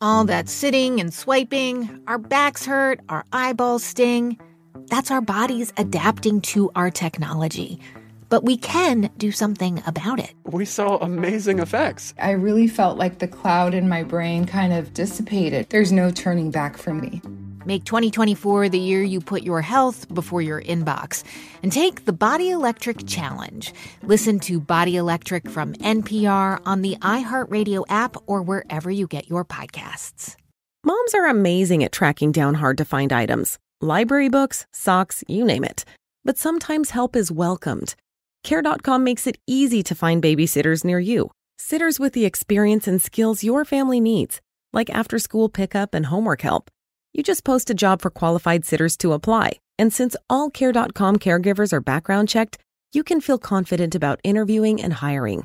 All 0.00 0.24
that 0.26 0.48
sitting 0.48 1.00
and 1.00 1.12
swiping, 1.12 2.04
our 2.06 2.18
backs 2.18 2.64
hurt, 2.64 3.00
our 3.08 3.24
eyeballs 3.32 3.82
sting. 3.82 4.38
That's 4.86 5.10
our 5.10 5.20
bodies 5.20 5.72
adapting 5.76 6.40
to 6.42 6.70
our 6.76 6.88
technology. 6.88 7.80
But 8.28 8.44
we 8.44 8.58
can 8.58 9.10
do 9.18 9.32
something 9.32 9.82
about 9.88 10.20
it. 10.20 10.34
We 10.44 10.66
saw 10.66 10.98
amazing 10.98 11.58
effects. 11.58 12.14
I 12.16 12.30
really 12.30 12.68
felt 12.68 12.96
like 12.96 13.18
the 13.18 13.26
cloud 13.26 13.74
in 13.74 13.88
my 13.88 14.04
brain 14.04 14.46
kind 14.46 14.72
of 14.72 14.94
dissipated. 14.94 15.68
There's 15.70 15.90
no 15.90 16.12
turning 16.12 16.52
back 16.52 16.76
for 16.76 16.94
me. 16.94 17.20
Make 17.68 17.84
2024 17.84 18.70
the 18.70 18.78
year 18.78 19.02
you 19.02 19.20
put 19.20 19.42
your 19.42 19.60
health 19.60 20.08
before 20.14 20.40
your 20.40 20.62
inbox 20.62 21.22
and 21.62 21.70
take 21.70 22.06
the 22.06 22.14
Body 22.14 22.48
Electric 22.48 23.06
Challenge. 23.06 23.74
Listen 24.04 24.40
to 24.40 24.58
Body 24.58 24.96
Electric 24.96 25.50
from 25.50 25.74
NPR 25.74 26.62
on 26.64 26.80
the 26.80 26.96
iHeartRadio 27.02 27.84
app 27.90 28.16
or 28.26 28.40
wherever 28.40 28.90
you 28.90 29.06
get 29.06 29.28
your 29.28 29.44
podcasts. 29.44 30.34
Moms 30.82 31.12
are 31.12 31.26
amazing 31.26 31.84
at 31.84 31.92
tracking 31.92 32.32
down 32.32 32.54
hard 32.54 32.78
to 32.78 32.86
find 32.86 33.12
items 33.12 33.58
library 33.82 34.30
books, 34.30 34.64
socks, 34.72 35.22
you 35.28 35.44
name 35.44 35.62
it. 35.62 35.84
But 36.24 36.38
sometimes 36.38 36.92
help 36.92 37.14
is 37.14 37.30
welcomed. 37.30 37.96
Care.com 38.44 39.04
makes 39.04 39.26
it 39.26 39.36
easy 39.46 39.82
to 39.82 39.94
find 39.94 40.22
babysitters 40.22 40.86
near 40.86 41.00
you, 41.00 41.30
sitters 41.58 42.00
with 42.00 42.14
the 42.14 42.24
experience 42.24 42.88
and 42.88 43.02
skills 43.02 43.44
your 43.44 43.66
family 43.66 44.00
needs, 44.00 44.40
like 44.72 44.88
after 44.88 45.18
school 45.18 45.50
pickup 45.50 45.92
and 45.92 46.06
homework 46.06 46.40
help. 46.40 46.70
You 47.18 47.24
just 47.24 47.42
post 47.42 47.68
a 47.68 47.74
job 47.74 48.00
for 48.00 48.10
qualified 48.10 48.64
sitters 48.64 48.96
to 48.98 49.12
apply. 49.12 49.58
And 49.76 49.92
since 49.92 50.14
all 50.30 50.50
Care.com 50.50 51.16
caregivers 51.16 51.72
are 51.72 51.80
background 51.80 52.28
checked, 52.28 52.58
you 52.92 53.02
can 53.02 53.20
feel 53.20 53.38
confident 53.38 53.96
about 53.96 54.20
interviewing 54.22 54.80
and 54.80 54.92
hiring. 54.92 55.44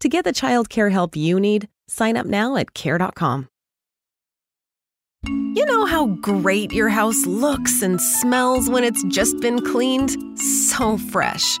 To 0.00 0.08
get 0.08 0.24
the 0.24 0.32
child 0.32 0.68
care 0.70 0.90
help 0.90 1.14
you 1.14 1.38
need, 1.38 1.68
sign 1.86 2.16
up 2.16 2.26
now 2.26 2.56
at 2.56 2.74
Care.com. 2.74 3.46
You 5.24 5.64
know 5.66 5.86
how 5.86 6.06
great 6.20 6.72
your 6.72 6.88
house 6.88 7.24
looks 7.26 7.80
and 7.80 8.00
smells 8.00 8.68
when 8.68 8.82
it's 8.82 9.04
just 9.04 9.38
been 9.40 9.64
cleaned? 9.64 10.16
So 10.36 10.98
fresh. 10.98 11.60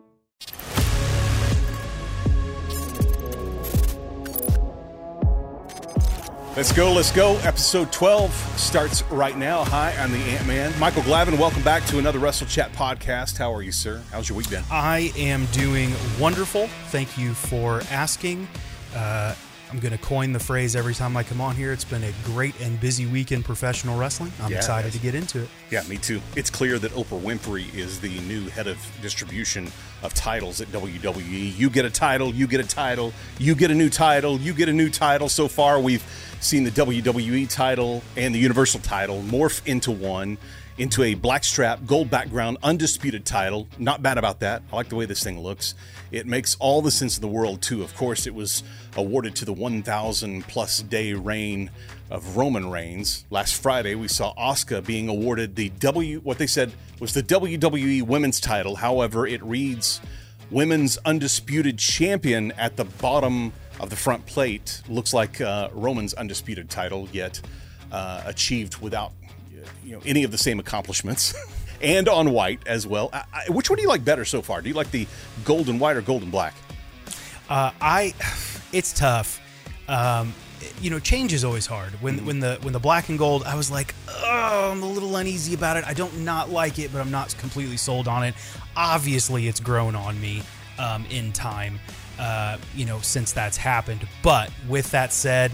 Let's 6.53 6.73
go, 6.73 6.91
let's 6.91 7.13
go. 7.13 7.37
Episode 7.43 7.93
12 7.93 8.33
starts 8.59 9.03
right 9.03 9.37
now. 9.37 9.63
Hi, 9.63 9.95
I'm 9.97 10.11
the 10.11 10.17
Ant 10.17 10.45
Man. 10.45 10.77
Michael 10.81 11.01
Glavin, 11.03 11.39
welcome 11.39 11.63
back 11.63 11.85
to 11.85 11.97
another 11.97 12.19
Wrestle 12.19 12.45
Chat 12.45 12.73
podcast. 12.73 13.37
How 13.37 13.53
are 13.53 13.61
you, 13.61 13.71
sir? 13.71 14.01
How's 14.11 14.27
your 14.27 14.37
week 14.37 14.49
been? 14.49 14.65
I 14.69 15.13
am 15.15 15.45
doing 15.53 15.93
wonderful. 16.19 16.67
Thank 16.87 17.17
you 17.17 17.33
for 17.33 17.81
asking. 17.89 18.49
Uh, 18.93 19.33
I'm 19.71 19.79
going 19.79 19.97
to 19.97 20.03
coin 20.03 20.33
the 20.33 20.39
phrase 20.39 20.75
every 20.75 20.93
time 20.93 21.15
I 21.15 21.23
come 21.23 21.39
on 21.39 21.55
here. 21.55 21.71
It's 21.71 21.85
been 21.85 22.03
a 22.03 22.11
great 22.25 22.59
and 22.59 22.77
busy 22.81 23.05
week 23.05 23.31
in 23.31 23.41
professional 23.41 23.97
wrestling. 23.97 24.33
I'm 24.41 24.51
Yeah, 24.51 24.57
excited 24.57 24.91
to 24.91 24.99
get 24.99 25.15
into 25.15 25.43
it. 25.43 25.49
Yeah, 25.69 25.83
me 25.83 25.97
too. 25.97 26.19
It's 26.35 26.49
clear 26.49 26.77
that 26.79 26.91
Oprah 26.91 27.21
Winfrey 27.21 27.73
is 27.73 28.01
the 28.01 28.19
new 28.21 28.49
head 28.49 28.67
of 28.67 28.77
distribution 29.01 29.71
of 30.03 30.13
titles 30.13 30.59
at 30.59 30.67
WWE. 30.73 31.57
You 31.57 31.69
get 31.69 31.85
a 31.85 31.89
title, 31.89 32.33
you 32.33 32.47
get 32.47 32.59
a 32.59 32.67
title, 32.67 33.13
you 33.39 33.55
get 33.55 33.71
a 33.71 33.75
new 33.75 33.89
title, 33.89 34.37
you 34.39 34.53
get 34.53 34.67
a 34.67 34.73
new 34.73 34.89
title. 34.89 35.29
So 35.29 35.47
far, 35.47 35.79
we've 35.79 36.03
seen 36.41 36.65
the 36.65 36.71
WWE 36.71 37.47
title 37.49 38.03
and 38.17 38.35
the 38.35 38.39
Universal 38.39 38.81
title 38.81 39.21
morph 39.21 39.65
into 39.65 39.91
one, 39.91 40.37
into 40.77 41.03
a 41.03 41.13
black 41.13 41.43
strap, 41.43 41.85
gold 41.85 42.09
background, 42.09 42.57
undisputed 42.63 43.25
title. 43.25 43.67
Not 43.77 44.01
bad 44.01 44.17
about 44.17 44.39
that. 44.39 44.63
I 44.71 44.75
like 44.75 44.89
the 44.89 44.95
way 44.95 45.05
this 45.05 45.23
thing 45.23 45.39
looks. 45.39 45.75
It 46.11 46.25
makes 46.25 46.55
all 46.59 46.81
the 46.81 46.91
sense 46.91 47.17
in 47.17 47.21
the 47.21 47.27
world, 47.27 47.61
too. 47.61 47.83
Of 47.83 47.95
course, 47.95 48.27
it 48.27 48.33
was 48.33 48.63
awarded 48.95 49.35
to 49.37 49.45
the 49.45 49.53
1,000 49.53 50.47
plus 50.47 50.81
day 50.81 51.13
reign 51.13 51.69
of 52.09 52.35
Roman 52.35 52.69
Reigns. 52.69 53.25
Last 53.29 53.61
Friday, 53.61 53.95
we 53.95 54.07
saw 54.07 54.33
Asuka 54.35 54.85
being 54.85 55.07
awarded 55.07 55.55
the 55.55 55.69
W, 55.69 56.19
what 56.19 56.37
they 56.37 56.47
said 56.47 56.71
was 56.99 57.13
the 57.13 57.23
WWE 57.23 58.03
Women's 58.03 58.39
title. 58.39 58.75
However, 58.75 59.25
it 59.25 59.41
reads 59.43 60.01
Women's 60.49 60.97
Undisputed 61.05 61.77
Champion 61.77 62.51
at 62.53 62.75
the 62.75 62.85
bottom 62.85 63.53
of 63.79 63.89
the 63.89 63.95
front 63.95 64.25
plate. 64.25 64.81
Looks 64.89 65.13
like 65.13 65.39
uh, 65.39 65.69
Roman's 65.73 66.13
undisputed 66.13 66.69
title, 66.69 67.07
yet 67.11 67.41
uh, 67.91 68.21
achieved 68.25 68.77
without 68.77 69.13
you 69.83 69.93
know 69.93 70.01
any 70.05 70.23
of 70.23 70.31
the 70.31 70.37
same 70.37 70.59
accomplishments. 70.59 71.33
and 71.81 72.07
on 72.07 72.31
white 72.31 72.59
as 72.65 72.85
well. 72.85 73.09
I, 73.11 73.23
I, 73.33 73.51
which 73.51 73.69
one 73.69 73.77
do 73.77 73.81
you 73.83 73.89
like 73.89 74.05
better 74.05 74.25
so 74.25 74.41
far? 74.41 74.61
Do 74.61 74.69
you 74.69 74.75
like 74.75 74.91
the 74.91 75.07
gold 75.43 75.67
and 75.67 75.79
white 75.79 75.97
or 75.97 76.01
gold 76.01 76.21
and 76.21 76.31
black? 76.31 76.53
Uh, 77.49 77.71
I, 77.81 78.13
it's 78.71 78.93
tough. 78.93 79.39
Um, 79.87 80.33
you 80.79 80.89
know, 80.89 80.99
change 80.99 81.33
is 81.33 81.43
always 81.43 81.65
hard. 81.65 81.91
When 82.01 82.25
when 82.25 82.39
the 82.39 82.57
when 82.61 82.73
the 82.73 82.79
black 82.79 83.09
and 83.09 83.17
gold, 83.17 83.43
I 83.43 83.55
was 83.55 83.71
like, 83.71 83.93
oh, 84.09 84.71
I'm 84.71 84.83
a 84.83 84.89
little 84.89 85.15
uneasy 85.15 85.53
about 85.53 85.77
it. 85.77 85.85
I 85.85 85.93
don't 85.93 86.19
not 86.19 86.49
like 86.49 86.79
it, 86.79 86.91
but 86.91 87.01
I'm 87.01 87.11
not 87.11 87.35
completely 87.37 87.77
sold 87.77 88.07
on 88.07 88.23
it. 88.23 88.35
Obviously, 88.75 89.47
it's 89.47 89.59
grown 89.59 89.95
on 89.95 90.19
me 90.21 90.43
um, 90.77 91.05
in 91.09 91.31
time. 91.31 91.79
Uh, 92.19 92.57
you 92.75 92.85
know, 92.85 92.99
since 92.99 93.31
that's 93.31 93.57
happened. 93.57 94.07
But 94.21 94.51
with 94.69 94.91
that 94.91 95.11
said, 95.11 95.51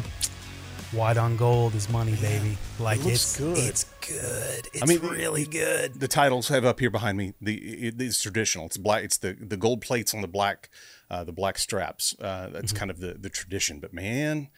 white 0.91 1.17
on 1.17 1.37
gold 1.37 1.75
is 1.75 1.89
money, 1.89 2.15
baby. 2.15 2.57
Like 2.79 2.99
it 2.99 3.13
it's 3.13 3.37
good. 3.37 3.57
it's 3.57 3.85
good. 4.07 4.67
It's 4.73 4.81
I 4.83 4.85
mean, 4.85 4.99
really 5.01 5.45
good. 5.45 5.99
The 5.99 6.07
titles 6.07 6.47
have 6.49 6.65
up 6.65 6.79
here 6.79 6.89
behind 6.89 7.17
me. 7.17 7.33
The 7.41 7.55
it, 7.55 8.01
it's 8.01 8.21
traditional. 8.21 8.65
It's 8.65 8.77
black. 8.77 9.03
It's 9.03 9.17
the 9.17 9.33
the 9.39 9.57
gold 9.57 9.81
plates 9.81 10.13
on 10.13 10.21
the 10.21 10.27
black, 10.27 10.69
uh, 11.09 11.23
the 11.23 11.31
black 11.31 11.57
straps. 11.57 12.15
Uh, 12.19 12.49
that's 12.51 12.71
Mm-hmm. 12.71 12.77
kind 12.77 12.91
of 12.91 12.99
the 12.99 13.13
the 13.13 13.29
tradition. 13.29 13.79
But 13.79 13.93
man. 13.93 14.49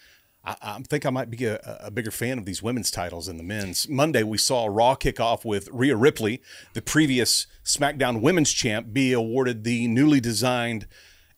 I, 0.45 0.55
I 0.61 0.79
think 0.87 1.05
I 1.05 1.09
might 1.09 1.29
be 1.29 1.43
a, 1.43 1.59
a 1.81 1.91
bigger 1.91 2.11
fan 2.11 2.37
of 2.37 2.45
these 2.45 2.63
women's 2.63 2.89
titles 2.91 3.25
than 3.27 3.35
the 3.35 3.43
men's. 3.43 3.89
Monday, 3.89 4.23
we 4.23 4.37
saw 4.37 4.67
Raw 4.67 4.95
kick 4.95 5.19
off 5.19 5.43
with 5.43 5.67
Rhea 5.69 5.97
Ripley, 5.97 6.41
the 6.73 6.81
previous 6.81 7.45
SmackDown 7.65 8.21
Women's 8.21 8.53
Champ, 8.53 8.93
be 8.93 9.11
awarded 9.11 9.65
the 9.65 9.85
newly 9.89 10.21
designed 10.21 10.87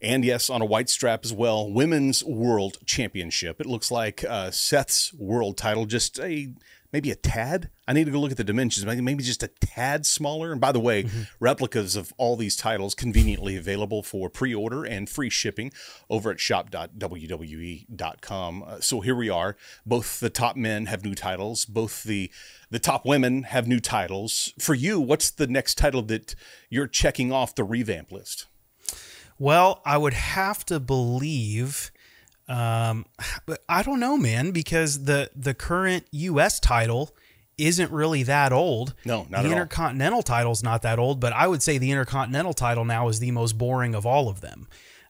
and 0.03 0.23
yes, 0.23 0.51
on 0.51 0.61
a 0.61 0.65
white 0.65 0.87
strap 0.87 1.21
as 1.25 1.33
well, 1.33 1.67
Women's 1.71 2.23
World 2.23 2.77
Championship. 2.85 3.59
It 3.59 3.65
looks 3.65 3.89
like 3.89 4.23
uh, 4.23 4.51
Seth's 4.51 5.11
world 5.15 5.57
title, 5.57 5.87
just 5.87 6.19
a 6.19 6.53
maybe 6.93 7.11
a 7.11 7.15
tad. 7.15 7.69
I 7.87 7.93
need 7.93 8.05
to 8.05 8.11
go 8.11 8.19
look 8.19 8.31
at 8.31 8.37
the 8.37 8.43
dimensions, 8.43 8.85
maybe 8.85 9.01
maybe 9.01 9.23
just 9.23 9.43
a 9.43 9.47
tad 9.47 10.05
smaller. 10.05 10.51
And 10.51 10.59
by 10.61 10.71
the 10.71 10.79
way, 10.79 11.05
replicas 11.39 11.95
of 11.95 12.13
all 12.17 12.35
these 12.35 12.55
titles 12.55 12.95
conveniently 12.95 13.55
available 13.57 14.03
for 14.03 14.29
pre-order 14.29 14.83
and 14.83 15.09
free 15.09 15.29
shipping 15.29 15.71
over 16.09 16.31
at 16.31 16.39
shop.wwe.com. 16.39 16.93
Uh, 18.63 18.79
so 18.79 19.01
here 19.01 19.15
we 19.15 19.29
are. 19.29 19.55
Both 19.85 20.19
the 20.19 20.29
top 20.29 20.55
men 20.55 20.85
have 20.87 21.03
new 21.03 21.15
titles. 21.15 21.65
Both 21.65 22.03
the 22.03 22.31
the 22.69 22.79
top 22.79 23.05
women 23.05 23.43
have 23.43 23.67
new 23.67 23.79
titles. 23.79 24.53
For 24.59 24.73
you, 24.73 24.99
what's 24.99 25.29
the 25.29 25.47
next 25.47 25.77
title 25.77 26.01
that 26.03 26.35
you're 26.69 26.87
checking 26.87 27.31
off 27.31 27.53
the 27.55 27.65
revamp 27.65 28.11
list? 28.11 28.47
Well, 29.37 29.81
I 29.85 29.97
would 29.97 30.13
have 30.13 30.65
to 30.67 30.79
believe. 30.79 31.91
Um, 32.51 33.05
but 33.45 33.63
I 33.69 33.81
don't 33.81 34.01
know, 34.01 34.17
man, 34.17 34.51
because 34.51 35.05
the 35.05 35.31
the 35.35 35.53
current 35.53 36.05
U.S. 36.11 36.59
title 36.59 37.15
isn't 37.57 37.91
really 37.91 38.23
that 38.23 38.51
old. 38.51 38.93
No, 39.05 39.25
not 39.29 39.29
the 39.29 39.37
at 39.37 39.45
all. 39.45 39.51
Intercontinental 39.51 40.21
title's 40.21 40.61
not 40.61 40.81
that 40.81 40.99
old, 40.99 41.19
but 41.21 41.31
I 41.31 41.47
would 41.47 41.63
say 41.63 41.77
the 41.77 41.91
Intercontinental 41.91 42.53
title 42.53 42.83
now 42.83 43.07
is 43.07 43.19
the 43.19 43.31
most 43.31 43.57
boring 43.57 43.95
of 43.95 44.05
all 44.05 44.27
of 44.27 44.41
them. 44.41 44.67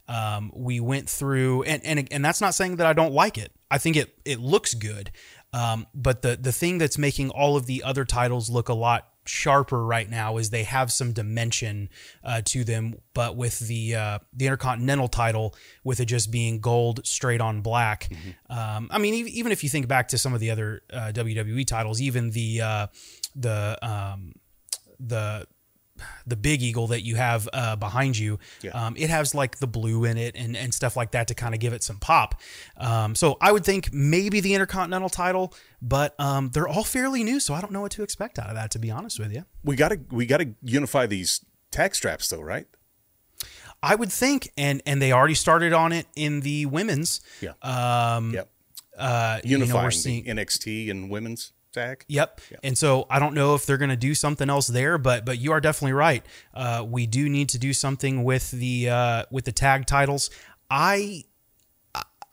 Um, 0.08 0.52
we 0.54 0.80
went 0.80 1.10
through, 1.10 1.64
and, 1.64 1.84
and 1.86 2.08
and 2.12 2.24
that's 2.24 2.42
not 2.42 2.54
saying 2.54 2.76
that 2.76 2.86
I 2.86 2.94
don't 2.94 3.14
like 3.14 3.38
it. 3.38 3.52
I 3.72 3.80
think 3.80 3.96
it 3.96 4.14
it 4.24 4.40
looks 4.40 4.76
good, 4.76 5.12
um, 5.52 5.88
but 5.96 6.22
the 6.22 6.36
the 6.36 6.52
thing 6.52 6.78
that's 6.78 6.98
making 6.98 7.32
all 7.32 7.58
of 7.58 7.66
the 7.66 7.82
other 7.84 8.06
titles 8.06 8.50
look 8.50 8.70
a 8.70 8.74
lot 8.74 9.08
sharper 9.26 9.86
right 9.86 10.10
now 10.10 10.38
is 10.38 10.50
they 10.50 10.64
have 10.64 10.92
some 10.92 11.14
dimension 11.14 11.90
uh, 12.24 12.42
to 12.46 12.64
them. 12.64 12.96
But 13.14 13.36
with 13.36 13.60
the 13.60 13.96
uh, 13.96 14.20
the 14.34 14.46
Intercontinental 14.48 15.08
title, 15.08 15.56
with 15.84 16.00
it 16.00 16.06
just 16.06 16.32
being 16.32 16.60
gold 16.60 17.06
straight 17.06 17.42
on 17.42 17.62
black, 17.62 18.10
um, 18.50 18.90
I 18.92 18.98
mean, 18.98 19.14
even 19.28 19.52
if 19.52 19.64
you 19.64 19.70
think 19.70 19.88
back 19.88 20.10
to 20.10 20.18
some 20.18 20.34
of 20.34 20.40
the 20.40 20.52
other 20.52 20.82
uh, 20.92 21.12
WWE 21.14 21.66
titles, 21.66 22.02
even 22.02 22.32
the 22.32 22.62
uh, 22.62 22.88
the 23.36 23.78
um, 23.82 24.34
the 25.00 25.48
the 26.26 26.36
big 26.36 26.62
eagle 26.62 26.88
that 26.88 27.02
you 27.02 27.16
have 27.16 27.48
uh, 27.54 27.76
behind 27.76 28.18
you, 28.18 28.40
um, 28.74 28.96
it 28.98 29.10
has 29.10 29.34
like 29.36 29.58
the 29.60 29.68
blue 29.68 30.04
in 30.06 30.18
it 30.18 30.36
and, 30.36 30.56
and 30.58 30.74
stuff 30.74 30.96
like 30.98 31.12
that 31.12 31.28
to 31.28 31.34
kind 31.36 31.54
of 31.54 31.60
give 31.60 31.74
it 31.74 31.84
some 31.84 31.98
pop. 31.98 32.40
Um, 32.78 33.16
so 33.16 33.38
I 33.42 33.52
would 33.52 33.64
think 33.66 33.94
maybe 33.94 34.40
the 34.40 34.54
Intercontinental 34.54 35.10
title, 35.10 35.54
but 35.82 36.20
um, 36.20 36.50
they're 36.54 36.68
all 36.68 36.84
fairly 36.84 37.24
new, 37.24 37.40
so 37.40 37.54
I 37.54 37.62
don't 37.62 37.72
know 37.72 37.82
what 37.82 37.92
to 37.94 38.04
expect 38.04 38.38
out 38.40 38.50
of 38.50 38.56
that. 38.56 38.72
To 38.72 38.80
be 38.80 38.92
honest 38.92 39.20
with 39.20 39.34
you, 39.34 39.46
We 39.64 39.76
got 39.76 39.90
to 39.90 40.00
we 40.12 40.26
got 40.26 40.38
to 40.38 40.54
unify 40.64 41.06
these 41.08 41.44
tag 41.72 41.96
straps 41.96 42.30
though, 42.30 42.42
right? 42.42 42.68
I 43.84 43.96
would 43.96 44.12
think, 44.12 44.52
and 44.58 44.82
and 44.86 45.02
they 45.02 45.12
already 45.12 45.34
started 45.34 45.74
on 45.74 45.92
it 45.92 46.06
in 46.16 46.42
the 46.42 46.68
women's. 46.68 47.20
Yeah. 47.42 47.54
Um, 47.64 48.34
Yep. 48.34 48.50
uh, 48.98 49.40
you 49.44 49.58
know, 49.58 49.64
Unifying 49.66 49.84
we're 49.86 49.90
the 49.90 49.96
seeing, 49.96 50.24
NXT 50.26 50.92
and 50.92 51.10
women's 51.10 51.52
tag. 51.72 52.06
Yep. 52.08 52.42
And 52.64 52.78
so 52.78 53.06
I 53.10 53.20
don't 53.20 53.34
know 53.34 53.56
if 53.56 53.66
they're 53.66 53.78
going 53.78 53.90
to 53.90 53.96
do 53.96 54.14
something 54.14 54.50
else 54.50 54.68
there, 54.68 54.98
but 54.98 55.26
but 55.26 55.40
you 55.40 55.52
are 55.52 55.62
definitely 55.62 55.94
right. 55.94 56.26
Uh, 56.54 56.86
we 56.88 57.08
do 57.08 57.30
need 57.30 57.50
to 57.50 57.58
do 57.58 57.74
something 57.74 58.24
with 58.24 58.52
the 58.52 58.90
uh, 58.90 59.24
with 59.32 59.46
the 59.46 59.52
tag 59.52 59.86
titles. 59.86 60.30
I 60.70 61.24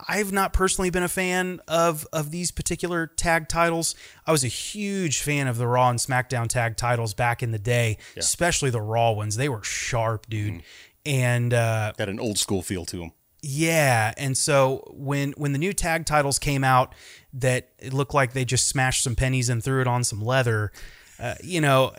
I've 0.07 0.31
not 0.31 0.53
personally 0.53 0.89
been 0.89 1.03
a 1.03 1.09
fan 1.09 1.59
of 1.67 2.07
of 2.13 2.31
these 2.31 2.51
particular 2.51 3.05
tag 3.07 3.49
titles. 3.49 3.95
I 4.25 4.31
was 4.31 4.45
a 4.45 4.47
huge 4.47 5.21
fan 5.21 5.47
of 5.47 5.57
the 5.57 5.67
Raw 5.67 5.89
and 5.89 5.99
SmackDown 5.99 6.47
tag 6.47 6.77
titles 6.77 7.13
back 7.13 7.43
in 7.43 7.51
the 7.51 7.59
day, 7.59 7.97
especially 8.15 8.69
the 8.69 8.81
Raw 8.81 9.11
ones. 9.11 9.35
They 9.35 9.49
were 9.49 9.63
sharp, 9.63 10.29
dude. 10.29 10.63
And 11.05 11.53
uh, 11.53 11.93
Got 11.97 12.07
an 12.09 12.19
old 12.19 12.37
school 12.37 12.61
feel 12.61 12.85
to 12.85 12.97
them. 12.97 13.11
yeah, 13.41 14.13
and 14.17 14.37
so 14.37 14.89
when 14.95 15.31
when 15.33 15.51
the 15.51 15.59
new 15.59 15.73
tag 15.73 16.05
titles 16.05 16.39
came 16.39 16.63
out, 16.63 16.95
that 17.33 17.69
it 17.79 17.93
looked 17.93 18.13
like 18.13 18.33
they 18.33 18.45
just 18.45 18.67
smashed 18.67 19.03
some 19.03 19.15
pennies 19.15 19.49
and 19.49 19.63
threw 19.63 19.81
it 19.81 19.87
on 19.87 20.03
some 20.03 20.21
leather. 20.21 20.71
Uh, 21.19 21.35
you 21.43 21.59
know, 21.59 21.93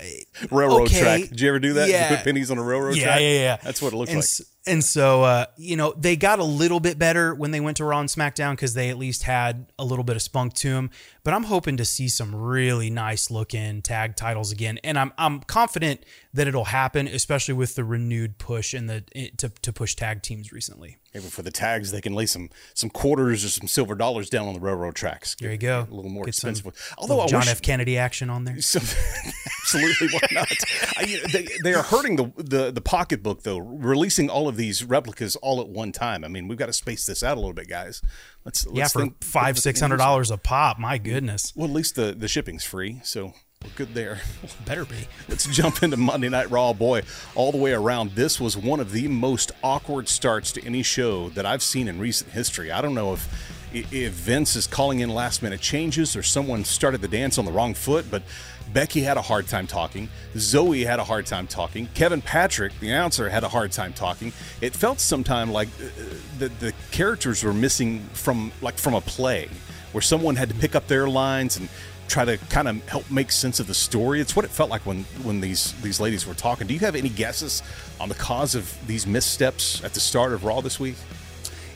Railroad 0.51 0.83
okay, 0.89 1.01
track. 1.01 1.21
Did 1.29 1.41
you 1.41 1.49
ever 1.51 1.59
do 1.59 1.75
that? 1.75 1.89
You 1.89 1.95
Yeah, 1.95 2.09
put 2.17 2.25
pennies 2.25 2.51
on 2.51 2.57
a 2.59 2.63
railroad 2.63 2.97
yeah, 2.97 3.05
track? 3.05 3.21
yeah, 3.21 3.33
yeah. 3.33 3.57
That's 3.63 3.83
what 3.83 3.93
it 3.93 3.97
looks 3.97 4.11
and, 4.11 4.17
like. 4.19 4.25
s- 4.25 4.41
And 4.67 4.85
so, 4.85 5.23
uh, 5.23 5.47
you 5.57 5.75
know, 5.75 5.95
they 5.97 6.17
got 6.17 6.39
a 6.39 6.45
little 6.45 6.81
bit 6.81 6.99
better 6.99 7.35
when 7.35 7.51
they 7.51 7.61
went 7.61 7.79
to 7.79 7.85
Raw 7.85 8.01
and 8.01 8.09
SmackDown 8.11 8.53
because 8.53 8.75
they 8.75 8.91
at 8.91 8.99
least 8.99 9.23
had 9.23 9.73
a 9.79 9.85
little 9.85 10.05
bit 10.05 10.17
of 10.17 10.23
spunk 10.23 10.53
to 10.55 10.71
them. 10.71 10.91
But 11.23 11.33
I'm 11.33 11.45
hoping 11.45 11.79
to 11.79 11.85
see 11.85 12.09
some 12.09 12.35
really 12.35 12.91
nice 12.91 13.31
looking 13.31 13.81
tag 13.83 14.17
titles 14.17 14.53
again, 14.53 14.79
and 14.85 14.99
I'm 14.99 15.13
I'm 15.19 15.41
confident 15.41 16.05
that 16.33 16.49
it'll 16.49 16.65
happen, 16.67 17.07
especially 17.07 17.55
with 17.55 17.75
the 17.75 17.85
renewed 17.85 18.39
push 18.39 18.73
in 18.73 18.87
the 18.87 19.03
to 19.37 19.51
to 19.51 19.73
push 19.73 19.95
tag 19.95 20.23
teams 20.23 20.51
recently. 20.51 20.97
Maybe 21.13 21.27
for 21.27 21.43
the 21.43 21.51
tags, 21.51 21.91
they 21.91 22.01
can 22.01 22.15
lay 22.15 22.25
some 22.25 22.49
some 22.73 22.89
quarters 22.89 23.45
or 23.45 23.49
some 23.49 23.69
silver 23.69 23.95
dollars 23.95 24.31
down 24.31 24.49
on 24.49 24.55
the 24.55 24.61
railroad 24.61 24.95
tracks. 24.95 25.37
There 25.39 25.51
you 25.51 25.59
go. 25.59 25.87
A 25.91 25.95
little 25.95 26.11
more 26.11 26.25
Get 26.25 26.37
some 26.37 26.51
expensive. 26.51 26.95
Although 26.97 27.17
little 27.17 27.29
I 27.29 27.31
John 27.31 27.41
wish, 27.41 27.51
F. 27.51 27.63
Kennedy 27.63 27.99
action 27.99 28.31
on 28.31 28.45
there. 28.45 28.61
Some, 28.63 28.83
absolutely, 29.63 30.09
why 30.09 30.21
not? 30.31 30.53
I, 30.97 31.21
they, 31.33 31.49
they 31.65 31.75
are 31.75 31.83
hurting 31.83 32.17
the, 32.17 32.33
the 32.37 32.71
the 32.71 32.81
pocketbook 32.81 33.43
though, 33.43 33.59
releasing 33.59 34.31
all 34.31 34.49
of 34.49 34.50
these 34.57 34.85
replicas 34.85 35.37
all 35.37 35.61
at 35.61 35.69
one 35.69 35.93
time. 35.93 36.25
I 36.25 36.29
mean, 36.29 36.49
we've 36.49 36.59
got 36.59 36.67
to 36.67 36.73
space 36.73 37.07
this 37.07 37.23
out 37.23 37.37
a 37.37 37.41
little 37.41 37.55
bit, 37.55 37.69
guys. 37.69 38.03
Let's, 38.45 38.67
let's 38.67 38.77
yeah, 38.79 38.89
for 38.89 39.01
think- 39.03 39.23
five 39.25 39.59
six 39.59 39.81
hundred 39.81 39.99
dollars 39.99 40.31
a 40.31 40.37
pop. 40.37 40.79
My 40.79 40.99
goodness, 40.99 41.53
Well, 41.55 41.69
at 41.69 41.75
least 41.75 41.95
the 41.97 42.15
the 42.17 42.29
shipping's 42.29 42.65
free, 42.65 43.01
so 43.05 43.35
we're 43.63 43.71
good 43.77 43.95
there. 43.95 44.21
better 44.65 44.85
be. 44.85 45.07
Let's 45.29 45.47
jump 45.47 45.83
into 45.83 45.97
Monday 45.99 46.29
Night 46.31 46.51
Raw. 46.51 46.73
Boy, 46.73 47.03
all 47.35 47.53
the 47.53 47.59
way 47.59 47.73
around, 47.73 48.13
this 48.13 48.41
was 48.41 48.57
one 48.57 48.81
of 48.81 48.93
the 48.93 49.07
most 49.09 49.53
awkward 49.63 50.09
starts 50.09 50.53
to 50.53 50.65
any 50.65 50.83
show 50.83 51.29
that 51.31 51.45
I've 51.45 51.63
seen 51.63 51.87
in 51.89 51.99
recent 51.99 52.31
history. 52.31 52.71
I 52.71 52.81
don't 52.81 52.95
know 52.95 53.13
if 53.13 53.57
if 53.73 54.13
Vince 54.13 54.57
is 54.57 54.67
calling 54.67 54.99
in 54.99 55.11
last 55.11 55.43
minute 55.43 55.61
changes 55.61 56.17
or 56.17 56.23
someone 56.25 56.65
started 56.65 57.01
the 57.03 57.09
dance 57.09 57.39
on 57.39 57.45
the 57.45 57.53
wrong 57.53 57.75
foot, 57.75 58.07
but 58.11 58.23
Becky 58.73 59.01
had 59.01 59.17
a 59.17 59.23
hard 59.23 59.49
time 59.49 59.67
talking. 59.67 60.09
Zoey 60.35 60.87
had 60.87 61.01
a 61.01 61.05
hard 61.05 61.27
time 61.27 61.47
talking. 61.47 61.89
Kevin 61.95 62.23
Patrick, 62.23 62.79
the 62.81 62.89
announcer, 62.89 63.29
had 63.29 63.43
a 63.43 63.49
hard 63.49 63.73
time 63.73 63.93
talking. 63.93 64.33
It 64.61 64.75
felt 64.75 65.01
sometime 65.01 65.51
like 65.51 65.69
uh, 65.69 66.05
the, 66.39 66.49
the 66.49 66.73
characters 66.91 67.43
were 67.43 67.53
missing 67.53 68.01
from 68.13 68.53
like 68.63 68.79
from 68.79 68.95
a 68.95 69.01
play 69.01 69.49
where 69.93 70.03
someone 70.03 70.37
had 70.37 70.49
to 70.49 70.55
pick 70.55 70.75
up 70.75 70.87
their 70.87 71.09
lines 71.09 71.57
and 71.57 71.69
try 72.07 72.25
to 72.25 72.37
kind 72.49 72.69
of 72.69 72.89
help 72.89 73.11
make 73.11 73.33
sense 73.33 73.61
of 73.61 73.67
the 73.67 73.75
story. 73.75 74.21
It's 74.21 74.37
what 74.37 74.45
it 74.45 74.51
felt 74.51 74.71
like 74.71 74.87
when 74.87 75.05
when 75.23 75.41
these 75.41 75.73
these 75.83 76.01
ladies 76.01 76.27
were 76.27 76.35
talking. 76.35 76.67
Do 76.67 76.75
you 76.75 76.81
have 76.81 76.95
any 76.95 77.09
guesses 77.09 77.63
on 78.01 78.09
the 78.09 78.15
cause 78.15 78.55
of 78.55 78.73
these 78.87 79.07
missteps 79.07 79.83
at 79.83 79.95
the 79.95 80.01
start 80.01 80.33
of 80.33 80.45
Raw 80.45 80.61
this 80.61 80.79
week? 80.79 80.97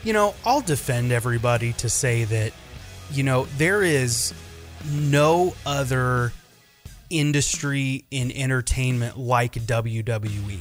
You 0.05 0.13
know, 0.13 0.35
I'll 0.45 0.61
defend 0.61 1.13
everybody 1.13 1.73
to 1.75 1.89
say 1.89 2.25
that, 2.25 2.53
you 3.11 3.23
know, 3.23 3.47
there 3.57 3.83
is 3.83 4.35
no 4.93 5.55
other 5.65 6.33
industry 7.11 8.05
in 8.11 8.31
entertainment 8.33 9.19
like 9.19 9.55
WWE. 9.55 10.59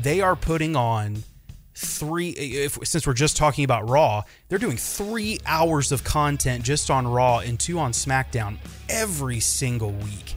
They 0.00 0.20
are 0.20 0.36
putting 0.36 0.76
on 0.76 1.24
three 1.74 2.30
if 2.30 2.76
since 2.82 3.06
we're 3.06 3.14
just 3.14 3.36
talking 3.36 3.64
about 3.64 3.88
Raw, 3.88 4.22
they're 4.48 4.58
doing 4.58 4.76
3 4.76 5.38
hours 5.46 5.92
of 5.92 6.02
content 6.02 6.64
just 6.64 6.90
on 6.90 7.06
Raw 7.06 7.38
and 7.38 7.58
2 7.58 7.78
on 7.78 7.92
SmackDown 7.92 8.58
every 8.88 9.40
single 9.40 9.92
week. 9.92 10.34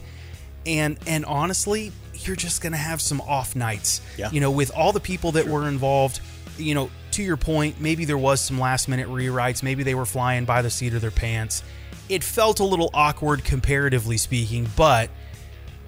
And 0.66 0.98
and 1.06 1.24
honestly, 1.24 1.92
you're 2.14 2.36
just 2.36 2.62
going 2.62 2.72
to 2.72 2.78
have 2.78 3.00
some 3.00 3.20
off 3.22 3.56
nights. 3.56 4.00
Yeah. 4.16 4.30
You 4.30 4.40
know, 4.40 4.50
with 4.50 4.70
all 4.76 4.92
the 4.92 5.00
people 5.00 5.32
that 5.32 5.46
were 5.46 5.68
involved, 5.68 6.20
you 6.58 6.74
know, 6.74 6.90
to 7.12 7.22
your 7.22 7.36
point, 7.36 7.80
maybe 7.80 8.04
there 8.04 8.18
was 8.18 8.40
some 8.40 8.58
last 8.58 8.88
minute 8.88 9.08
rewrites, 9.08 9.62
maybe 9.62 9.82
they 9.82 9.94
were 9.94 10.06
flying 10.06 10.44
by 10.44 10.62
the 10.62 10.70
seat 10.70 10.94
of 10.94 11.00
their 11.00 11.10
pants. 11.10 11.62
It 12.08 12.22
felt 12.22 12.60
a 12.60 12.64
little 12.64 12.90
awkward 12.94 13.44
comparatively 13.44 14.16
speaking, 14.16 14.68
but 14.76 15.10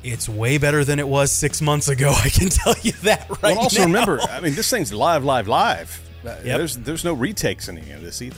it's 0.05 0.29
way 0.29 0.59
better 0.59 0.85
than 0.85 0.99
it 0.99 1.09
was 1.09 1.33
six 1.33 1.61
months 1.61 1.89
ago. 1.89 2.11
I 2.25 2.29
can 2.29 2.49
tell 2.49 2.75
you 2.83 2.93
that 3.03 3.29
right 3.43 3.57
well, 3.57 3.61
also 3.61 3.81
now. 3.81 3.87
remember, 3.87 4.21
I 4.21 4.41
mean, 4.41 4.55
this 4.55 4.71
thing's 4.71 4.93
live, 4.93 5.25
live, 5.25 5.49
live. 5.49 6.01
Uh, 6.25 6.37
Yep. 6.45 6.59
There's 6.59 6.77
there's 6.79 7.05
no 7.05 7.13
retakes 7.13 7.69
in 7.69 7.77
any 7.79 7.91
of 7.93 8.03
this 8.03 8.23
either. 8.23 8.37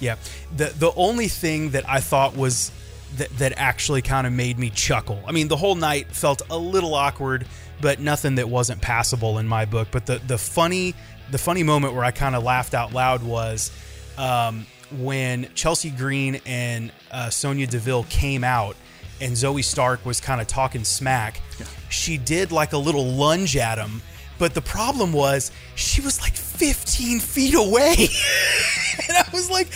Yeah. 0.00 0.16
The 0.56 0.72
the 0.78 0.92
only 0.96 1.28
thing 1.28 1.70
that 1.70 1.88
I 1.88 2.00
thought 2.00 2.34
was 2.36 2.72
that 3.16 3.28
that 3.38 3.52
actually 3.56 4.02
kind 4.02 4.26
of 4.26 4.32
made 4.32 4.58
me 4.58 4.70
chuckle. 4.70 5.22
I 5.26 5.32
mean, 5.32 5.48
the 5.48 5.56
whole 5.56 5.74
night 5.74 6.08
felt 6.12 6.40
a 6.48 6.56
little 6.56 6.94
awkward, 6.94 7.46
but 7.80 8.00
nothing 8.00 8.36
that 8.36 8.48
wasn't 8.48 8.80
passable 8.80 9.38
in 9.38 9.46
my 9.46 9.64
book. 9.66 9.88
But 9.90 10.06
the 10.06 10.18
the 10.26 10.38
funny 10.38 10.94
the 11.30 11.38
funny 11.38 11.62
moment 11.62 11.94
where 11.94 12.04
I 12.04 12.10
kind 12.10 12.34
of 12.34 12.42
laughed 12.42 12.72
out 12.74 12.92
loud 12.92 13.22
was 13.22 13.70
um, 14.16 14.66
when 14.98 15.48
Chelsea 15.54 15.90
Green 15.90 16.40
and 16.46 16.92
uh, 17.10 17.28
Sonya 17.30 17.66
Deville 17.66 18.04
came 18.04 18.44
out. 18.44 18.76
And 19.20 19.32
Zoey 19.32 19.64
Stark 19.64 20.04
was 20.06 20.20
kind 20.20 20.40
of 20.40 20.46
talking 20.46 20.84
smack. 20.84 21.40
She 21.88 22.16
did 22.16 22.52
like 22.52 22.72
a 22.72 22.78
little 22.78 23.04
lunge 23.04 23.56
at 23.56 23.78
him, 23.78 24.02
but 24.38 24.54
the 24.54 24.62
problem 24.62 25.12
was 25.12 25.52
she 25.74 26.00
was 26.00 26.20
like 26.20 26.34
15 26.34 27.20
feet 27.20 27.54
away. 27.54 27.94
and 29.08 29.16
I 29.16 29.26
was 29.32 29.50
like, 29.50 29.68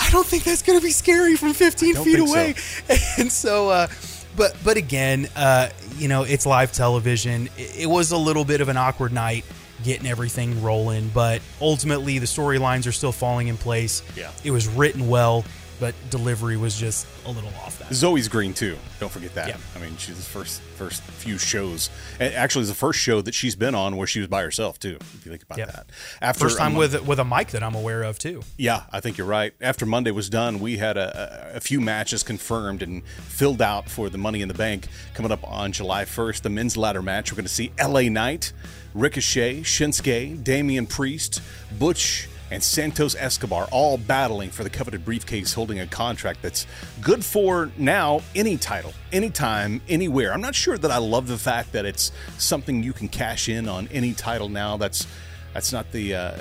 I 0.00 0.10
don't 0.10 0.26
think 0.26 0.44
that's 0.44 0.62
going 0.62 0.78
to 0.78 0.84
be 0.84 0.92
scary 0.92 1.36
from 1.36 1.54
15 1.54 1.94
feet 1.96 2.04
think 2.04 2.28
so. 2.28 2.32
away. 2.32 2.54
And 3.18 3.32
so, 3.32 3.68
uh, 3.68 3.88
but 4.36 4.56
but 4.64 4.76
again, 4.76 5.28
uh, 5.36 5.68
you 5.96 6.08
know, 6.08 6.22
it's 6.22 6.46
live 6.46 6.72
television. 6.72 7.48
It, 7.58 7.80
it 7.80 7.86
was 7.86 8.12
a 8.12 8.16
little 8.16 8.44
bit 8.44 8.60
of 8.60 8.68
an 8.68 8.76
awkward 8.76 9.12
night 9.12 9.44
getting 9.82 10.06
everything 10.06 10.62
rolling, 10.62 11.08
but 11.08 11.42
ultimately 11.60 12.18
the 12.18 12.26
storylines 12.26 12.86
are 12.86 12.92
still 12.92 13.12
falling 13.12 13.48
in 13.48 13.56
place. 13.56 14.02
Yeah. 14.16 14.30
It 14.44 14.50
was 14.50 14.68
written 14.68 15.08
well. 15.08 15.44
But 15.82 15.96
delivery 16.10 16.56
was 16.56 16.78
just 16.78 17.08
a 17.26 17.32
little 17.32 17.50
off 17.64 17.76
that. 17.80 17.88
Zoey's 17.88 18.28
green 18.28 18.54
too. 18.54 18.76
Don't 19.00 19.10
forget 19.10 19.34
that. 19.34 19.48
Yeah. 19.48 19.56
I 19.74 19.80
mean, 19.80 19.96
she's 19.96 20.14
the 20.14 20.22
first 20.22 20.60
first 20.60 21.02
few 21.02 21.38
shows. 21.38 21.90
Actually, 22.20 22.62
it's 22.62 22.70
the 22.70 22.76
first 22.76 23.00
show 23.00 23.20
that 23.20 23.34
she's 23.34 23.56
been 23.56 23.74
on 23.74 23.96
where 23.96 24.06
she 24.06 24.20
was 24.20 24.28
by 24.28 24.42
herself 24.42 24.78
too. 24.78 24.96
If 25.00 25.26
you 25.26 25.32
think 25.32 25.42
about 25.42 25.58
that. 25.58 25.86
After 26.20 26.44
First 26.44 26.58
time 26.58 26.76
with 26.76 27.04
with 27.04 27.18
a 27.18 27.24
mic 27.24 27.48
that 27.48 27.64
I'm 27.64 27.74
aware 27.74 28.04
of 28.04 28.16
too. 28.16 28.42
Yeah, 28.56 28.84
I 28.92 29.00
think 29.00 29.18
you're 29.18 29.26
right. 29.26 29.54
After 29.60 29.84
Monday 29.84 30.12
was 30.12 30.30
done, 30.30 30.60
we 30.60 30.76
had 30.76 30.96
a, 30.96 31.50
a, 31.52 31.56
a 31.56 31.60
few 31.60 31.80
matches 31.80 32.22
confirmed 32.22 32.80
and 32.80 33.04
filled 33.04 33.60
out 33.60 33.90
for 33.90 34.08
the 34.08 34.18
Money 34.18 34.40
in 34.40 34.46
the 34.46 34.54
Bank 34.54 34.86
coming 35.14 35.32
up 35.32 35.42
on 35.42 35.72
July 35.72 36.04
1st. 36.04 36.42
The 36.42 36.50
men's 36.50 36.76
ladder 36.76 37.02
match, 37.02 37.32
we're 37.32 37.36
going 37.38 37.46
to 37.46 37.52
see 37.52 37.72
LA 37.76 38.02
Knight, 38.02 38.52
Ricochet, 38.94 39.62
Shinsuke, 39.62 40.44
Damian 40.44 40.86
Priest, 40.86 41.42
Butch, 41.76 42.28
and 42.52 42.62
Santos 42.62 43.14
Escobar 43.14 43.66
all 43.72 43.96
battling 43.96 44.50
for 44.50 44.62
the 44.62 44.68
coveted 44.68 45.04
briefcase 45.06 45.54
holding 45.54 45.80
a 45.80 45.86
contract 45.86 46.42
that's 46.42 46.66
good 47.00 47.24
for 47.24 47.72
now 47.78 48.20
any 48.34 48.58
title, 48.58 48.92
anytime, 49.10 49.80
anywhere. 49.88 50.34
I'm 50.34 50.42
not 50.42 50.54
sure 50.54 50.76
that 50.76 50.90
I 50.90 50.98
love 50.98 51.28
the 51.28 51.38
fact 51.38 51.72
that 51.72 51.86
it's 51.86 52.12
something 52.36 52.82
you 52.82 52.92
can 52.92 53.08
cash 53.08 53.48
in 53.48 53.68
on 53.68 53.88
any 53.88 54.12
title 54.12 54.50
now. 54.50 54.76
That's 54.76 55.06
that's 55.54 55.72
not 55.72 55.92
the 55.92 56.14
uh, 56.14 56.32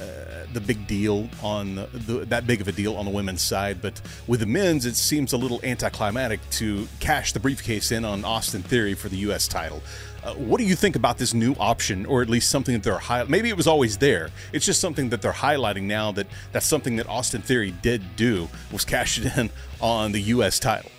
the 0.53 0.61
big 0.61 0.87
deal 0.87 1.29
on 1.41 1.75
the, 1.75 1.87
the, 1.93 2.13
that 2.25 2.45
big 2.45 2.61
of 2.61 2.67
a 2.67 2.71
deal 2.71 2.95
on 2.95 3.05
the 3.05 3.11
women's 3.11 3.41
side, 3.41 3.81
but 3.81 4.01
with 4.27 4.41
the 4.41 4.45
men's, 4.45 4.85
it 4.85 4.95
seems 4.95 5.33
a 5.33 5.37
little 5.37 5.59
anticlimactic 5.63 6.41
to 6.51 6.87
cash 6.99 7.31
the 7.31 7.39
briefcase 7.39 7.91
in 7.91 8.05
on 8.05 8.25
Austin 8.25 8.63
Theory 8.63 8.93
for 8.93 9.09
the 9.09 9.17
U.S. 9.17 9.47
title. 9.47 9.81
Uh, 10.23 10.33
what 10.35 10.59
do 10.59 10.65
you 10.65 10.75
think 10.75 10.95
about 10.95 11.17
this 11.17 11.33
new 11.33 11.53
option, 11.59 12.05
or 12.05 12.21
at 12.21 12.29
least 12.29 12.49
something 12.51 12.73
that 12.75 12.83
they're 12.83 12.99
high? 12.99 13.23
Maybe 13.23 13.49
it 13.49 13.57
was 13.57 13.65
always 13.65 13.97
there. 13.97 14.29
It's 14.53 14.65
just 14.65 14.79
something 14.79 15.09
that 15.09 15.21
they're 15.21 15.31
highlighting 15.31 15.83
now. 15.83 16.11
That 16.11 16.27
that's 16.51 16.65
something 16.67 16.95
that 16.97 17.07
Austin 17.07 17.41
Theory 17.41 17.71
did 17.81 18.15
do 18.15 18.47
was 18.71 18.85
cash 18.85 19.17
it 19.19 19.35
in 19.35 19.49
on 19.79 20.11
the 20.11 20.21
U.S. 20.21 20.59
title. 20.59 20.91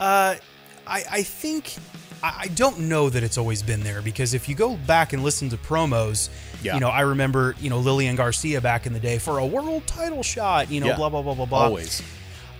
Uh, 0.00 0.36
I, 0.86 1.04
I 1.10 1.22
think 1.22 1.74
I 2.22 2.42
I 2.44 2.46
don't 2.48 2.80
know 2.80 3.10
that 3.10 3.22
it's 3.22 3.36
always 3.38 3.62
been 3.62 3.80
there 3.82 4.00
because 4.02 4.34
if 4.34 4.48
you 4.48 4.54
go 4.54 4.76
back 4.76 5.12
and 5.12 5.22
listen 5.22 5.48
to 5.50 5.56
promos, 5.58 6.30
Yeah. 6.62 6.74
you 6.74 6.80
know, 6.80 6.88
I 6.88 7.02
remember 7.02 7.54
you 7.60 7.68
know 7.70 7.78
Lillian 7.80 8.16
Garcia 8.16 8.60
back 8.60 8.86
in 8.86 8.92
the 8.92 9.00
day 9.00 9.18
for 9.18 9.38
a 9.38 9.46
world 9.46 9.86
title 9.86 10.22
shot, 10.22 10.70
you 10.70 10.80
know, 10.80 10.86
Yeah. 10.88 10.96
blah 10.96 11.08
blah 11.10 11.22
blah 11.22 11.34
blah 11.34 11.46
blah. 11.46 11.64
Always. 11.64 12.02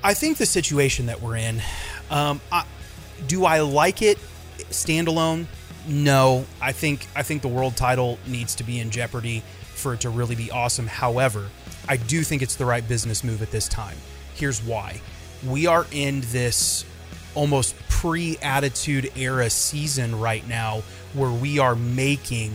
I 0.05 0.13
think 0.15 0.37
the 0.37 0.47
situation 0.47 1.07
that 1.07 1.21
we're 1.23 1.37
in, 1.37 1.63
um, 2.11 2.41
I, 2.53 2.65
do 3.27 3.45
I 3.45 3.61
like 3.61 4.03
it 4.03 4.19
standalone? 4.71 5.47
No, 5.87 6.47
I 6.61 6.73
think 6.73 7.07
I 7.15 7.23
think 7.23 7.43
the 7.43 7.49
world 7.49 7.77
title 7.77 8.19
needs 8.27 8.55
to 8.57 8.65
be 8.65 8.81
in 8.81 8.91
jeopardy 8.91 9.43
for 9.75 9.95
it 9.95 10.01
to 10.01 10.11
really 10.11 10.35
be 10.35 10.51
awesome. 10.51 10.87
However, 10.87 11.49
I 11.89 11.97
do 11.97 12.23
think 12.23 12.43
it's 12.43 12.57
the 12.57 12.67
right 12.67 12.87
business 12.87 13.23
move 13.23 13.43
at 13.43 13.51
this 13.51 13.69
time. 13.69 13.97
Here's 14.35 14.63
why: 14.63 15.01
we 15.47 15.67
are 15.67 15.87
in 15.93 16.23
this 16.33 16.85
almost 17.35 17.77
pre-attitude 17.89 19.13
era 19.17 19.49
season 19.49 20.19
right 20.19 20.47
now 20.49 20.83
where 21.13 21.31
we 21.31 21.59
are 21.59 21.77
making 21.77 22.53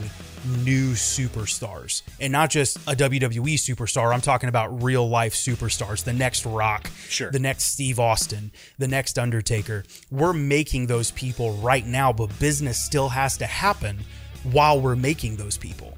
new 0.64 0.94
superstars 0.94 2.02
and 2.20 2.32
not 2.32 2.50
just 2.50 2.78
a 2.88 2.96
WWE 2.96 3.54
superstar. 3.56 4.14
I'm 4.14 4.22
talking 4.22 4.50
about 4.50 4.82
real 4.84 5.08
life 5.08 5.34
superstars, 5.34 6.04
the 6.04 6.14
next 6.14 6.46
Rock, 6.46 6.90
Sure. 7.08 7.32
the 7.32 7.40
next 7.40 7.66
Steve 7.66 8.00
Austin, 8.00 8.52
the 8.78 8.88
next 8.88 9.20
Undertaker. 9.20 9.84
We're 10.10 10.34
making 10.34 10.88
those 10.88 11.12
people 11.12 11.54
right 11.58 11.86
now, 11.86 12.12
but 12.12 12.38
business 12.40 12.84
still 12.84 13.10
has 13.10 13.38
to 13.38 13.46
happen 13.46 14.00
while 14.44 14.80
we're 14.82 14.96
making 14.96 15.36
those 15.38 15.58
people. 15.58 15.98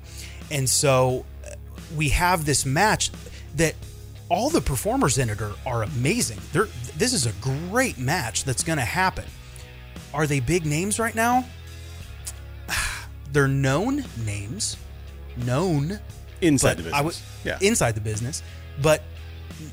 And 0.52 0.70
so 0.70 1.26
uh, 1.46 1.56
we 1.96 2.10
have 2.10 2.46
this 2.46 2.66
match 2.66 3.12
that 3.56 3.76
all 4.30 4.50
the 4.50 4.62
performers 4.62 5.18
in 5.18 5.30
it 5.30 5.42
are, 5.42 5.54
are 5.66 5.84
amazing. 5.84 6.40
They're, 6.52 6.68
this 6.98 7.14
is 7.14 7.26
a 7.26 7.32
great 7.42 7.98
match 7.98 8.44
that's 8.44 8.64
going 8.64 8.80
to 8.80 8.86
happen. 8.86 9.26
Are 10.14 10.28
they 10.28 10.40
big 10.40 10.66
names 10.66 11.00
right 11.00 11.16
now? 11.16 11.46
They're 13.34 13.48
known 13.48 14.06
names, 14.26 14.78
known 15.36 16.00
Inside 16.40 16.78
the 16.78 16.84
business. 16.84 17.02
would 17.02 17.18
Yeah. 17.44 17.58
inside 17.62 17.96
the 17.96 18.02
business, 18.02 18.44
but 18.82 19.02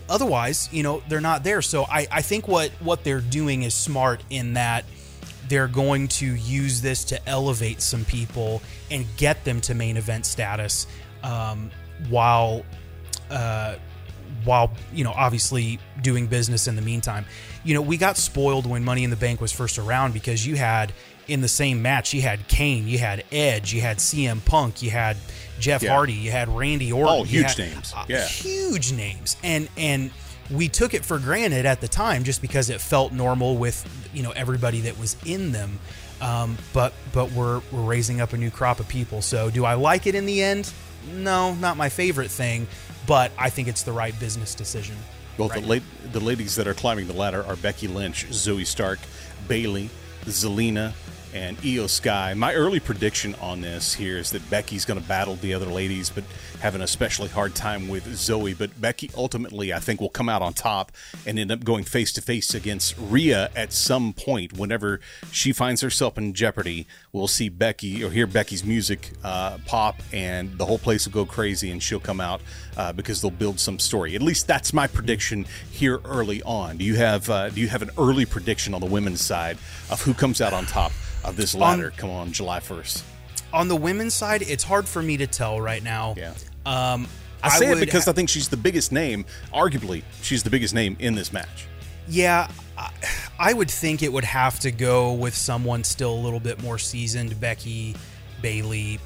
otherwise, 0.09 0.69
you 0.73 0.83
know, 0.83 1.03
they're 1.09 1.21
not 1.21 1.45
there. 1.45 1.63
So 1.63 1.85
I, 1.85 2.07
I 2.11 2.23
think 2.23 2.49
what 2.49 2.71
what 2.81 3.05
they're 3.05 3.21
doing 3.21 3.63
is 3.63 3.75
smart 3.75 4.23
in 4.31 4.55
that 4.55 4.85
they're 5.49 5.69
going 5.69 6.09
to 6.09 6.27
use 6.27 6.81
this 6.81 7.05
to 7.05 7.29
elevate 7.29 7.81
some 7.83 8.05
people 8.05 8.63
and 8.91 9.05
get 9.17 9.45
them 9.45 9.61
to 9.63 9.75
main 9.75 9.97
event 9.97 10.25
status, 10.27 10.87
um, 11.23 11.71
while 12.09 12.65
uh, 13.31 13.75
while 14.45 14.71
you 14.93 15.05
know 15.05 15.13
obviously 15.13 15.79
doing 16.03 16.27
business 16.27 16.67
in 16.69 16.77
the 16.77 16.83
meantime. 16.83 17.25
You 17.65 17.75
know, 17.75 17.83
we 17.83 17.97
got 17.99 18.17
spoiled 18.17 18.67
when 18.67 18.85
Money 18.85 19.05
in 19.05 19.11
the 19.11 19.17
Bank 19.17 19.41
was 19.41 19.53
first 19.53 19.79
around 19.79 20.15
because 20.15 20.47
you 20.47 20.57
had 20.57 20.93
in 21.29 21.41
the 21.43 21.49
same 21.49 21.81
match 21.83 22.13
you 22.15 22.23
had 22.23 22.49
Kane, 22.49 22.89
you 22.89 22.99
had 22.99 23.23
Edge, 23.31 23.73
you 23.73 23.81
had 23.83 23.99
CM 23.99 24.45
Punk, 24.45 24.83
you 24.83 24.91
had 24.91 25.17
Jeff 25.61 25.83
Yeah. 25.83 25.95
Hardy, 25.95 26.15
you 26.15 26.31
had 26.31 26.49
Randy 26.49 26.91
Orton, 26.91 27.09
All 27.15 27.25
huge 27.25 27.55
had- 27.55 27.59
names. 27.59 27.93
uh, 27.95 28.05
Yeah. 28.09 28.27
huge 28.27 28.93
names, 28.93 29.37
and 29.43 29.69
and 29.77 30.11
we 30.51 30.69
took 30.69 30.95
it 30.95 31.05
for 31.05 31.19
granted 31.21 31.65
at 31.67 31.81
the 31.81 31.87
time 31.87 32.25
just 32.25 32.41
because 32.43 32.71
it 32.71 32.81
felt 32.81 33.13
normal 33.13 33.57
with 33.57 33.85
you 34.13 34.23
know 34.23 34.31
everybody 34.33 34.81
that 34.83 34.99
was 34.99 35.17
in 35.25 35.53
them. 35.53 35.79
Um, 36.21 36.59
but 36.73 36.93
but 37.13 37.31
we're 37.33 37.61
we're 37.71 37.83
raising 37.83 38.21
up 38.21 38.33
a 38.33 38.37
new 38.37 38.51
crop 38.51 38.81
of 38.81 38.89
people. 38.89 39.23
So 39.23 39.51
do 39.51 39.65
I 39.65 39.75
like 39.75 40.07
it 40.07 40.15
in 40.15 40.27
the 40.27 40.43
end? 40.43 40.71
No, 41.15 41.55
not 41.55 41.77
my 41.79 41.89
favorite 41.89 42.31
thing, 42.31 42.67
but 43.11 43.33
I 43.37 43.51
think 43.51 43.67
it's 43.67 43.83
the 43.83 43.91
right 43.91 44.17
business 44.21 44.55
decision. 44.55 44.95
Well, 45.37 45.49
right 45.49 45.61
the, 45.61 45.69
la- 45.69 46.13
the 46.13 46.21
ladies 46.21 46.55
that 46.55 46.69
are 46.69 46.75
climbing 46.75 47.09
the 47.09 47.13
ladder 47.13 47.45
are 47.45 47.57
Becky 47.57 47.89
Lynch, 47.89 48.29
Zoey 48.29 48.65
Stark, 48.65 49.01
Bayley, 49.49 49.91
Zelina, 50.27 50.93
and 51.35 51.57
IYO 51.65 51.87
SKY. 51.87 52.35
My 52.35 52.55
early 52.55 52.81
prediction 52.81 53.35
on 53.41 53.61
this 53.61 53.95
here 53.95 54.19
is 54.19 54.31
that 54.31 54.49
Becky's 54.51 54.85
going 54.85 55.01
to 55.01 55.07
battle 55.07 55.37
the 55.37 55.55
other 55.55 55.67
ladies, 55.67 56.11
but 56.11 56.25
have 56.61 56.75
an 56.75 56.83
especially 56.83 57.29
hard 57.29 57.55
time 57.55 57.89
with 57.89 58.07
Zoey. 58.07 58.57
But 58.57 58.81
Becky 58.81 59.11
ultimately, 59.17 59.73
I 59.73 59.79
think, 59.79 60.01
will 60.01 60.09
come 60.09 60.29
out 60.29 60.43
on 60.43 60.53
top 60.53 60.93
and 61.27 61.39
end 61.39 61.51
up 61.51 61.65
going 61.65 61.85
face 61.85 62.13
to 62.15 62.23
face 62.23 62.55
against 62.55 62.95
Rhea 62.99 63.51
at 63.55 63.73
some 63.73 64.13
point. 64.13 64.55
Whenever 64.55 65.01
she 65.31 65.53
finds 65.53 65.81
herself 65.81 66.19
in 66.19 66.35
jeopardy, 66.35 66.87
we'll 67.13 67.29
see 67.29 67.49
Becky 67.49 68.05
or 68.05 68.11
hear 68.11 68.27
Becky's 68.27 68.65
music 68.65 69.11
uh, 69.25 69.59
pop, 69.67 70.01
and 70.13 70.57
the 70.59 70.67
whole 70.67 70.79
place 70.79 71.07
will 71.07 71.13
go 71.13 71.25
crazy, 71.25 71.71
and 71.71 71.83
she'll 71.83 72.01
come 72.01 72.21
out 72.21 72.41
uh, 72.77 72.93
because 72.93 73.21
they'll 73.23 73.31
build 73.31 73.59
some 73.61 73.79
story. 73.79 74.15
At 74.15 74.23
least 74.23 74.47
that's 74.47 74.73
my 74.73 74.87
prediction 74.87 75.47
here 75.71 76.01
early 76.05 76.43
on. 76.43 76.77
Do 76.77 76.85
you 76.85 76.97
have 76.97 77.29
uh, 77.31 77.51
Do 77.51 77.61
you 77.61 77.69
have 77.69 77.83
an 77.83 77.91
early 77.99 78.27
prediction 78.27 78.75
on 78.75 78.81
the 78.81 78.87
women's 78.87 79.21
side 79.21 79.59
of 79.91 80.03
who 80.03 80.15
comes 80.15 80.41
out 80.41 80.53
on 80.53 80.67
top 80.67 80.93
of 81.25 81.37
this 81.37 81.55
ladder? 81.55 81.93
come 81.97 82.11
on, 82.11 82.33
July 82.33 82.61
first. 82.61 83.05
On 83.53 83.69
the 83.69 83.77
women's 83.77 84.15
side, 84.15 84.43
it's 84.43 84.63
hard 84.65 84.87
for 84.89 85.03
me 85.03 85.17
to 85.17 85.27
tell 85.27 85.61
right 85.61 85.83
now. 85.83 86.15
Yeah. 86.17 86.35
Um, 86.67 87.07
I 87.43 87.49
say 87.59 87.73
it 87.73 87.81
because 87.81 88.05
ha- 88.05 88.11
I 88.11 88.15
think 88.15 88.29
she's 88.29 88.49
the 88.49 88.57
biggest 88.57 88.93
name. 88.93 89.25
Arguably, 89.53 90.03
she's 90.23 90.43
the 90.43 90.51
biggest 90.51 90.75
name 90.75 90.97
in 91.01 91.15
this 91.15 91.33
match. 91.33 91.67
Yeah, 92.09 92.49
I- 92.79 92.91
I 93.39 93.53
would 93.55 93.71
think 93.71 94.03
it 94.03 94.13
would 94.13 94.25
have 94.25 94.61
to 94.61 94.71
go 94.71 95.13
with 95.15 95.35
someone 95.35 95.83
still 95.85 96.13
a 96.13 96.21
little 96.21 96.41
bit 96.41 96.63
more 96.63 96.79
seasoned, 96.79 97.41
Becky, 97.41 97.97
Bayley, 98.43 98.99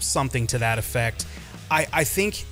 something 0.00 0.46
to 0.48 0.58
that 0.58 0.78
effect. 0.78 1.26
I, 1.70 1.86
I 1.92 2.04
think, 2.04 2.44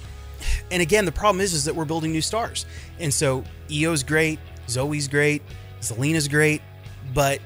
and 0.70 0.82
again, 0.82 1.04
the 1.04 1.12
problem 1.12 1.40
is 1.40 1.52
is 1.54 1.64
that 1.64 1.74
we're 1.74 1.84
building 1.86 2.12
new 2.12 2.22
stars, 2.22 2.66
and 2.98 3.12
so 3.12 3.42
IYO's 3.68 4.02
great, 4.02 4.38
Zoey's 4.68 5.08
great, 5.08 5.42
Zelina's 5.80 6.28
great, 6.28 6.60
but 7.14 7.38
i- 7.40 7.42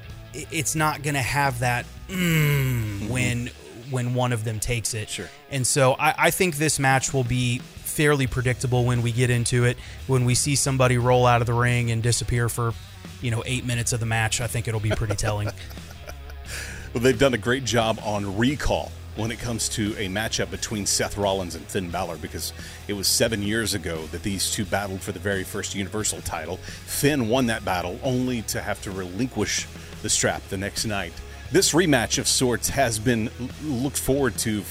it's 0.51 0.75
not 0.75 1.03
going 1.03 1.13
to 1.15 1.21
have 1.21 1.59
that 1.59 1.85
mm, 2.07 3.09
when 3.09 3.49
when 3.91 4.13
one 4.13 4.33
of 4.33 4.43
them 4.43 4.59
takes 4.59 4.93
it. 4.93 5.09
Sure. 5.09 5.29
And 5.51 5.65
so 5.65 5.93
I, 5.93 6.15
I 6.17 6.31
think 6.31 6.57
this 6.57 6.79
match 6.79 7.13
will 7.13 7.23
be 7.23 7.59
fairly 7.59 8.27
predictable 8.27 8.83
when 8.83 9.01
we 9.01 9.11
get 9.11 9.29
into 9.29 9.63
it. 9.65 9.77
When 10.07 10.25
we 10.25 10.35
see 10.35 10.55
somebody 10.55 10.97
roll 10.97 11.25
out 11.25 11.41
of 11.41 11.47
the 11.47 11.53
ring 11.53 11.91
and 11.91 12.01
disappear 12.01 12.49
for, 12.49 12.73
you 13.21 13.31
know, 13.31 13.43
eight 13.45 13.65
minutes 13.65 13.93
of 13.93 13.99
the 13.99 14.05
match, 14.05 14.41
I 14.41 14.47
think 14.47 14.67
it'll 14.67 14.79
be 14.79 14.91
pretty 14.91 15.15
telling. 15.15 15.49
Well, 16.93 17.03
they've 17.03 17.19
done 17.19 17.33
a 17.33 17.37
great 17.37 17.65
job 17.65 17.99
on 18.03 18.37
recall 18.37 18.89
when 19.17 19.29
it 19.29 19.37
comes 19.37 19.67
to 19.67 19.91
a 19.97 20.07
matchup 20.07 20.49
between 20.49 20.85
Seth 20.85 21.17
Rollins 21.17 21.55
and 21.55 21.65
Finn 21.65 21.89
Balor 21.89 22.15
because 22.17 22.53
it 22.87 22.93
was 22.93 23.05
seven 23.05 23.41
years 23.41 23.73
ago 23.73 24.05
that 24.13 24.23
these 24.23 24.49
two 24.49 24.63
battled 24.63 25.01
for 25.01 25.11
the 25.11 25.19
very 25.19 25.43
first 25.43 25.75
Universal 25.75 26.21
title. 26.21 26.55
Finn 26.55 27.27
won 27.27 27.47
that 27.47 27.65
battle 27.65 27.99
only 28.01 28.43
to 28.43 28.61
have 28.61 28.81
to 28.83 28.91
relinquish 28.91 29.67
the 30.01 30.09
strap 30.09 30.41
the 30.49 30.57
next 30.57 30.85
night. 30.85 31.13
This 31.51 31.73
rematch 31.73 32.17
of 32.17 32.27
sorts 32.27 32.69
has 32.69 32.99
been 32.99 33.29
looked 33.63 33.99
forward 33.99 34.37
to 34.39 34.63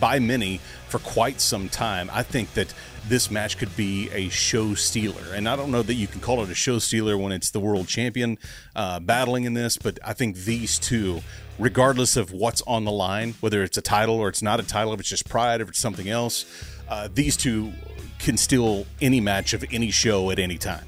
by 0.00 0.18
many 0.18 0.60
for 0.88 0.98
quite 0.98 1.40
some 1.40 1.68
time. 1.68 2.10
I 2.12 2.22
think 2.22 2.54
that 2.54 2.72
this 3.08 3.30
match 3.30 3.58
could 3.58 3.74
be 3.76 4.10
a 4.10 4.28
show 4.28 4.74
stealer, 4.74 5.32
and 5.32 5.48
I 5.48 5.56
don't 5.56 5.70
know 5.70 5.82
that 5.82 5.94
you 5.94 6.06
can 6.06 6.20
call 6.20 6.42
it 6.42 6.50
a 6.50 6.54
show 6.54 6.78
stealer 6.78 7.16
when 7.16 7.32
it's 7.32 7.50
the 7.50 7.60
world 7.60 7.86
champion 7.86 8.38
uh, 8.74 9.00
battling 9.00 9.44
in 9.44 9.54
this, 9.54 9.78
but 9.78 9.98
I 10.04 10.12
think 10.12 10.36
these 10.36 10.78
two, 10.78 11.20
regardless 11.58 12.16
of 12.16 12.32
what's 12.32 12.62
on 12.62 12.84
the 12.84 12.90
line, 12.90 13.34
whether 13.40 13.62
it's 13.62 13.78
a 13.78 13.82
title 13.82 14.16
or 14.16 14.28
it's 14.28 14.42
not 14.42 14.58
a 14.58 14.64
title, 14.64 14.92
if 14.92 15.00
it's 15.00 15.08
just 15.08 15.28
pride, 15.28 15.60
if 15.60 15.68
it's 15.68 15.78
something 15.78 16.08
else, 16.08 16.44
uh, 16.88 17.08
these 17.12 17.36
two 17.36 17.72
can 18.18 18.36
steal 18.36 18.86
any 19.00 19.20
match 19.20 19.52
of 19.52 19.64
any 19.70 19.90
show 19.90 20.30
at 20.30 20.38
any 20.38 20.58
time. 20.58 20.84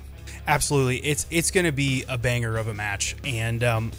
Absolutely, 0.49 0.97
it's 0.99 1.27
it's 1.31 1.51
going 1.51 1.67
to 1.67 1.73
be 1.73 2.05
a 2.09 2.17
banger 2.17 2.57
of 2.57 2.69
a 2.69 2.75
match, 2.75 3.15
and 3.23 3.63
um, 3.63 3.93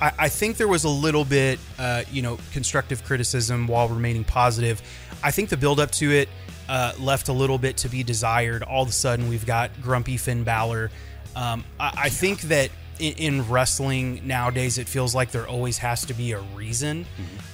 I, 0.00 0.12
I 0.18 0.28
think 0.28 0.56
there 0.56 0.68
was 0.68 0.82
a 0.82 0.88
little 0.88 1.24
bit, 1.24 1.58
uh, 1.78 2.02
you 2.10 2.22
know, 2.22 2.38
constructive 2.52 3.04
criticism 3.04 3.66
while 3.66 3.88
remaining 3.88 4.24
positive. 4.24 4.82
I 5.22 5.30
think 5.30 5.48
the 5.48 5.56
build 5.56 5.78
up 5.78 5.92
to 5.92 6.10
it 6.10 6.28
uh, 6.68 6.92
left 6.98 7.28
a 7.28 7.32
little 7.32 7.58
bit 7.58 7.76
to 7.78 7.88
be 7.88 8.02
desired. 8.02 8.64
All 8.64 8.82
of 8.82 8.88
a 8.88 8.92
sudden, 8.92 9.28
we've 9.28 9.46
got 9.46 9.70
grumpy 9.80 10.16
Finn 10.16 10.44
Balor. 10.44 10.90
Um, 11.36 11.64
I, 11.78 11.92
I 12.04 12.08
think 12.08 12.42
that 12.42 12.70
in, 12.98 13.14
in 13.14 13.48
wrestling 13.48 14.22
nowadays, 14.24 14.78
it 14.78 14.88
feels 14.88 15.14
like 15.14 15.30
there 15.30 15.46
always 15.46 15.78
has 15.78 16.04
to 16.06 16.14
be 16.14 16.32
a 16.32 16.40
reason 16.56 17.06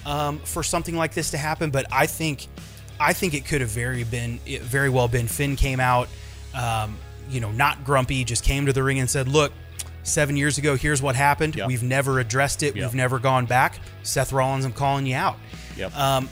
um, 0.07 0.39
for 0.39 0.63
something 0.63 0.97
like 0.97 1.13
this 1.13 1.31
to 1.33 1.39
happen. 1.39 1.71
But 1.71 1.87
I 1.93 2.07
think, 2.07 2.47
I 2.99 3.13
think 3.13 3.35
it 3.35 3.45
could 3.45 3.61
have 3.61 3.71
very 3.71 4.05
been, 4.05 4.41
it 4.47 4.63
very 4.63 4.89
well 4.89 5.09
been. 5.09 5.29
Finn 5.29 5.57
came 5.57 5.81
out, 5.81 6.09
um, 6.55 6.97
you 7.31 7.41
know, 7.41 7.51
not 7.53 7.85
grumpy, 7.85 8.25
just 8.25 8.45
came 8.45 8.67
to 8.67 8.73
the 8.73 8.83
ring 8.83 8.99
and 8.99 9.09
said, 9.09 9.29
"Look, 9.29 9.53
seven 10.03 10.37
years 10.37 10.59
ago, 10.59 10.77
here's 10.77 11.01
what 11.03 11.15
happened. 11.17 11.57
Yep. 11.57 11.69
We've 11.69 11.83
never 11.83 12.19
addressed 12.21 12.63
it. 12.63 12.75
Yep. 12.77 12.85
We've 12.87 12.95
never 12.95 13.19
gone 13.19 13.47
back. 13.47 13.79
Seth 14.03 14.33
Rollins, 14.33 14.65
I'm 14.65 14.73
calling 14.73 15.07
you 15.07 15.15
out." 15.17 15.37
Yep. 15.77 15.97
Um, 15.97 16.29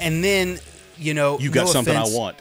and 0.00 0.22
then, 0.24 0.58
you 0.98 1.14
know, 1.14 1.38
you 1.38 1.50
got 1.50 1.66
no 1.66 1.72
something 1.72 1.94
offense- 1.96 2.14
I 2.14 2.18
want. 2.18 2.36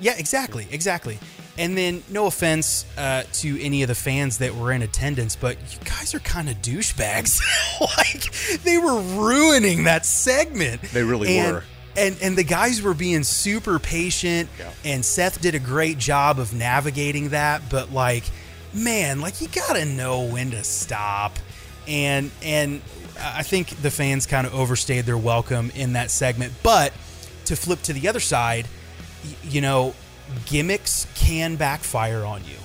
yeah, 0.00 0.14
exactly, 0.16 0.66
exactly. 0.70 1.18
And 1.58 1.76
then, 1.76 2.02
no 2.10 2.26
offense 2.26 2.84
uh, 2.98 3.22
to 3.34 3.62
any 3.62 3.82
of 3.82 3.88
the 3.88 3.94
fans 3.94 4.38
that 4.38 4.54
were 4.54 4.70
in 4.72 4.82
attendance, 4.82 5.36
but 5.36 5.56
you 5.72 5.78
guys 5.86 6.14
are 6.14 6.18
kind 6.20 6.50
of 6.50 6.56
douchebags. 6.56 7.40
like 7.80 8.60
they 8.62 8.76
were 8.76 9.00
ruining 9.00 9.84
that 9.84 10.04
segment. 10.04 10.82
They 10.82 11.02
really 11.02 11.38
And- 11.38 11.54
were. 11.56 11.64
And 11.96 12.16
and 12.20 12.36
the 12.36 12.44
guys 12.44 12.82
were 12.82 12.94
being 12.94 13.22
super 13.24 13.78
patient, 13.78 14.48
Yeah. 14.58 14.70
and 14.84 15.04
Seth 15.04 15.40
did 15.40 15.54
a 15.54 15.58
great 15.58 15.98
job 15.98 16.38
of 16.38 16.52
navigating 16.52 17.30
that. 17.30 17.68
But 17.70 17.92
like, 17.92 18.24
man, 18.74 19.20
like 19.20 19.40
you 19.40 19.48
gotta 19.48 19.84
know 19.84 20.22
when 20.24 20.50
to 20.50 20.62
stop. 20.64 21.38
And 21.88 22.30
and 22.42 22.82
I 23.20 23.42
think 23.42 23.68
the 23.82 23.90
fans 23.90 24.26
kind 24.26 24.46
of 24.46 24.54
overstayed 24.54 25.06
their 25.06 25.16
welcome 25.18 25.70
in 25.74 25.94
that 25.94 26.10
segment. 26.10 26.52
But 26.62 26.92
to 27.46 27.56
flip 27.56 27.80
to 27.82 27.92
the 27.92 28.08
other 28.08 28.20
side, 28.20 28.66
you 29.44 29.60
know, 29.60 29.94
gimmicks 30.46 31.06
can 31.14 31.56
backfire 31.56 32.24
on 32.24 32.42
you. 32.44 32.56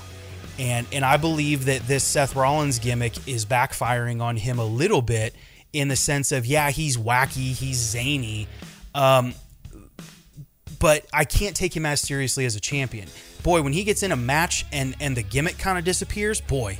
And 0.59 0.85
and 0.91 1.05
I 1.05 1.17
believe 1.17 1.65
that 1.65 1.87
this 1.87 2.03
Seth 2.03 2.35
Rollins 2.35 2.79
gimmick 2.79 3.27
is 3.27 3.45
backfiring 3.45 4.21
on 4.21 4.35
him 4.37 4.59
a 4.59 4.65
little 4.65 5.01
bit 5.01 5.33
in 5.71 5.87
the 5.87 5.95
sense 5.95 6.31
of 6.33 6.45
yeah, 6.45 6.69
he's 6.71 6.97
wacky, 6.97 7.53
he's 7.55 7.77
zany. 7.77 8.47
Um 8.93 9.33
but 10.79 11.05
I 11.13 11.25
can't 11.25 11.55
take 11.55 11.75
him 11.75 11.85
as 11.85 12.01
seriously 12.01 12.43
as 12.45 12.55
a 12.55 12.59
champion. 12.59 13.07
Boy, 13.43 13.61
when 13.61 13.71
he 13.71 13.83
gets 13.83 14.03
in 14.03 14.11
a 14.11 14.15
match 14.15 14.65
and 14.71 14.95
and 14.99 15.15
the 15.15 15.23
gimmick 15.23 15.57
kind 15.57 15.77
of 15.77 15.83
disappears, 15.83 16.41
boy, 16.41 16.77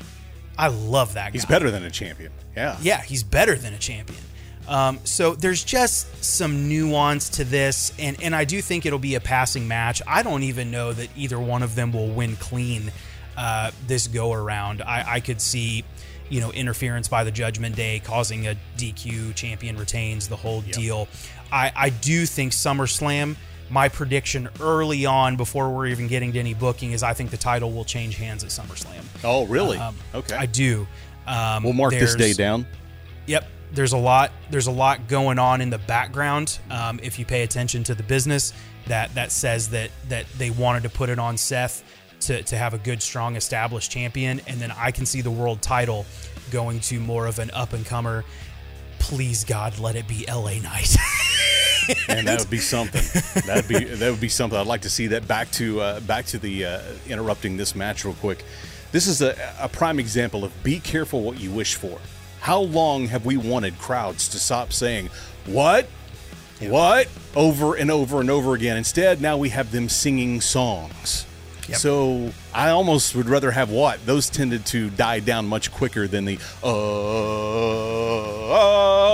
I 0.57 0.67
love 0.67 1.13
that 1.13 1.27
guy. 1.27 1.31
He's 1.33 1.45
better 1.45 1.71
than 1.71 1.83
a 1.83 1.91
champion. 1.91 2.31
Yeah. 2.55 2.77
Yeah, 2.81 3.01
he's 3.01 3.23
better 3.23 3.55
than 3.55 3.73
a 3.73 3.77
champion. 3.77 4.19
Um, 4.67 4.99
so 5.03 5.33
there's 5.33 5.63
just 5.63 6.23
some 6.23 6.69
nuance 6.69 7.29
to 7.29 7.43
this, 7.43 7.91
and 7.99 8.21
and 8.21 8.35
I 8.35 8.45
do 8.45 8.61
think 8.61 8.85
it'll 8.85 8.99
be 8.99 9.15
a 9.15 9.19
passing 9.19 9.67
match. 9.67 10.01
I 10.07 10.23
don't 10.23 10.43
even 10.43 10.71
know 10.71 10.93
that 10.93 11.09
either 11.15 11.39
one 11.39 11.63
of 11.63 11.75
them 11.75 11.91
will 11.91 12.09
win 12.09 12.35
clean 12.35 12.91
uh, 13.37 13.71
this 13.87 14.07
go 14.07 14.33
around. 14.33 14.81
I, 14.81 15.15
I 15.15 15.19
could 15.19 15.41
see, 15.41 15.83
you 16.29 16.41
know, 16.41 16.51
interference 16.51 17.07
by 17.07 17.23
the 17.23 17.31
Judgment 17.31 17.75
Day 17.75 18.01
causing 18.03 18.47
a 18.47 18.55
DQ, 18.77 19.35
champion 19.35 19.77
retains 19.77 20.27
the 20.27 20.35
whole 20.35 20.61
deal. 20.61 21.07
I 21.51 21.71
I 21.75 21.89
do 21.89 22.25
think 22.25 22.53
SummerSlam. 22.53 23.35
My 23.69 23.87
prediction 23.87 24.49
early 24.59 25.05
on, 25.05 25.37
before 25.37 25.69
we're 25.69 25.87
even 25.87 26.07
getting 26.07 26.33
to 26.33 26.39
any 26.39 26.53
booking, 26.53 26.91
is 26.91 27.03
I 27.03 27.13
think 27.13 27.31
the 27.31 27.37
title 27.37 27.71
will 27.71 27.85
change 27.85 28.17
hands 28.17 28.43
at 28.43 28.49
SummerSlam. 28.49 29.01
Oh, 29.23 29.45
really? 29.45 29.77
Um, 29.77 29.95
okay. 30.13 30.35
I 30.35 30.45
do. 30.45 30.85
Um, 31.25 31.63
we'll 31.63 31.71
mark 31.71 31.93
this 31.93 32.15
day 32.15 32.33
down. 32.33 32.67
Yep. 33.27 33.47
There's 33.71 33.93
a 33.93 33.97
lot. 33.97 34.31
There's 34.49 34.67
a 34.67 34.71
lot 34.71 35.07
going 35.07 35.39
on 35.39 35.61
in 35.61 35.69
the 35.69 35.77
background. 35.77 36.59
Um, 36.69 36.99
if 37.01 37.17
you 37.17 37.23
pay 37.23 37.43
attention 37.43 37.85
to 37.85 37.95
the 37.95 38.03
business, 38.03 38.51
that 38.87 39.13
that 39.15 39.31
says 39.31 39.69
that 39.69 39.91
that 40.09 40.25
they 40.37 40.49
wanted 40.49 40.83
to 40.83 40.89
put 40.89 41.09
it 41.09 41.19
on 41.19 41.37
Seth 41.37 41.83
to 42.21 42.43
to 42.43 42.57
have 42.57 42.73
a 42.73 42.77
good, 42.77 43.01
strong, 43.01 43.37
established 43.37 43.89
champion, 43.89 44.41
and 44.47 44.59
then 44.59 44.71
I 44.71 44.91
can 44.91 45.05
see 45.05 45.21
the 45.21 45.31
world 45.31 45.61
title 45.61 46.05
going 46.51 46.81
to 46.81 46.99
more 46.99 47.27
of 47.27 47.39
an 47.39 47.51
up 47.51 47.71
and 47.71 47.85
comer. 47.85 48.25
Please 49.11 49.43
God, 49.43 49.77
let 49.77 49.97
it 49.97 50.07
be 50.07 50.23
LA 50.25 50.53
Knight. 50.63 50.95
and 52.07 52.25
that 52.25 52.39
would 52.39 52.49
be 52.49 52.57
something. 52.59 53.03
That'd 53.45 53.67
be 53.67 53.83
that 53.83 54.09
would 54.09 54.21
be 54.21 54.29
something. 54.29 54.57
I'd 54.57 54.67
like 54.67 54.83
to 54.83 54.89
see 54.89 55.07
that. 55.07 55.27
Back 55.27 55.51
to 55.51 55.81
uh, 55.81 55.99
back 55.99 56.27
to 56.27 56.39
the 56.39 56.65
uh, 56.65 56.81
interrupting 57.09 57.57
this 57.57 57.75
match 57.75 58.05
real 58.05 58.13
quick. 58.13 58.45
This 58.93 59.07
is 59.07 59.21
a, 59.21 59.35
a 59.59 59.67
prime 59.67 59.99
example 59.99 60.45
of 60.45 60.63
be 60.63 60.79
careful 60.79 61.23
what 61.23 61.41
you 61.41 61.51
wish 61.51 61.75
for. 61.75 61.99
How 62.39 62.61
long 62.61 63.07
have 63.07 63.25
we 63.25 63.35
wanted 63.35 63.77
crowds 63.79 64.29
to 64.29 64.39
stop 64.39 64.71
saying 64.71 65.09
what, 65.45 65.87
what 66.61 67.09
over 67.35 67.75
and 67.75 67.91
over 67.91 68.21
and 68.21 68.31
over 68.31 68.53
again? 68.53 68.77
Instead, 68.77 69.19
now 69.19 69.35
we 69.37 69.49
have 69.49 69.73
them 69.73 69.89
singing 69.89 70.39
songs. 70.39 71.25
Yep. 71.69 71.77
So 71.77 72.31
I 72.53 72.69
almost 72.69 73.15
would 73.15 73.29
rather 73.29 73.51
have 73.51 73.69
what 73.69 74.05
those 74.05 74.29
tended 74.29 74.65
to 74.67 74.89
die 74.89 75.19
down 75.19 75.47
much 75.47 75.71
quicker 75.71 76.07
than 76.07 76.25
the 76.25 76.39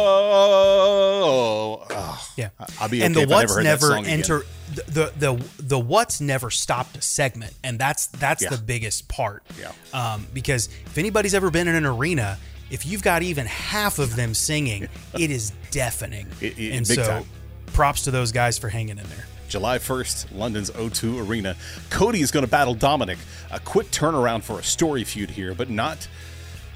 oh. 0.08 1.86
oh. 1.90 2.30
Yeah, 2.38 2.50
I'll 2.80 2.90
be 2.90 3.02
and 3.04 3.16
okay 3.18 3.26
the 3.26 3.32
what's 3.34 3.56
never 3.58 3.92
never 3.94 4.08
enter 4.08 4.44
the, 4.76 4.84
the 4.88 5.12
the 5.18 5.44
the 5.64 5.80
what's 5.80 6.22
never 6.22 6.52
stopped 6.52 6.96
a 6.98 7.02
segment, 7.02 7.54
and 7.64 7.80
that's 7.80 8.08
that's 8.08 8.44
Yeah. 8.44 8.50
the 8.50 8.58
biggest 8.60 9.08
part. 9.08 9.44
Yeah. 9.60 9.72
Um, 9.94 10.28
because 10.34 10.68
if 10.86 10.98
anybody's 10.98 11.34
ever 11.34 11.50
been 11.50 11.68
in 11.68 11.76
an 11.76 11.86
arena, 11.86 12.38
if 12.70 12.86
you've 12.86 13.02
got 13.02 13.24
even 13.24 13.46
half 13.48 13.98
of 13.98 14.16
them 14.16 14.34
singing, 14.36 14.88
it 15.16 15.32
is 15.32 15.52
deafening. 15.72 16.28
It- 16.42 16.58
it- 16.60 16.74
and 16.76 16.86
so, 16.86 17.04
time. 17.04 17.26
props 17.74 18.04
to 18.04 18.12
those 18.12 18.32
guys 18.32 18.58
for 18.60 18.70
hanging 18.70 18.98
in 19.00 19.08
there. 19.10 19.26
July 19.48 19.78
1st, 19.78 20.38
London's 20.38 20.72
O2 20.72 21.28
Arena. 21.28 21.56
Cody 21.90 22.22
is 22.22 22.32
going 22.32 22.46
to 22.46 22.52
battle 22.52 22.74
Dominic. 22.74 23.18
A 23.52 23.60
quick 23.60 23.92
turnaround 23.92 24.44
for 24.44 24.60
a 24.60 24.64
story 24.64 25.04
feud 25.04 25.32
here, 25.32 25.54
but 25.54 25.70
not 25.70 26.08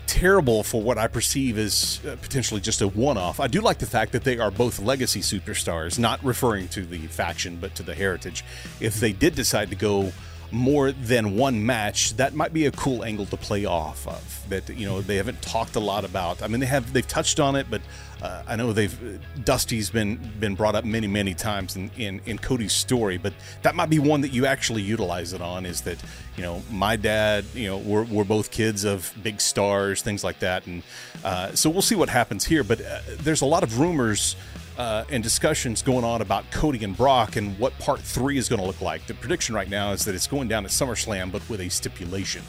terrible 0.08 0.62
for 0.62 0.82
what 0.82 0.98
I 0.98 1.08
perceive 1.08 1.58
as 1.58 2.02
uh, 2.06 2.18
potentially 2.22 2.60
just 2.60 2.82
a 2.82 2.88
one 2.88 3.18
off. 3.18 3.40
I 3.40 3.48
do 3.48 3.62
like 3.62 3.78
the 3.78 3.86
fact 3.86 4.12
that 4.12 4.26
they 4.26 4.40
are 4.40 4.52
both 4.52 4.80
legacy 4.80 5.22
superstars, 5.22 5.98
not 5.98 6.22
referring 6.24 6.68
to 6.70 6.86
the 6.86 7.00
faction, 7.08 7.56
but 7.56 7.76
to 7.76 7.84
the 7.84 7.96
heritage. 7.96 8.44
If 8.82 9.00
they 9.00 9.14
did 9.14 9.36
decide 9.36 9.70
to 9.70 9.76
go 9.76 10.12
more 10.52 10.92
than 10.92 11.36
one 11.36 11.66
match, 11.66 12.16
that 12.18 12.34
might 12.34 12.54
be 12.54 12.66
a 12.66 12.72
cool 12.72 13.04
angle 13.04 13.26
to 13.28 13.38
play 13.38 13.66
off 13.66 14.08
of. 14.08 14.46
That 14.50 14.70
you 14.70 14.86
know 14.86 15.02
they 15.02 15.16
haven't 15.16 15.42
talked 15.42 15.76
a 15.76 15.80
lot 15.80 16.04
about. 16.04 16.42
I 16.42 16.48
mean, 16.48 16.60
they 16.60 16.66
have 16.66 16.92
they've 16.92 17.08
touched 17.08 17.40
on 17.40 17.56
it, 17.56 17.68
but 17.70 17.82
uh, 18.22 18.44
I 18.48 18.56
know 18.56 18.74
they've 18.74 19.20
Dusty's 19.44 19.90
been 19.90 20.18
been 20.40 20.56
brought 20.56 20.76
up 20.76 20.84
many 20.84 21.08
many 21.08 21.34
times 21.34 21.76
in, 21.76 21.90
in 21.98 22.22
in 22.26 22.38
Cody's 22.38 22.74
story. 22.74 23.18
But 23.18 23.34
that 23.62 23.76
might 23.76 23.90
be 23.90 24.00
one 24.00 24.22
that 24.22 24.34
you 24.34 24.46
actually 24.46 24.82
utilize 24.82 25.34
it 25.34 25.42
on. 25.42 25.66
Is 25.66 25.82
that 25.82 25.98
you 26.36 26.44
know 26.44 26.62
my 26.70 26.98
dad, 26.98 27.46
you 27.54 27.68
know 27.68 27.78
we're 27.78 28.04
we're 28.04 28.26
both 28.26 28.52
kids 28.52 28.84
of 28.84 29.14
big 29.24 29.40
stars, 29.40 30.02
things 30.02 30.24
like 30.24 30.40
that, 30.40 30.68
and 30.68 30.84
uh, 31.24 31.56
so 31.56 31.70
we'll 31.70 31.82
see 31.82 31.96
what 31.96 32.10
happens 32.10 32.46
here. 32.46 32.64
But 32.64 32.82
uh, 32.82 33.00
there's 33.20 33.42
a 33.42 33.46
lot 33.46 33.64
of 33.64 33.80
rumors 33.80 34.36
uh, 34.78 35.04
and 35.10 35.24
discussions 35.24 35.82
going 35.82 36.04
on 36.04 36.22
about 36.22 36.50
Cody 36.52 36.84
and 36.84 36.96
Brock 36.96 37.36
and 37.36 37.58
what 37.60 37.78
part 37.80 38.00
three 38.00 38.38
is 38.38 38.50
going 38.50 38.60
to 38.60 38.66
look 38.66 38.82
like. 38.82 39.06
The 39.08 39.14
prediction 39.14 39.56
right 39.56 39.70
now 39.70 39.92
is 39.92 40.06
that 40.06 40.16
it's 40.16 40.28
going 40.28 40.48
down 40.48 40.66
at 40.66 40.72
SummerSlam, 40.72 41.32
but 41.32 41.48
with 41.50 41.62
a 41.62 41.70
stipulation, 41.70 42.44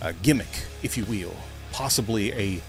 a 0.00 0.12
gimmick, 0.12 0.64
if 0.82 0.96
you 0.96 1.04
will, 1.06 1.34
possibly 1.72 2.32
a 2.32 2.60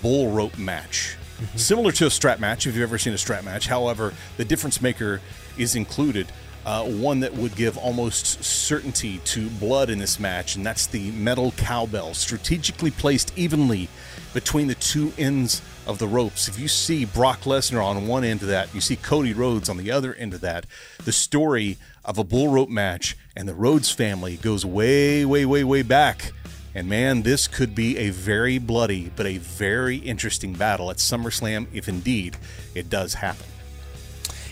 bull 0.00 0.30
rope 0.30 0.58
match. 0.58 1.16
Similar 1.56 1.92
to 1.92 2.06
a 2.06 2.10
strap 2.10 2.38
match, 2.38 2.66
if 2.66 2.74
you've 2.74 2.82
ever 2.82 2.98
seen 2.98 3.12
a 3.12 3.18
strap 3.18 3.44
match. 3.44 3.66
However, 3.66 4.14
the 4.36 4.44
difference 4.44 4.80
maker 4.80 5.20
is 5.58 5.74
included. 5.74 6.28
Uh, 6.64 6.84
one 6.84 7.18
that 7.20 7.34
would 7.34 7.56
give 7.56 7.76
almost 7.76 8.44
certainty 8.44 9.18
to 9.24 9.50
blood 9.50 9.90
in 9.90 9.98
this 9.98 10.20
match, 10.20 10.54
and 10.54 10.64
that's 10.64 10.86
the 10.86 11.10
metal 11.10 11.52
cowbell, 11.56 12.14
strategically 12.14 12.92
placed 12.92 13.36
evenly 13.36 13.88
between 14.32 14.68
the 14.68 14.76
two 14.76 15.12
ends 15.18 15.60
of 15.86 15.98
the 15.98 16.06
ropes. 16.06 16.48
If 16.48 16.58
you 16.58 16.68
see 16.68 17.04
Brock 17.04 17.40
Lesnar 17.40 17.84
on 17.84 18.06
one 18.06 18.24
end 18.24 18.42
of 18.42 18.48
that, 18.48 18.74
you 18.74 18.80
see 18.80 18.96
Cody 18.96 19.32
Rhodes 19.32 19.68
on 19.68 19.76
the 19.76 19.90
other 19.90 20.14
end 20.14 20.34
of 20.34 20.40
that, 20.40 20.66
the 21.04 21.12
story 21.12 21.78
of 22.04 22.18
a 22.18 22.24
bull 22.24 22.48
rope 22.48 22.68
match 22.68 23.16
and 23.36 23.48
the 23.48 23.54
Rhodes 23.54 23.90
family 23.90 24.36
goes 24.36 24.64
way, 24.64 25.24
way, 25.24 25.44
way, 25.44 25.64
way 25.64 25.82
back. 25.82 26.32
And 26.74 26.88
man, 26.88 27.22
this 27.22 27.48
could 27.48 27.74
be 27.74 27.98
a 27.98 28.10
very 28.10 28.58
bloody 28.58 29.10
but 29.14 29.26
a 29.26 29.38
very 29.38 29.96
interesting 29.96 30.54
battle 30.54 30.90
at 30.90 30.96
SummerSlam 30.96 31.66
if 31.72 31.88
indeed 31.88 32.36
it 32.74 32.88
does 32.88 33.14
happen. 33.14 33.46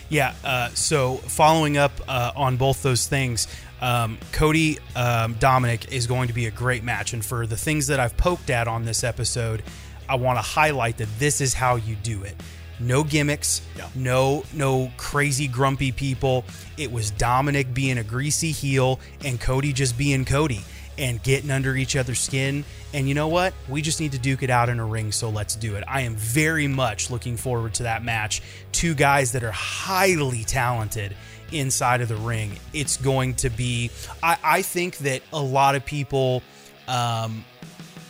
Yeah. 0.09 0.33
Uh, 0.43 0.69
so 0.69 1.15
following 1.15 1.77
up 1.77 1.93
uh, 2.07 2.33
on 2.35 2.57
both 2.57 2.83
those 2.83 3.07
things, 3.07 3.47
um, 3.81 4.19
Cody 4.31 4.77
um, 4.95 5.35
Dominic 5.35 5.91
is 5.91 6.05
going 6.05 6.27
to 6.27 6.33
be 6.33 6.45
a 6.45 6.51
great 6.51 6.83
match. 6.83 7.13
And 7.13 7.25
for 7.25 7.47
the 7.47 7.57
things 7.57 7.87
that 7.87 7.99
I've 7.99 8.15
poked 8.17 8.49
at 8.49 8.67
on 8.67 8.85
this 8.85 9.03
episode, 9.03 9.63
I 10.11 10.15
want 10.15 10.37
to 10.37 10.41
highlight 10.43 10.97
that 10.97 11.07
this 11.19 11.39
is 11.41 11.53
how 11.53 11.77
you 11.77 11.95
do 11.95 12.23
it. 12.23 12.35
No 12.79 13.03
gimmicks, 13.03 13.61
Yeah. 13.77 13.87
no 13.95 14.43
no 14.53 14.91
crazy 14.97 15.47
grumpy 15.47 15.91
people. 15.91 16.43
It 16.77 16.91
was 16.91 17.11
Dominic 17.11 17.73
being 17.73 17.97
a 17.97 18.03
greasy 18.03 18.51
heel 18.51 18.99
and 19.23 19.39
Cody 19.39 19.71
just 19.71 19.97
being 19.97 20.25
Cody. 20.25 20.61
and 20.97 21.23
getting 21.23 21.49
under 21.49 21.75
each 21.75 21.95
other's 21.95 22.19
skin. 22.19 22.63
And 22.93 23.07
you 23.07 23.15
know 23.15 23.29
what? 23.29 23.53
We 23.69 23.81
just 23.81 23.99
need 24.01 24.11
to 24.11 24.19
duke 24.19 24.43
it 24.43 24.49
out 24.51 24.67
in 24.69 24.77
a 24.79 24.85
ring, 24.85 25.11
so 25.13 25.29
let's 25.29 25.55
do 25.55 25.75
it. 25.75 25.83
I 25.87 26.01
am 26.01 26.15
very 26.15 26.67
much 26.67 27.09
looking 27.09 27.37
forward 27.37 27.73
to 27.75 27.83
that 27.83 28.03
match. 28.03 28.41
Two 28.73 28.93
guys 28.93 29.31
that 29.31 29.43
are 29.43 29.53
highly 29.53 30.43
talented 30.43 31.15
inside 31.51 32.01
of 32.01 32.09
the 32.09 32.17
ring. 32.17 32.51
It's 32.73 32.97
going 32.97 33.35
to 33.35 33.49
be, 33.49 33.89
I, 34.21 34.37
I 34.43 34.61
think 34.61 34.97
that 34.99 35.21
a 35.33 35.41
lot 35.41 35.75
of 35.75 35.85
people 35.85 36.43
um, 36.87 37.45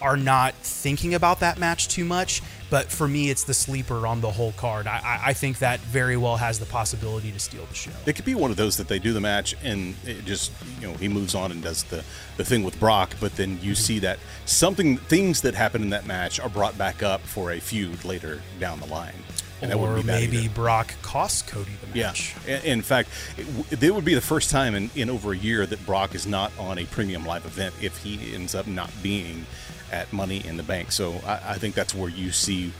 are 0.01 0.17
not 0.17 0.53
thinking 0.55 1.13
about 1.13 1.39
that 1.41 1.57
match 1.59 1.87
too 1.87 2.05
much. 2.05 2.41
But 2.69 2.89
for 2.89 3.05
me, 3.05 3.29
it's 3.29 3.43
the 3.43 3.53
sleeper 3.53 4.07
on 4.07 4.21
the 4.21 4.31
whole 4.31 4.53
card. 4.53 4.87
I, 4.87 5.01
I- 5.03 5.21
I 5.31 5.33
think 5.33 5.59
that 5.59 5.81
very 5.81 6.15
well 6.15 6.37
has 6.37 6.57
the 6.57 6.65
possibility 6.65 7.29
to 7.33 7.39
steal 7.39 7.65
the 7.65 7.75
show. 7.75 7.91
It 8.05 8.15
could 8.15 8.23
be 8.23 8.33
one 8.33 8.49
of 8.49 8.55
those 8.55 8.77
that 8.77 8.87
they 8.87 8.97
do 8.97 9.11
the 9.11 9.19
match 9.19 9.55
and 9.61 9.93
it 10.05 10.23
just 10.23 10.51
you 10.79 10.87
know 10.87 10.93
he 10.95 11.09
moves 11.09 11.35
on 11.35 11.51
and 11.51 11.61
does 11.61 11.83
the 11.83 12.03
the 12.37 12.45
thing 12.45 12.63
with 12.63 12.79
Brock, 12.79 13.15
but 13.19 13.35
then 13.35 13.59
you 13.61 13.75
see 13.75 13.99
that 13.99 14.19
something 14.45 14.95
things 14.97 15.41
that 15.41 15.53
happen 15.53 15.81
in 15.81 15.89
that 15.89 16.05
match 16.05 16.39
are 16.39 16.47
brought 16.49 16.77
back 16.77 17.03
up 17.03 17.19
for 17.21 17.51
a 17.51 17.59
feud 17.59 18.05
later 18.05 18.41
down 18.59 18.79
the 18.79 18.87
line. 18.87 19.15
And 19.61 19.71
or 19.73 20.01
maybe 20.01 20.37
either. 20.37 20.49
Brock 20.55 20.95
costs 21.03 21.41
Cody 21.43 21.71
the 21.81 21.99
match. 21.99 22.35
In 22.47 22.61
in 22.63 22.81
fact, 22.81 23.09
it, 23.37 23.45
w- 23.45 23.65
it 23.69 23.93
would 23.93 24.05
be 24.05 24.15
the 24.15 24.21
first 24.21 24.49
time 24.49 24.73
in, 24.75 24.89
in 24.95 25.09
over 25.09 25.33
a 25.33 25.37
year 25.37 25.65
that 25.67 25.85
Brock 25.85 26.15
is 26.15 26.25
not 26.25 26.51
on 26.57 26.79
a 26.79 26.85
premium 26.85 27.25
live 27.25 27.45
event 27.45 27.75
if 27.81 27.97
he 27.97 28.33
ends 28.33 28.55
up 28.55 28.65
not 28.65 28.89
being 29.03 29.45
at 29.91 30.11
Money 30.13 30.45
in 30.45 30.57
the 30.57 30.63
Bank. 30.63 30.91
So 30.91 31.21
I, 31.25 31.51
I 31.51 31.57
think 31.57 31.75
that's 31.75 31.93
where 31.93 32.09
you 32.09 32.31
see 32.31 32.71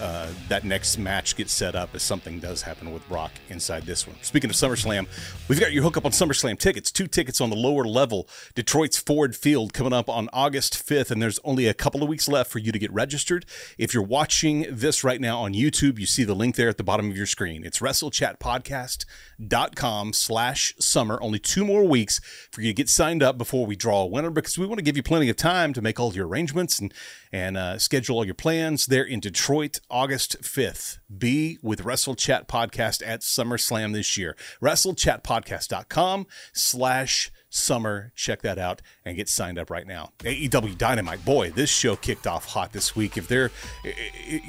uh, 0.00 0.28
that 0.48 0.64
next 0.64 0.98
match 0.98 1.36
gets 1.36 1.52
set 1.52 1.74
up 1.74 1.94
as 1.94 2.02
something 2.02 2.40
does 2.40 2.62
happen 2.62 2.92
with 2.92 3.06
Brock 3.08 3.32
inside 3.48 3.84
this 3.84 4.06
one. 4.06 4.16
Speaking 4.22 4.48
of 4.48 4.56
SummerSlam, 4.56 5.06
we've 5.48 5.60
got 5.60 5.72
your 5.72 5.82
hookup 5.82 6.06
on 6.06 6.12
SummerSlam 6.12 6.58
tickets. 6.58 6.90
Two 6.90 7.06
tickets 7.06 7.40
on 7.40 7.50
the 7.50 7.56
lower 7.56 7.84
level. 7.84 8.26
Detroit's 8.54 8.98
Ford 8.98 9.36
Field 9.36 9.72
coming 9.72 9.92
up 9.92 10.08
on 10.08 10.28
August 10.32 10.74
5th, 10.74 11.10
and 11.10 11.20
there's 11.20 11.40
only 11.44 11.66
a 11.66 11.74
couple 11.74 12.02
of 12.02 12.08
weeks 12.08 12.28
left 12.28 12.50
for 12.50 12.58
you 12.58 12.72
to 12.72 12.78
get 12.78 12.92
registered. 12.92 13.44
If 13.76 13.92
you're 13.92 14.02
watching 14.02 14.66
this 14.70 15.04
right 15.04 15.20
now 15.20 15.40
on 15.40 15.52
YouTube, 15.52 15.98
you 15.98 16.06
see 16.06 16.24
the 16.24 16.34
link 16.34 16.56
there 16.56 16.68
at 16.68 16.78
the 16.78 16.84
bottom 16.84 17.10
of 17.10 17.16
your 17.16 17.26
screen. 17.26 17.64
It's 17.64 17.80
WrestleChatPodcast.com 17.80 20.12
slash 20.12 20.74
summer. 20.78 21.18
Only 21.20 21.38
two 21.38 21.64
more 21.64 21.84
weeks 21.84 22.20
for 22.50 22.62
you 22.62 22.70
to 22.70 22.74
get 22.74 22.88
signed 22.88 23.22
up 23.22 23.36
before 23.36 23.66
we 23.66 23.76
draw 23.76 24.02
a 24.02 24.06
winner 24.06 24.30
because 24.30 24.58
we 24.58 24.66
want 24.66 24.78
to 24.78 24.84
give 24.84 24.96
you 24.96 25.02
plenty 25.02 25.28
of 25.28 25.36
time 25.36 25.72
to 25.74 25.82
make 25.82 26.00
all 26.00 26.14
your 26.14 26.26
arrangements 26.26 26.78
and, 26.78 26.94
and 27.32 27.56
uh, 27.56 27.78
schedule 27.78 28.16
all 28.16 28.24
your 28.24 28.34
plans 28.34 28.86
there 28.86 29.04
in 29.04 29.20
Detroit, 29.20 29.80
August 29.90 30.42
5th. 30.42 30.98
Be 31.16 31.58
with 31.62 31.82
Wrestle 31.82 32.14
Chat 32.14 32.48
Podcast 32.48 33.02
at 33.06 33.20
SummerSlam 33.20 33.92
this 33.92 34.16
year. 34.16 34.36
WrestleChatPodcast.com 34.62 36.26
slash 36.52 37.30
summer. 37.48 38.12
Check 38.14 38.42
that 38.42 38.58
out 38.58 38.82
and 39.04 39.16
get 39.16 39.28
signed 39.28 39.58
up 39.58 39.70
right 39.70 39.86
now. 39.86 40.12
AEW 40.20 40.78
Dynamite. 40.78 41.24
Boy, 41.24 41.50
this 41.50 41.70
show 41.70 41.96
kicked 41.96 42.26
off 42.26 42.46
hot 42.46 42.72
this 42.72 42.94
week. 42.94 43.16
If 43.16 43.28
there, 43.28 43.50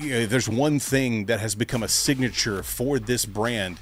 there's 0.02 0.48
one 0.48 0.80
thing 0.80 1.26
that 1.26 1.40
has 1.40 1.56
become 1.56 1.84
a 1.84 1.88
signature 1.88 2.64
for 2.64 3.00
this 3.00 3.26
brand, 3.26 3.80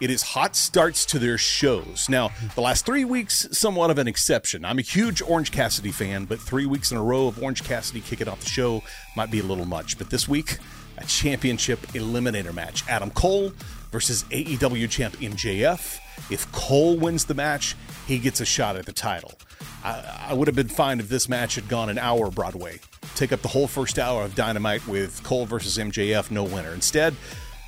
it 0.00 0.10
is 0.10 0.22
hot 0.22 0.56
starts 0.56 1.06
to 1.06 1.18
their 1.20 1.38
shows. 1.38 2.08
Now, 2.08 2.30
the 2.56 2.60
last 2.60 2.84
three 2.84 3.04
weeks, 3.04 3.46
somewhat 3.52 3.90
of 3.90 3.98
an 3.98 4.08
exception. 4.08 4.64
I'm 4.64 4.80
a 4.80 4.82
huge 4.82 5.22
Orange 5.22 5.52
Cassidy 5.52 5.92
fan, 5.92 6.24
but 6.24 6.40
three 6.40 6.66
weeks 6.66 6.90
in 6.90 6.98
a 6.98 7.02
row 7.02 7.28
of 7.28 7.40
Orange 7.40 7.62
Cassidy 7.62 8.00
kicking 8.00 8.26
off 8.26 8.40
the 8.40 8.48
show 8.48 8.82
might 9.16 9.30
be 9.30 9.38
a 9.38 9.44
little 9.44 9.64
much. 9.64 9.98
But 9.98 10.10
this 10.10 10.26
week, 10.28 10.58
a 11.02 11.06
championship 11.06 11.80
eliminator 11.88 12.54
match. 12.54 12.84
Adam 12.88 13.10
Cole 13.10 13.52
versus 13.90 14.24
AEW 14.24 14.88
champ 14.88 15.16
MJF. 15.16 15.98
If 16.30 16.50
Cole 16.52 16.96
wins 16.96 17.24
the 17.24 17.34
match, 17.34 17.76
he 18.06 18.18
gets 18.18 18.40
a 18.40 18.44
shot 18.44 18.76
at 18.76 18.86
the 18.86 18.92
title. 18.92 19.32
I, 19.84 20.28
I 20.28 20.34
would 20.34 20.48
have 20.48 20.56
been 20.56 20.68
fine 20.68 21.00
if 21.00 21.08
this 21.08 21.28
match 21.28 21.56
had 21.56 21.68
gone 21.68 21.88
an 21.88 21.98
hour 21.98 22.30
Broadway. 22.30 22.78
Take 23.14 23.32
up 23.32 23.42
the 23.42 23.48
whole 23.48 23.66
first 23.66 23.98
hour 23.98 24.22
of 24.22 24.34
Dynamite 24.34 24.86
with 24.86 25.22
Cole 25.22 25.44
versus 25.44 25.76
MJF, 25.76 26.30
no 26.30 26.44
winner. 26.44 26.72
Instead, 26.72 27.14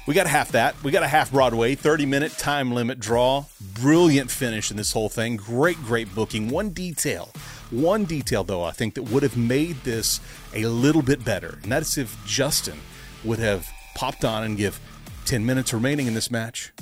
we 0.07 0.15
got 0.15 0.27
half 0.27 0.53
that. 0.53 0.81
We 0.83 0.93
got 0.93 1.03
a 1.03 1.09
half 1.09 1.33
Broadway, 1.33 1.75
30 1.75 2.07
minute 2.07 2.33
time 2.33 2.73
limit 2.73 3.01
draw. 3.01 3.47
Brilliant 3.81 4.31
finish 4.31 4.71
in 4.71 4.77
this 4.77 4.93
whole 4.93 5.09
thing. 5.09 5.37
Great, 5.37 5.79
great 5.79 6.15
booking. 6.15 6.49
One 6.49 6.71
detail, 6.71 7.31
one 7.71 8.05
detail 8.05 8.45
though, 8.45 8.63
I 8.63 8.71
think 8.71 8.95
that 8.95 9.05
would 9.05 9.23
have 9.23 9.37
made 9.37 9.83
this 9.83 10.21
a 10.55 10.67
little 10.67 11.03
bit 11.03 11.25
better. 11.25 11.59
And 11.63 11.73
that's 11.73 11.99
if 11.99 12.17
Justin 12.27 12.81
would 13.25 13.39
have 13.39 13.69
popped 13.95 14.25
on 14.25 14.45
and 14.45 14.57
give 14.57 14.81
10 15.27 15.45
minutes 15.45 15.73
remaining 15.73 16.07
in 16.07 16.15
this 16.15 16.31
match, 16.31 16.73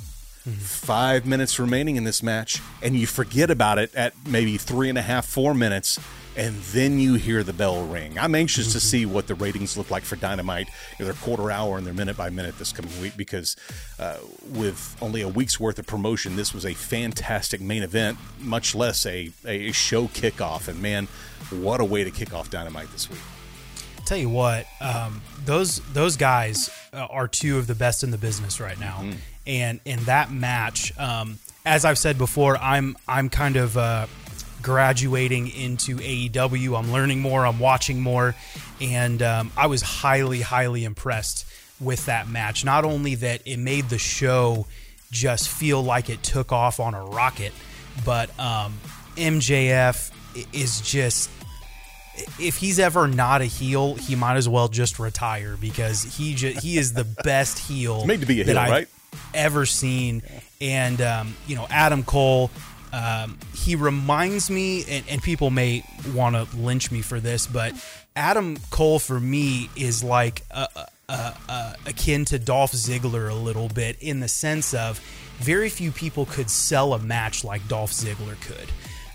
five 0.59 1.25
minutes 1.25 1.59
remaining 1.59 1.95
in 1.95 2.03
this 2.03 2.21
match, 2.21 2.59
and 2.81 2.95
you 2.95 3.07
forget 3.07 3.49
about 3.49 3.79
it 3.79 3.93
at 3.95 4.13
maybe 4.27 4.57
three 4.57 4.89
and 4.89 4.97
a 4.97 5.01
half, 5.01 5.25
four 5.25 5.53
minutes, 5.53 5.97
and 6.35 6.55
then 6.73 6.99
you 6.99 7.13
hear 7.13 7.43
the 7.43 7.53
bell 7.53 7.85
ring. 7.85 8.17
I'm 8.17 8.35
anxious 8.35 8.73
to 8.73 8.79
see 8.79 9.05
what 9.05 9.27
the 9.27 9.35
ratings 9.35 9.77
look 9.77 9.91
like 9.91 10.03
for 10.03 10.15
Dynamite, 10.15 10.67
in 10.99 11.05
their 11.05 11.13
quarter 11.13 11.51
hour 11.51 11.77
and 11.77 11.85
their 11.85 11.93
minute 11.93 12.17
by 12.17 12.29
minute 12.29 12.57
this 12.57 12.71
coming 12.71 12.91
week, 12.99 13.15
because 13.15 13.55
uh, 13.99 14.17
with 14.49 14.97
only 15.01 15.21
a 15.21 15.27
week's 15.27 15.59
worth 15.59 15.79
of 15.79 15.85
promotion, 15.85 16.35
this 16.35 16.53
was 16.53 16.65
a 16.65 16.73
fantastic 16.73 17.61
main 17.61 17.83
event, 17.83 18.17
much 18.39 18.75
less 18.75 19.05
a, 19.05 19.31
a 19.45 19.71
show 19.71 20.07
kickoff. 20.07 20.67
And 20.67 20.81
man, 20.81 21.07
what 21.51 21.79
a 21.79 21.85
way 21.85 22.03
to 22.03 22.11
kick 22.11 22.33
off 22.33 22.49
Dynamite 22.49 22.91
this 22.91 23.09
week. 23.09 23.19
Tell 24.13 24.21
you 24.21 24.29
what, 24.29 24.67
um, 24.79 25.23
those 25.43 25.79
those 25.91 26.17
guys 26.17 26.69
uh, 26.93 27.07
are 27.09 27.27
two 27.27 27.57
of 27.57 27.65
the 27.65 27.73
best 27.73 28.03
in 28.03 28.11
the 28.11 28.17
business 28.19 28.59
right 28.59 28.79
now, 28.79 29.03
and 29.47 29.79
in 29.85 30.03
that 30.03 30.31
match, 30.31 30.95
um, 30.99 31.39
as 31.65 31.83
I've 31.83 31.97
said 31.97 32.19
before, 32.19 32.55
I'm 32.57 32.95
I'm 33.07 33.27
kind 33.29 33.55
of 33.55 33.75
uh, 33.75 34.05
graduating 34.61 35.47
into 35.47 35.97
AEW. 35.97 36.77
I'm 36.77 36.91
learning 36.91 37.21
more. 37.21 37.43
I'm 37.43 37.57
watching 37.57 38.01
more, 38.01 38.35
and 38.79 39.19
um, 39.23 39.51
I 39.57 39.65
was 39.65 39.81
highly 39.81 40.41
highly 40.41 40.83
impressed 40.83 41.47
with 41.79 42.05
that 42.05 42.29
match. 42.29 42.63
Not 42.63 42.85
only 42.85 43.15
that 43.15 43.41
it 43.47 43.57
made 43.57 43.89
the 43.89 43.97
show 43.97 44.67
just 45.09 45.49
feel 45.49 45.81
like 45.81 46.11
it 46.11 46.21
took 46.21 46.51
off 46.51 46.79
on 46.79 46.93
a 46.93 47.03
rocket, 47.03 47.51
but 48.05 48.29
um, 48.39 48.79
MJF 49.15 50.11
is 50.53 50.81
just 50.81 51.31
if 52.39 52.57
he's 52.57 52.79
ever 52.79 53.07
not 53.07 53.41
a 53.41 53.45
heel, 53.45 53.95
he 53.95 54.15
might 54.15 54.37
as 54.37 54.47
well 54.47 54.67
just 54.67 54.99
retire 54.99 55.57
because 55.59 56.03
he 56.03 56.35
ju- 56.35 56.55
he 56.61 56.77
is 56.77 56.93
the 56.93 57.03
best 57.23 57.59
heel 57.59 58.05
made 58.05 58.21
to 58.21 58.27
be 58.27 58.41
a 58.41 58.45
that 58.45 58.51
heel, 58.51 58.59
I've 58.59 58.71
right? 58.71 58.87
ever 59.33 59.65
seen. 59.65 60.21
And 60.61 61.01
um, 61.01 61.35
you 61.47 61.55
know, 61.55 61.67
Adam 61.69 62.03
Cole, 62.03 62.51
um, 62.91 63.37
he 63.55 63.75
reminds 63.75 64.49
me, 64.49 64.83
and, 64.87 65.05
and 65.09 65.21
people 65.21 65.49
may 65.49 65.83
want 66.13 66.35
to 66.35 66.57
lynch 66.57 66.91
me 66.91 67.01
for 67.01 67.19
this, 67.19 67.47
but 67.47 67.73
Adam 68.15 68.57
Cole 68.69 68.99
for 68.99 69.19
me 69.19 69.69
is 69.75 70.03
like 70.03 70.43
a, 70.51 70.67
a, 71.09 71.33
a, 71.49 71.75
akin 71.87 72.25
to 72.25 72.39
Dolph 72.39 72.71
Ziggler 72.73 73.29
a 73.29 73.33
little 73.33 73.69
bit 73.69 73.97
in 73.99 74.19
the 74.19 74.27
sense 74.27 74.73
of 74.73 74.99
very 75.37 75.69
few 75.69 75.91
people 75.91 76.25
could 76.25 76.49
sell 76.49 76.93
a 76.93 76.99
match 76.99 77.43
like 77.43 77.67
Dolph 77.67 77.91
Ziggler 77.91 78.39
could. 78.41 78.69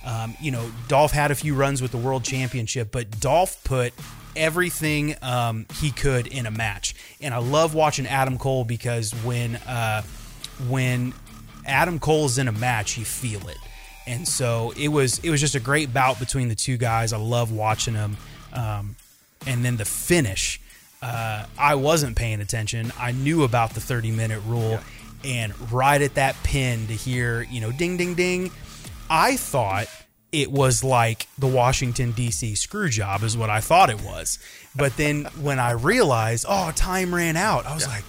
Um, 0.09 0.35
you 0.41 0.51
know, 0.51 0.71
Dolph 0.89 1.13
had 1.13 1.31
a 1.31 1.35
few 1.35 1.55
runs 1.55 1.83
with 1.83 1.91
the 1.91 1.99
world 1.99 2.25
championship, 2.25 2.89
but 2.91 3.21
Dolph 3.21 3.63
put 3.63 3.93
everything 4.35 5.15
um, 5.21 5.67
he 5.81 5.91
could 5.91 6.27
in 6.27 6.47
a 6.47 6.51
match. 6.51 6.95
And 7.21 7.35
I 7.35 7.39
love 7.39 7.75
watching 7.75 8.07
Adam 8.07 8.39
Cole 8.39 8.65
because 8.65 9.13
when 9.23 9.57
uh, 9.57 10.03
when 10.69 11.13
Adam 11.67 11.99
Cole 11.99 12.25
is 12.25 12.39
in 12.39 12.49
a 12.49 12.53
match, 12.53 12.97
you 12.97 13.05
feel 13.05 13.47
it. 13.49 13.59
And 14.07 14.27
so 14.27 14.73
it 14.79 14.89
was 14.89 15.19
it 15.19 15.29
was 15.29 15.41
just 15.41 15.55
a 15.55 15.61
great 15.61 15.93
bout 15.93 16.19
between 16.19 16.49
the 16.49 16.55
two 16.55 16.79
guys. 16.79 17.13
I 17.13 17.19
love 17.19 17.53
watching 17.53 17.93
them. 17.93 18.17
Um, 18.55 18.97
and 19.47 19.63
then 19.63 19.77
the 19.77 19.85
finish, 19.85 20.59
uh, 21.03 21.45
I 21.59 21.75
wasn't 21.75 22.17
paying 22.17 22.41
attention. 22.41 22.93
I 22.99 23.13
knew 23.13 23.45
about 23.45 23.75
the 23.75 23.81
30 23.81 24.13
minute 24.13 24.41
rule, 24.47 24.81
and 25.23 25.53
right 25.71 26.01
at 26.01 26.15
that 26.15 26.35
pin 26.45 26.87
to 26.87 26.95
hear 26.95 27.43
you 27.43 27.61
know 27.61 27.73
ding 27.73 27.99
ding 27.99 28.15
ding, 28.15 28.51
I 29.11 29.37
thought 29.37 29.89
it 30.33 30.51
was 30.51 30.85
like 30.85 31.27
the 31.39 31.47
Washington 31.47 32.13
D.C. 32.13 32.55
screw 32.55 32.89
job 32.89 33.23
is 33.23 33.37
what 33.37 33.51
I 33.51 33.61
thought 33.61 33.91
it 33.91 34.03
was. 34.03 34.39
But 34.77 34.97
then 34.97 35.25
when 35.41 35.59
I 35.59 35.73
realized, 35.73 36.47
oh, 36.49 36.73
time 36.75 37.15
ran 37.15 37.37
out, 37.37 37.67
I 37.67 37.75
was 37.75 37.87
like, 37.87 38.05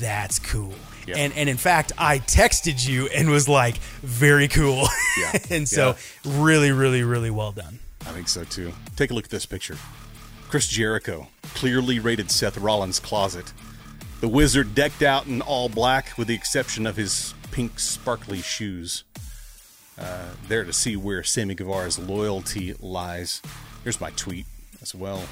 that's 0.00 0.38
cool. 0.38 0.74
Yeah. 1.06 1.16
And 1.18 1.34
and 1.34 1.48
in 1.48 1.58
fact, 1.58 1.92
I 1.98 2.18
texted 2.18 2.88
you 2.88 3.08
and 3.08 3.28
was 3.28 3.48
like, 3.48 3.76
very 4.02 4.48
cool. 4.48 4.86
Yeah. 5.18 5.38
and 5.50 5.68
so 5.68 5.96
really, 6.24 6.72
really, 6.72 7.02
really 7.02 7.30
well 7.30 7.52
done. 7.52 7.78
I 8.02 8.12
think 8.12 8.28
so 8.28 8.44
too. 8.44 8.72
Take 8.96 9.10
a 9.10 9.14
look 9.14 9.24
at 9.24 9.30
this 9.30 9.46
picture. 9.46 9.76
Chris 10.48 10.68
Jericho 10.68 11.28
clearly 11.54 11.98
raided 11.98 12.30
Seth 12.30 12.56
Rollins' 12.56 13.00
closet. 13.00 13.52
The 14.20 14.28
wizard 14.28 14.74
decked 14.74 15.02
out 15.02 15.26
in 15.26 15.42
all 15.42 15.68
black, 15.68 16.16
with 16.16 16.28
the 16.28 16.34
exception 16.34 16.86
of 16.86 16.96
his 16.96 17.34
pink 17.50 17.78
sparkly 17.78 18.40
shoes. 18.40 19.04
Uh, 19.98 20.30
there 20.48 20.64
to 20.64 20.72
see 20.72 20.96
where 20.96 21.22
Sammy 21.22 21.54
Guevara's 21.54 21.98
loyalty 21.98 22.74
lies. 22.80 23.40
Here's 23.84 24.00
my 24.00 24.10
tweet 24.10 24.46
as 24.82 24.94
well. 24.94 25.22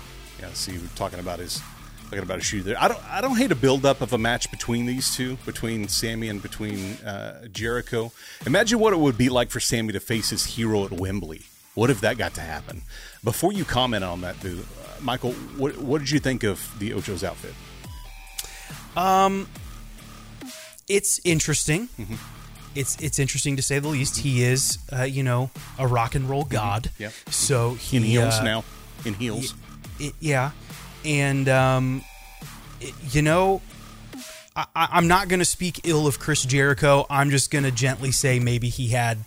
Yeah, 0.41 0.53
see, 0.53 0.73
we're 0.79 0.87
talking 0.95 1.19
about 1.19 1.41
his 1.41 1.61
talking 2.05 2.21
about 2.21 2.39
his 2.39 2.47
shoe 2.47 2.63
there. 2.63 2.77
I 2.79 2.89
don't 2.89 3.03
I 3.11 3.21
don't 3.21 3.37
hate 3.37 3.51
a 3.51 3.57
buildup 3.57 4.01
of 4.01 4.13
a 4.13 4.19
match 4.19 4.51
between 4.51 4.87
these 4.87 5.15
two, 5.15 5.37
between 5.47 5.89
Sammy 5.89 6.29
and 6.29 6.41
between 6.41 6.95
uh, 7.05 7.47
Jericho. 7.49 8.13
Imagine 8.47 8.79
what 8.79 8.93
it 8.93 8.99
would 8.99 9.19
be 9.19 9.29
like 9.29 9.51
for 9.51 9.61
Sammy 9.61 9.93
to 9.95 10.01
face 10.01 10.31
his 10.31 10.45
hero 10.45 10.85
at 10.85 10.93
Wembley. 10.93 11.43
What 11.75 11.89
if 11.89 12.01
that 12.03 12.19
got 12.19 12.35
to 12.35 12.43
happen? 12.43 12.83
Before 13.25 13.53
you 13.53 13.65
comment 13.65 14.05
on 14.05 14.21
that, 14.21 14.39
dude, 14.41 14.61
uh, 14.61 15.01
Michael, 15.01 15.33
what, 15.57 15.79
what 15.79 16.01
did 16.01 16.11
you 16.11 16.19
think 16.19 16.45
of 16.45 16.71
the 16.79 16.93
Ocho's 16.93 17.25
outfit? 17.25 17.55
Um, 18.95 19.49
it's 20.87 21.19
interesting. 21.25 21.89
It's 22.75 22.97
it's 23.01 23.19
interesting 23.19 23.57
to 23.57 23.63
say 23.63 23.79
the 23.79 23.89
least. 23.89 24.19
He 24.19 24.43
is, 24.43 24.79
uh, 24.93 25.03
you 25.03 25.23
know, 25.23 25.51
a 25.79 25.87
rock 25.87 26.15
and 26.15 26.29
roll 26.29 26.45
god. 26.45 26.91
Yep. 26.99 27.13
So 27.31 27.75
he 27.75 27.97
In 27.99 28.03
heels 28.03 28.35
uh, 28.35 28.45
now. 28.45 28.65
In 29.05 29.15
heels. 29.15 29.55
it, 29.99 30.15
yeah, 30.21 30.53
and 31.05 31.49
um, 31.49 32.03
it- 32.81 32.95
you 33.11 33.21
know, 33.23 33.61
I, 34.57 34.65
I- 34.75 34.89
I'm 34.93 35.09
not 35.09 35.29
going 35.29 35.41
to 35.41 35.45
speak 35.45 35.81
ill 35.87 36.07
of 36.07 36.19
Chris 36.19 36.43
Jericho. 36.45 37.07
I'm 37.11 37.31
just 37.31 37.51
going 37.51 37.65
to 37.65 37.71
gently 37.73 38.11
say 38.13 38.39
maybe 38.39 38.69
he 38.69 38.89
had 38.89 39.19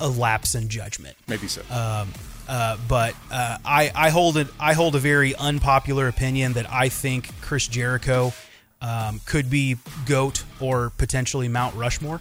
a 0.00 0.08
lapse 0.08 0.54
in 0.54 0.68
judgment. 0.68 1.16
Maybe 1.28 1.46
so. 1.48 1.62
Um, 1.74 2.08
uh, 2.48 2.76
but 2.88 3.14
uh, 3.30 3.58
I, 3.64 3.90
I 3.94 4.10
hold 4.10 4.36
it. 4.36 4.48
I 4.60 4.74
hold 4.74 4.94
a 4.96 4.98
very 4.98 5.34
unpopular 5.36 6.08
opinion 6.08 6.52
that 6.54 6.70
I 6.70 6.88
think 6.88 7.30
Chris 7.40 7.66
Jericho 7.68 8.32
um, 8.80 9.20
could 9.26 9.48
be 9.48 9.76
goat 10.06 10.42
or 10.60 10.90
potentially 10.98 11.46
Mount 11.48 11.74
Rushmore, 11.76 12.20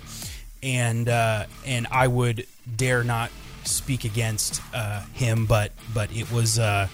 and 0.63 1.07
uh, 1.09 1.45
and 1.65 1.87
I 1.91 2.07
would 2.07 2.45
dare 2.75 3.03
not 3.03 3.31
speak 3.63 4.03
against 4.03 4.61
uh, 4.73 5.01
him. 5.13 5.45
But 5.45 5.71
but 5.93 6.15
it 6.15 6.31
was 6.31 6.59
uh, 6.59 6.87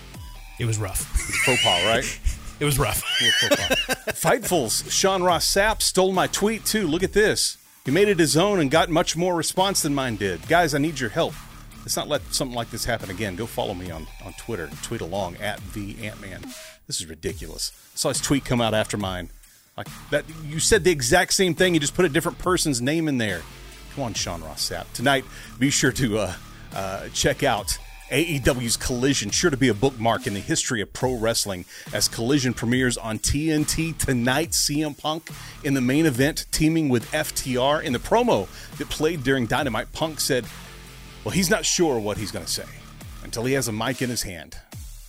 it 0.60 0.66
was 0.66 0.78
rough. 0.78 1.00
Faux 1.46 1.62
pas, 1.62 1.86
right? 1.86 2.20
it 2.60 2.66
was 2.66 2.80
rough. 2.80 3.04
Fightfuls, 4.14 4.90
Sean 4.92 5.24
Ross 5.24 5.46
Sapp 5.46 5.82
stole 5.82 6.12
my 6.12 6.28
tweet 6.28 6.66
too. 6.66 6.88
Look 6.88 7.04
at 7.04 7.14
this. 7.14 7.58
He 7.86 7.92
made 7.92 8.10
it 8.10 8.20
his 8.20 8.36
own 8.36 8.60
and 8.60 8.70
got 8.70 8.90
much 8.90 9.16
more 9.16 9.36
response 9.36 9.82
than 9.82 9.96
mine 9.96 10.18
did. 10.18 10.48
Guys, 10.50 10.74
I 10.74 10.78
need 10.78 11.00
your 11.00 11.10
help. 11.10 11.34
Let's 11.80 11.96
not 11.96 12.10
let 12.10 12.34
something 12.34 12.56
like 12.56 12.70
this 12.70 12.84
happen 12.84 13.10
again. 13.10 13.38
Go 13.38 13.46
follow 13.46 13.74
me 13.74 13.90
on, 13.90 14.08
on 14.26 14.34
Twitter 14.34 14.70
tweet 14.84 15.00
along 15.00 15.38
at 15.38 15.62
the 15.72 15.96
Ant 16.06 16.20
Man. 16.20 16.42
This 16.86 17.00
is 17.00 17.06
ridiculous. 17.06 17.72
I 17.94 17.98
saw 17.98 18.10
his 18.10 18.20
tweet 18.20 18.44
come 18.44 18.60
out 18.60 18.74
after 18.74 18.98
mine. 18.98 19.30
Like 19.78 19.88
that 20.10 20.26
you 20.44 20.60
said 20.60 20.84
the 20.84 20.92
exact 20.92 21.34
same 21.34 21.54
thing, 21.54 21.76
you 21.76 21.80
just 21.80 21.94
put 21.94 22.06
a 22.06 22.10
different 22.10 22.40
person's 22.40 22.82
name 22.82 23.08
in 23.08 23.20
there. 23.20 23.44
Come 23.94 24.06
on, 24.06 24.14
Sean 24.14 24.42
Ross 24.42 24.68
Sapp. 24.68 24.92
Tonight, 24.94 25.24
be 25.60 25.70
sure 25.70 25.92
to 25.92 26.18
uh, 26.18 26.34
uh, 26.74 27.08
check 27.14 27.44
out 27.44 27.78
AEW's 28.10 28.78
Collision, 28.78 29.30
sure 29.30 29.52
to 29.52 29.58
be 29.58 29.68
a 29.68 29.74
bookmark 29.74 30.28
in 30.28 30.34
the 30.34 30.40
history 30.40 30.82
of 30.82 30.94
pro 30.94 31.16
wrestling 31.16 31.66
as 31.94 32.08
Collision 32.08 32.54
premieres 32.54 32.98
on 32.98 33.20
TNT 33.20 33.98
tonight. 33.98 34.52
CM 34.52 34.98
Punk 34.98 35.30
in 35.64 35.74
the 35.74 35.82
main 35.82 36.06
event, 36.06 36.46
teaming 36.52 36.90
with 36.90 37.12
FTR. 37.12 37.84
In 37.84 37.94
the 37.94 38.00
promo 38.00 38.48
that 38.78 38.90
played 38.90 39.24
during 39.24 39.46
Dynamite, 39.46 39.92
Punk 39.94 40.20
said, 40.20 40.46
Well, 41.24 41.34
he's 41.34 41.50
not 41.50 41.66
sure 41.66 42.00
what 42.00 42.18
he's 42.18 42.32
going 42.32 42.46
to 42.46 42.52
say 42.52 42.66
until 43.24 43.44
he 43.44 43.54
has 43.54 43.68
a 43.68 43.74
mic 43.74 44.02
in 44.02 44.10
his 44.10 44.24
hand. 44.24 44.58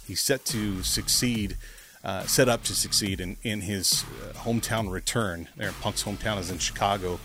He's 0.07 0.21
set 0.21 0.45
to 0.47 0.83
succeed, 0.83 1.57
uh, 2.05 2.23
set 2.23 2.49
up 2.49 2.63
to 2.65 2.75
succeed 2.75 3.21
in, 3.21 3.37
in 3.43 3.63
his 3.63 4.05
uh, 4.05 4.33
hometown 4.35 4.91
return. 4.91 5.49
There, 5.57 5.73
Punk's 5.81 6.05
hometown 6.05 6.39
is 6.39 6.51
in 6.51 6.59
Chicago. 6.59 7.19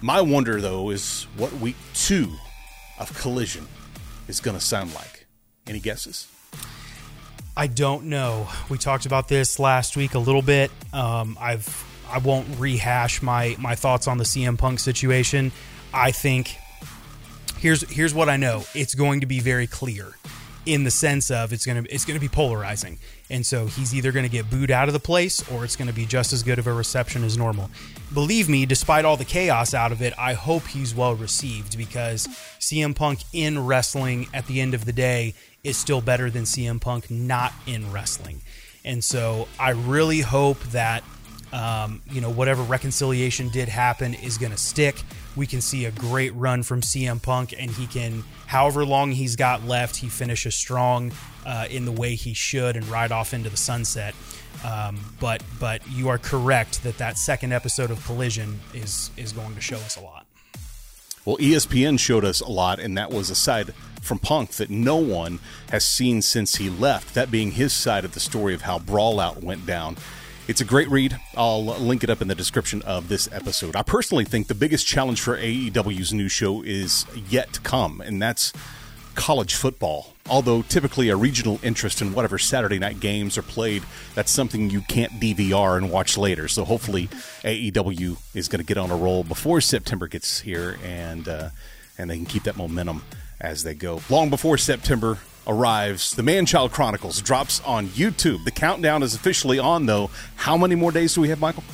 My 0.00 0.20
wonder, 0.20 0.60
though, 0.60 0.90
is 0.90 1.26
what 1.36 1.52
week 1.54 1.76
two 1.94 2.32
of 2.98 3.16
Collision 3.18 3.66
is 4.28 4.40
going 4.40 4.56
to 4.56 4.64
sound 4.64 4.94
like. 4.94 5.26
Any 5.66 5.80
guesses? 5.80 6.26
I 7.56 7.66
don't 7.66 8.04
know. 8.04 8.48
We 8.68 8.78
talked 8.78 9.06
about 9.06 9.28
this 9.28 9.58
last 9.58 9.96
week 9.96 10.14
a 10.14 10.18
little 10.18 10.42
bit. 10.42 10.70
Um, 10.92 11.36
I've 11.40 11.86
I 12.10 12.18
won't 12.18 12.46
rehash 12.58 13.22
my 13.22 13.56
my 13.58 13.74
thoughts 13.74 14.08
on 14.08 14.18
the 14.18 14.24
CM 14.24 14.56
Punk 14.56 14.80
situation. 14.80 15.52
I 15.92 16.10
think 16.10 16.56
here's 17.58 17.88
here's 17.90 18.14
what 18.14 18.28
I 18.28 18.36
know. 18.36 18.64
It's 18.74 18.94
going 18.94 19.20
to 19.20 19.26
be 19.26 19.40
very 19.40 19.66
clear 19.66 20.14
in 20.66 20.84
the 20.84 20.90
sense 20.90 21.30
of 21.30 21.52
it's 21.52 21.64
gonna 21.66 21.84
it's 21.88 22.04
gonna 22.04 22.20
be 22.20 22.28
polarizing, 22.28 22.98
and 23.28 23.44
so 23.44 23.66
he's 23.66 23.94
either 23.94 24.12
gonna 24.12 24.28
get 24.28 24.50
booed 24.50 24.70
out 24.70 24.88
of 24.88 24.94
the 24.94 25.00
place 25.00 25.48
or 25.50 25.64
it's 25.64 25.76
gonna 25.76 25.92
be 25.92 26.06
just 26.06 26.32
as 26.32 26.42
good 26.42 26.58
of 26.58 26.66
a 26.66 26.72
reception 26.72 27.24
as 27.24 27.36
normal. 27.36 27.70
Believe 28.12 28.48
me, 28.48 28.66
despite 28.66 29.04
all 29.04 29.16
the 29.16 29.24
chaos 29.24 29.74
out 29.74 29.92
of 29.92 30.02
it, 30.02 30.12
I 30.18 30.34
hope 30.34 30.66
he's 30.66 30.94
well 30.94 31.14
received 31.14 31.78
because 31.78 32.26
CM 32.58 32.94
Punk 32.94 33.20
in 33.32 33.66
wrestling 33.66 34.28
at 34.34 34.46
the 34.46 34.60
end 34.60 34.74
of 34.74 34.84
the 34.84 34.92
day 34.92 35.34
is 35.64 35.76
still 35.76 36.00
better 36.00 36.30
than 36.30 36.44
CM 36.44 36.80
Punk 36.80 37.10
not 37.10 37.52
in 37.66 37.90
wrestling, 37.92 38.40
and 38.84 39.02
so 39.02 39.48
I 39.58 39.70
really 39.70 40.20
hope 40.20 40.60
that 40.70 41.04
um, 41.52 42.02
you 42.10 42.20
know, 42.20 42.30
whatever 42.30 42.62
reconciliation 42.62 43.48
did 43.48 43.68
happen 43.68 44.14
is 44.14 44.38
to 44.38 44.56
stick. 44.56 45.02
We 45.36 45.46
can 45.46 45.60
see 45.60 45.84
a 45.84 45.90
great 45.90 46.34
run 46.34 46.62
from 46.62 46.80
CM 46.80 47.22
Punk, 47.22 47.54
and 47.56 47.70
he 47.70 47.86
can, 47.86 48.24
however 48.46 48.84
long 48.84 49.12
he's 49.12 49.36
got 49.36 49.64
left, 49.64 49.96
he 49.96 50.08
finishes 50.08 50.54
strong 50.54 51.12
uh, 51.46 51.66
in 51.70 51.84
the 51.84 51.92
way 51.92 52.14
he 52.14 52.34
should 52.34 52.76
and 52.76 52.86
ride 52.88 53.12
off 53.12 53.32
into 53.32 53.48
the 53.48 53.56
sunset. 53.56 54.14
Um, 54.64 54.98
but 55.20 55.42
but 55.58 55.88
you 55.90 56.08
are 56.08 56.18
correct 56.18 56.82
that 56.82 56.98
that 56.98 57.16
second 57.16 57.52
episode 57.52 57.90
of 57.90 58.04
Collision 58.04 58.60
is 58.74 59.10
is 59.16 59.32
going 59.32 59.54
to 59.54 59.60
show 59.60 59.76
us 59.76 59.96
a 59.96 60.00
lot. 60.00 60.26
Well, 61.24 61.36
ESPN 61.36 61.98
showed 61.98 62.24
us 62.24 62.40
a 62.40 62.48
lot, 62.48 62.80
and 62.80 62.96
that 62.96 63.10
was 63.10 63.30
a 63.30 63.34
side 63.34 63.74
from 64.00 64.18
Punk 64.18 64.52
that 64.52 64.70
no 64.70 64.96
one 64.96 65.38
has 65.70 65.84
seen 65.84 66.22
since 66.22 66.56
he 66.56 66.70
left. 66.70 67.14
That 67.14 67.30
being 67.30 67.52
his 67.52 67.72
side 67.72 68.04
of 68.04 68.14
the 68.14 68.20
story 68.20 68.54
of 68.54 68.62
how 68.62 68.78
Brawl 68.78 69.20
Out 69.20 69.42
went 69.42 69.66
down. 69.66 69.96
It's 70.50 70.60
a 70.60 70.64
great 70.64 70.90
read. 70.90 71.16
I'll 71.36 71.64
link 71.64 72.02
it 72.02 72.10
up 72.10 72.20
in 72.20 72.26
the 72.26 72.34
description 72.34 72.82
of 72.82 73.08
this 73.08 73.28
episode. 73.30 73.76
I 73.76 73.82
personally 73.82 74.24
think 74.24 74.48
the 74.48 74.54
biggest 74.56 74.84
challenge 74.84 75.20
for 75.20 75.38
AEW's 75.38 76.12
new 76.12 76.26
show 76.28 76.62
is 76.62 77.06
yet 77.28 77.52
to 77.52 77.60
come, 77.60 78.00
and 78.00 78.20
that's 78.20 78.52
college 79.14 79.54
football. 79.54 80.16
Although 80.28 80.62
typically 80.62 81.08
a 81.08 81.14
regional 81.14 81.60
interest 81.62 82.02
in 82.02 82.14
whatever 82.14 82.36
Saturday 82.36 82.80
night 82.80 82.98
games 82.98 83.38
are 83.38 83.42
played, 83.42 83.84
that's 84.16 84.32
something 84.32 84.70
you 84.70 84.80
can't 84.80 85.12
DVR 85.20 85.76
and 85.76 85.88
watch 85.88 86.18
later. 86.18 86.48
So 86.48 86.64
hopefully 86.64 87.06
AEW 87.44 88.16
is 88.34 88.48
going 88.48 88.58
to 88.58 88.66
get 88.66 88.76
on 88.76 88.90
a 88.90 88.96
roll 88.96 89.22
before 89.22 89.60
September 89.60 90.08
gets 90.08 90.40
here, 90.40 90.78
and 90.84 91.28
uh, 91.28 91.50
and 91.96 92.10
they 92.10 92.16
can 92.16 92.26
keep 92.26 92.42
that 92.42 92.56
momentum 92.56 93.04
as 93.40 93.62
they 93.62 93.74
go. 93.74 94.00
Long 94.10 94.30
before 94.30 94.58
September 94.58 95.18
arrives, 95.46 96.14
the 96.14 96.22
Man 96.22 96.46
Child 96.46 96.72
Chronicles 96.72 97.20
drops 97.20 97.60
on 97.64 97.88
YouTube. 97.88 98.44
The 98.44 98.50
countdown 98.50 99.02
is 99.02 99.14
officially 99.14 99.58
on, 99.58 99.86
though. 99.86 100.10
How 100.36 100.56
many 100.56 100.74
more 100.74 100.92
days 100.92 101.14
do 101.14 101.20
we 101.20 101.28
have, 101.30 101.40
Michael? 101.40 101.64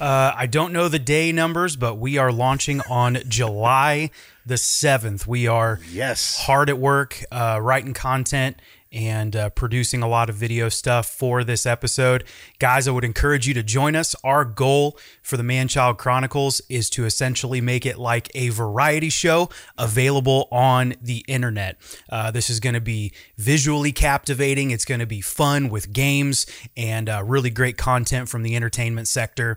Uh, 0.00 0.34
I 0.36 0.46
don't 0.46 0.72
know 0.72 0.88
the 0.88 0.98
day 0.98 1.30
numbers, 1.30 1.76
but 1.76 1.94
we 1.94 2.18
are 2.18 2.32
launching 2.32 2.80
on 2.90 3.18
July 3.28 4.10
the 4.44 4.56
7th. 4.56 5.26
We 5.26 5.46
are 5.46 5.80
yes 5.90 6.36
hard 6.38 6.68
at 6.68 6.78
work 6.78 7.22
uh, 7.30 7.58
writing 7.62 7.94
content 7.94 8.60
and 8.94 9.34
uh, 9.34 9.50
producing 9.50 10.02
a 10.02 10.08
lot 10.08 10.30
of 10.30 10.36
video 10.36 10.68
stuff 10.68 11.06
for 11.06 11.42
this 11.42 11.66
episode. 11.66 12.24
Guys, 12.58 12.86
I 12.86 12.92
would 12.92 13.04
encourage 13.04 13.48
you 13.48 13.54
to 13.54 13.62
join 13.62 13.96
us. 13.96 14.14
Our 14.24 14.44
goal 14.44 14.96
for 15.22 15.36
the 15.36 15.42
Man 15.42 15.68
Child 15.68 15.98
Chronicles 15.98 16.62
is 16.68 16.88
to 16.90 17.04
essentially 17.04 17.60
make 17.60 17.84
it 17.84 17.98
like 17.98 18.30
a 18.34 18.50
variety 18.50 19.10
show 19.10 19.50
available 19.76 20.48
on 20.50 20.94
the 21.02 21.24
internet. 21.26 21.76
Uh, 22.08 22.30
this 22.30 22.48
is 22.48 22.60
going 22.60 22.74
to 22.74 22.80
be 22.80 23.12
visually 23.36 23.92
captivating, 23.92 24.70
it's 24.70 24.84
going 24.84 25.00
to 25.00 25.06
be 25.06 25.20
fun 25.20 25.68
with 25.68 25.92
games 25.92 26.46
and 26.76 27.08
uh, 27.08 27.22
really 27.24 27.50
great 27.50 27.76
content 27.76 28.28
from 28.28 28.42
the 28.42 28.54
entertainment 28.54 29.08
sector. 29.08 29.56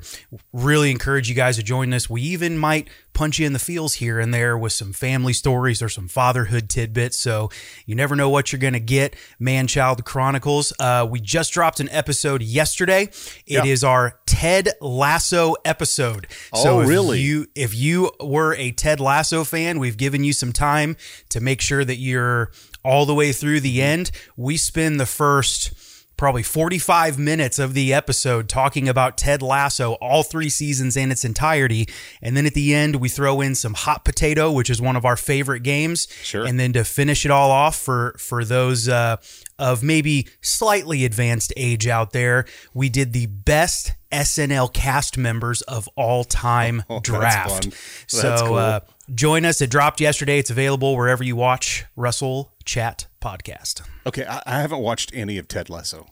Really 0.51 0.89
encourage 0.89 1.29
you 1.29 1.35
guys 1.35 1.57
to 1.57 1.63
join 1.63 1.93
us. 1.93 2.09
We 2.09 2.21
even 2.23 2.57
might 2.57 2.87
punch 3.17 3.39
you 3.39 3.47
in 3.47 3.53
the 3.53 3.59
feels 3.59 3.95
here 3.95 4.19
and 4.19 4.31
there 4.31 4.55
with 4.55 4.71
some 4.71 4.93
family 4.93 5.33
stories 5.33 5.81
or 5.81 5.89
some 5.89 6.07
fatherhood 6.07 6.69
tidbits. 6.69 7.17
So 7.17 7.49
you 7.87 7.95
never 7.95 8.15
know 8.15 8.29
what 8.29 8.51
you're 8.51 8.59
going 8.59 8.73
to 8.73 8.79
get. 8.79 9.15
Man 9.39 9.65
Child 9.65 10.05
Chronicles. 10.05 10.71
Uh, 10.79 11.07
we 11.09 11.19
just 11.19 11.51
dropped 11.51 11.79
an 11.79 11.89
episode 11.89 12.43
yesterday. 12.43 13.09
It 13.47 13.65
is 13.65 13.83
our 13.83 14.19
Ted 14.27 14.69
Lasso 14.81 15.55
episode. 15.65 16.27
Oh, 16.53 16.63
so 16.63 16.81
if 16.81 16.87
really? 16.87 17.19
You, 17.19 17.47
if 17.55 17.73
you 17.73 18.11
were 18.19 18.53
a 18.53 18.71
Ted 18.71 18.99
Lasso 18.99 19.43
fan, 19.43 19.79
we've 19.79 19.97
given 19.97 20.23
you 20.23 20.31
some 20.31 20.53
time 20.53 20.95
to 21.29 21.41
make 21.41 21.59
sure 21.59 21.83
that 21.83 21.97
you're 21.97 22.51
all 22.85 23.07
the 23.07 23.15
way 23.15 23.31
through 23.31 23.61
the 23.61 23.81
end. 23.81 24.11
We 24.35 24.57
spend 24.57 24.99
the 24.99 25.07
first 25.07 25.73
probably 26.17 26.43
45 26.43 27.17
minutes 27.19 27.59
of 27.59 27.73
the 27.73 27.93
episode 27.93 28.49
talking 28.49 28.89
about 28.89 29.17
Ted 29.17 29.41
Lasso, 29.41 29.93
all 29.93 30.23
three 30.23 30.49
seasons 30.49 30.97
in 30.97 31.11
its 31.11 31.23
entirety. 31.23 31.87
And 32.21 32.35
then 32.35 32.45
at 32.45 32.53
the 32.53 32.73
end, 32.73 32.97
we 32.97 33.07
throw 33.07 33.39
in 33.41 33.55
some 33.55 33.75
hot 33.75 34.03
potato, 34.03 34.51
which 34.51 34.69
is 34.69 34.81
one 34.81 34.95
of 34.95 35.05
our 35.05 35.15
favorite 35.15 35.61
games. 35.61 36.07
Sure. 36.23 36.45
And 36.45 36.59
then 36.59 36.73
to 36.73 36.83
finish 36.83 37.23
it 37.25 37.31
all 37.31 37.51
off 37.51 37.75
for, 37.77 38.15
for 38.19 38.43
those 38.43 38.89
uh, 38.89 39.17
of 39.59 39.83
maybe 39.83 40.27
slightly 40.41 41.05
advanced 41.05 41.53
age 41.55 41.87
out 41.87 42.11
there, 42.13 42.45
we 42.73 42.89
did 42.89 43.13
the 43.13 43.27
best 43.27 43.93
SNL 44.11 44.73
cast 44.73 45.17
members 45.17 45.61
of 45.63 45.87
all 45.95 46.23
time 46.23 46.83
Oh, 46.89 46.95
that's 46.95 47.09
draft. 47.09 47.63
fun. 47.65 47.73
So 48.07 48.29
That's 48.29 48.41
cool. 48.41 48.55
uh, 48.55 48.79
join 49.13 49.45
us. 49.45 49.61
It 49.61 49.69
dropped 49.69 50.01
yesterday. 50.01 50.39
It's 50.39 50.49
available 50.49 50.95
wherever 50.95 51.23
you 51.23 51.35
watch 51.35 51.85
Wrestle 51.95 52.51
Chat 52.67 53.07
Podcast. 53.21 53.81
Okay, 54.05 54.25
I, 54.25 54.43
I 54.45 54.59
haven't 54.61 54.79
watched 54.79 55.11
any 55.13 55.37
of 55.37 55.47
Ted 55.47 55.69
Lasso. 55.69 56.07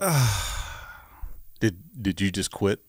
did 1.60 1.78
Did 2.02 2.20
you 2.20 2.30
just 2.30 2.50
quit 2.50 2.80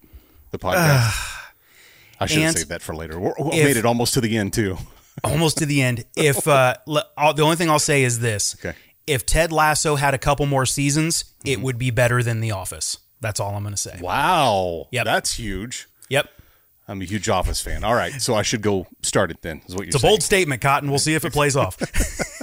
the 0.51 0.59
podcast? 0.59 1.13
I 2.19 2.25
should 2.25 2.41
have 2.41 2.55
saved 2.55 2.69
that 2.69 2.81
for 2.81 2.93
later. 2.95 3.17
We 3.17 3.63
made 3.63 3.77
it 3.77 3.85
almost 3.85 4.15
to 4.15 4.21
the 4.21 4.35
end 4.35 4.51
too. 4.51 4.77
almost 5.23 5.59
to 5.59 5.65
the 5.65 5.81
end. 5.81 6.03
If 6.17 6.47
uh, 6.47 6.75
I'll, 7.17 7.33
the 7.33 7.43
only 7.43 7.55
thing 7.55 7.69
I'll 7.69 7.79
say 7.79 8.03
is 8.03 8.19
this: 8.19 8.57
Okay. 8.59 8.75
if 9.07 9.25
Ted 9.25 9.51
Lasso 9.51 9.95
had 9.95 10.13
a 10.13 10.17
couple 10.17 10.45
more 10.45 10.65
seasons, 10.65 11.25
it 11.45 11.62
would 11.62 11.77
be 11.77 11.91
better 11.91 12.21
than 12.21 12.41
The 12.41 12.51
Office. 12.51 12.97
That's 13.21 13.39
all 13.39 13.55
I'm 13.55 13.63
going 13.63 13.73
to 13.73 13.77
say. 13.77 13.99
Wow. 14.01 14.88
Yep. 14.91 15.05
That's 15.05 15.33
huge. 15.35 15.88
Yep, 16.09 16.27
I'm 16.89 17.01
a 17.03 17.05
huge 17.05 17.29
Office 17.29 17.62
fan. 17.62 17.83
All 17.83 17.93
right, 17.93 18.19
so 18.19 18.33
I 18.33 18.41
should 18.41 18.63
go 18.63 18.88
start 19.03 19.29
it 19.29 19.43
then. 19.43 19.62
Is 19.67 19.75
what 19.75 19.81
you're 19.81 19.89
it's 19.89 20.03
a 20.03 20.05
bold 20.05 20.23
statement, 20.23 20.59
Cotton. 20.63 20.89
We'll 20.89 20.97
see 20.97 21.13
if 21.13 21.23
it 21.23 21.31
plays 21.31 21.55
off. 21.55 21.77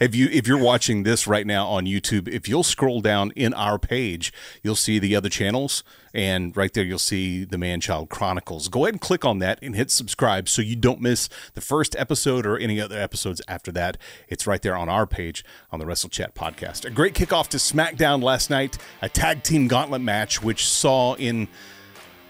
If 0.00 0.14
you 0.14 0.28
if 0.32 0.46
you're 0.46 0.62
watching 0.62 1.02
this 1.02 1.26
right 1.26 1.46
now 1.46 1.66
on 1.66 1.84
YouTube, 1.84 2.28
if 2.28 2.48
you'll 2.48 2.62
scroll 2.62 3.00
down 3.00 3.30
in 3.32 3.52
our 3.54 3.78
page, 3.78 4.32
you'll 4.62 4.74
see 4.74 4.98
the 4.98 5.14
other 5.14 5.28
channels, 5.28 5.84
and 6.14 6.56
right 6.56 6.72
there 6.72 6.84
you'll 6.84 6.98
see 6.98 7.44
the 7.44 7.58
Man 7.58 7.80
Child 7.80 8.08
Chronicles. 8.08 8.68
Go 8.68 8.84
ahead 8.84 8.94
and 8.94 9.00
click 9.00 9.24
on 9.24 9.38
that 9.40 9.58
and 9.62 9.76
hit 9.76 9.90
subscribe 9.90 10.48
so 10.48 10.62
you 10.62 10.76
don't 10.76 11.00
miss 11.00 11.28
the 11.54 11.60
first 11.60 11.94
episode 11.96 12.46
or 12.46 12.56
any 12.56 12.80
other 12.80 12.98
episodes 12.98 13.42
after 13.48 13.70
that. 13.72 13.98
It's 14.28 14.46
right 14.46 14.62
there 14.62 14.76
on 14.76 14.88
our 14.88 15.06
page 15.06 15.44
on 15.70 15.78
the 15.78 15.86
Wrestle 15.86 16.10
Chat 16.10 16.34
podcast. 16.34 16.84
A 16.84 16.90
great 16.90 17.14
kickoff 17.14 17.48
to 17.48 17.58
SmackDown 17.58 18.22
last 18.22 18.50
night, 18.50 18.78
a 19.02 19.08
tag 19.08 19.42
team 19.42 19.68
gauntlet 19.68 20.02
match 20.02 20.42
which 20.42 20.66
saw 20.66 21.14
in 21.14 21.48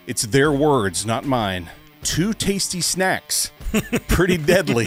it's 0.07 0.23
their 0.23 0.51
words, 0.51 1.07
not 1.07 1.25
mine. 1.25 1.71
Two 2.03 2.33
tasty 2.33 2.81
snacks. 2.81 3.53
Pretty 4.09 4.37
deadly. 4.37 4.87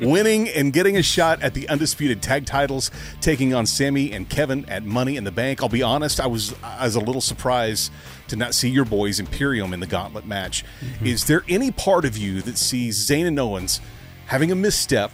Winning 0.00 0.48
and 0.48 0.72
getting 0.72 0.96
a 0.96 1.02
shot 1.02 1.42
at 1.42 1.54
the 1.54 1.68
undisputed 1.68 2.22
tag 2.22 2.46
titles, 2.46 2.90
taking 3.20 3.54
on 3.54 3.66
Sami 3.66 4.12
and 4.12 4.28
Kevin 4.28 4.68
at 4.68 4.84
Money 4.84 5.16
in 5.16 5.24
the 5.24 5.32
Bank. 5.32 5.62
I'll 5.62 5.68
be 5.68 5.82
honest, 5.82 6.20
I 6.20 6.26
was 6.26 6.54
I 6.62 6.84
was 6.84 6.96
a 6.96 7.00
little 7.00 7.20
surprised 7.20 7.92
to 8.28 8.36
not 8.36 8.54
see 8.54 8.68
your 8.68 8.84
boys 8.84 9.18
Imperium 9.18 9.72
in 9.72 9.80
the 9.80 9.86
gauntlet 9.86 10.26
match. 10.26 10.64
Is 11.02 11.24
there 11.24 11.42
any 11.48 11.70
part 11.70 12.04
of 12.04 12.16
you 12.16 12.42
that 12.42 12.58
sees 12.58 12.96
Zayn 13.08 13.26
and 13.26 13.38
Owens 13.38 13.80
having 14.26 14.52
a 14.52 14.54
misstep 14.54 15.10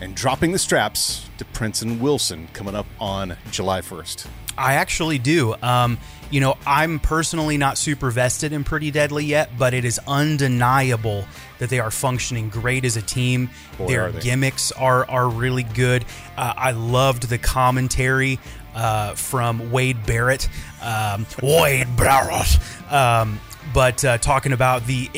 and 0.00 0.14
dropping 0.14 0.52
the 0.52 0.58
straps 0.58 1.28
to 1.38 1.44
Prince 1.44 1.82
and 1.82 2.00
Wilson 2.00 2.48
coming 2.52 2.74
up 2.74 2.86
on 2.98 3.36
July 3.50 3.80
1st? 3.80 4.26
I 4.56 4.74
actually 4.74 5.18
do. 5.18 5.54
Um, 5.62 5.98
you 6.34 6.40
know, 6.40 6.56
I'm 6.66 6.98
personally 6.98 7.58
not 7.58 7.78
super 7.78 8.10
vested 8.10 8.52
in 8.52 8.64
Pretty 8.64 8.90
Deadly 8.90 9.24
yet, 9.24 9.56
but 9.56 9.72
it 9.72 9.84
is 9.84 10.00
undeniable 10.04 11.26
that 11.60 11.70
they 11.70 11.78
are 11.78 11.92
functioning 11.92 12.48
great 12.48 12.84
as 12.84 12.96
a 12.96 13.02
team. 13.02 13.50
Boy, 13.78 13.86
Their 13.86 14.08
are 14.08 14.10
gimmicks 14.10 14.72
are 14.72 15.08
are 15.08 15.28
really 15.28 15.62
good. 15.62 16.04
Uh, 16.36 16.52
I 16.56 16.72
loved 16.72 17.28
the 17.28 17.38
commentary 17.38 18.40
uh, 18.74 19.14
from 19.14 19.70
Wade 19.70 20.04
Barrett. 20.06 20.48
Um, 20.82 21.24
Wade 21.40 21.96
Barrett. 21.96 22.58
Um, 22.90 23.38
but 23.72 24.04
uh, 24.04 24.18
talking 24.18 24.52
about 24.52 24.86
the 24.86 25.08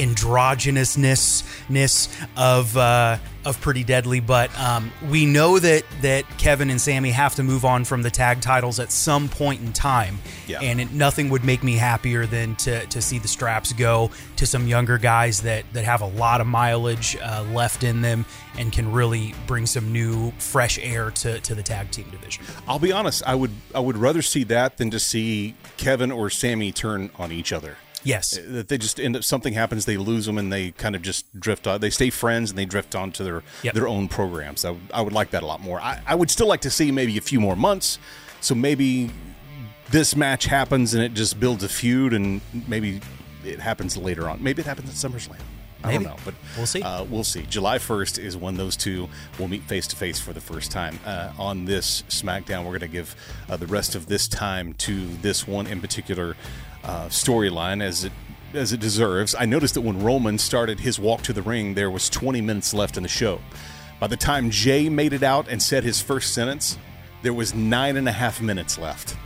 androgynousness 0.87 2.27
of 2.37 2.77
uh, 2.77 3.19
of 3.45 3.61
Pretty 3.61 3.85
Deadly. 3.85 4.21
But 4.21 4.57
um, 4.59 4.93
we 5.09 5.25
know 5.27 5.59
that 5.59 5.85
that 6.03 6.25
Kevin 6.39 6.71
and 6.71 6.81
Sami 6.81 7.11
have 7.11 7.35
to 7.37 7.43
move 7.43 7.65
on 7.65 7.85
from 7.85 8.03
the 8.03 8.11
tag 8.11 8.41
titles 8.41 8.81
at 8.81 8.91
some 8.93 9.29
point 9.29 9.61
in 9.63 9.73
time, 9.73 10.19
Yeah. 10.47 10.61
and 10.61 10.81
it, 10.81 10.93
nothing 10.93 11.31
would 11.31 11.45
make 11.45 11.63
me 11.63 11.75
happier 11.77 12.27
than 12.27 12.57
to, 12.57 12.87
to 12.87 13.01
see 13.03 13.19
the 13.19 13.29
straps 13.29 13.73
go 13.73 14.11
to 14.37 14.47
some 14.47 14.67
younger 14.67 14.99
guys 14.99 15.43
that 15.43 15.65
that 15.73 15.85
have 15.85 16.01
a 16.03 16.07
lot 16.09 16.41
of 16.41 16.47
mileage 16.47 17.17
uh, 17.23 17.45
left 17.53 17.85
in 17.85 18.01
them 18.03 18.25
and 18.59 18.73
can 18.73 18.91
really 18.91 19.35
bring 19.47 19.67
some 19.67 19.93
new 19.93 20.31
fresh 20.39 20.79
air 20.79 21.11
to, 21.11 21.39
to 21.41 21.55
the 21.55 21.63
tag 21.63 21.91
team 21.91 22.09
division. 22.11 22.43
I'll 22.67 22.79
be 22.79 22.91
honest. 22.93 23.23
I 23.27 23.35
would 23.35 23.51
I 23.75 23.81
would 23.81 23.97
rather 23.97 24.23
see 24.23 24.45
that 24.45 24.77
than 24.79 24.91
to 24.91 24.99
see 24.99 25.55
Kevin 25.77 26.11
or 26.11 26.31
Sami 26.31 26.73
turn 26.73 27.11
on 27.17 27.33
each 27.33 27.53
other. 27.53 27.77
Yes. 28.07 28.39
That 28.47 28.69
they 28.69 28.79
just 28.79 29.01
end 29.01 29.17
up 29.17 29.25
something 29.25 29.53
happens, 29.53 29.85
they 29.85 29.97
lose 29.97 30.27
them, 30.27 30.39
and 30.39 30.53
they 30.53 30.71
kind 30.73 30.95
of 30.95 31.03
just 31.03 31.25
drift 31.39 31.67
on. 31.67 31.81
They 31.81 31.91
stay 31.91 32.11
friends 32.11 32.51
and 32.51 32.59
they 32.59 32.65
drift 32.65 32.95
on 32.95 33.11
to 33.13 33.25
their 33.25 33.43
Yep. 33.63 33.75
their 33.75 33.89
own 33.89 34.09
programs. 34.09 34.65
I, 34.65 34.71
would- 34.71 34.91
I 34.95 35.01
would 35.03 35.13
like 35.13 35.31
that 35.33 35.43
a 35.43 35.47
lot 35.47 35.61
more. 35.61 35.81
I, 35.81 36.01
I 36.07 36.15
would 36.15 36.31
still 36.31 36.47
like 36.47 36.61
to 36.63 36.71
see 36.71 36.91
maybe 36.93 37.19
a 37.19 37.21
few 37.21 37.41
more 37.41 37.57
months. 37.57 37.99
So 38.41 38.55
maybe 38.55 39.11
this 39.91 40.15
match 40.17 40.45
happens 40.47 40.95
and 40.95 41.03
it 41.03 41.15
just 41.15 41.39
builds 41.41 41.65
a 41.65 41.69
feud, 41.69 42.13
and 42.13 42.41
maybe 42.69 43.01
it 43.45 43.61
happens 43.61 43.97
later 43.97 44.29
on. 44.29 44.43
Maybe 44.43 44.61
it 44.63 44.67
happens 44.67 44.89
at 44.91 45.11
SummerSlam. 45.11 45.37
I 45.85 45.89
Maybe. 45.91 46.05
don't 46.05 46.17
know, 46.17 46.23
but 46.25 46.35
We'll 46.57 46.67
see. 46.67 46.83
Uh, 46.83 47.05
we'll 47.05 47.23
see. 47.23 47.43
July 47.43 47.79
1st 47.79 48.19
is 48.19 48.37
when 48.37 48.57
those 48.57 48.77
two 48.77 49.09
will 49.39 49.47
meet 49.47 49.63
face 49.65 49.87
to 49.89 49.95
face 49.97 50.19
for 50.19 50.33
the 50.33 50.41
first 50.41 50.73
time. 50.73 50.99
Uh, 51.05 51.31
on 51.39 51.65
this 51.67 52.03
SmackDown, 52.09 52.61
we're 52.65 52.71
going 52.79 52.81
to 52.81 52.89
give 52.89 53.15
uh, 53.49 53.57
the 53.57 53.67
rest 53.67 53.95
of 53.95 54.07
this 54.07 54.27
time 54.27 54.73
to 54.79 55.07
this 55.19 55.47
one 55.47 55.67
in 55.69 55.81
particular 55.81 56.35
uh, 56.87 57.07
storyline 57.09 57.83
as 57.83 58.05
it 58.05 58.13
as 58.55 58.73
it 58.73 58.81
deserves. 58.81 59.35
I 59.35 59.45
noticed 59.45 59.75
that 59.75 59.83
when 59.83 60.03
Roman 60.03 60.39
started 60.39 60.81
his 60.81 60.99
walk 60.99 61.21
to 61.23 61.33
the 61.35 61.43
ring, 61.43 61.75
there 61.75 61.91
was 61.91 62.09
20 62.09 62.41
minutes 62.41 62.73
left 62.73 62.97
in 62.97 63.03
the 63.03 63.09
show. 63.09 63.41
By 64.01 64.07
the 64.07 64.17
time 64.17 64.51
Jey 64.51 64.89
made 64.89 65.13
it 65.13 65.23
out 65.23 65.49
and 65.49 65.61
said 65.63 65.85
his 65.85 66.01
first 66.01 66.33
sentence, 66.33 66.79
there 67.23 67.35
was 67.35 67.55
nine 67.55 67.97
and 67.97 68.09
a 68.09 68.13
half 68.13 68.41
minutes 68.41 68.79
left. 68.79 69.17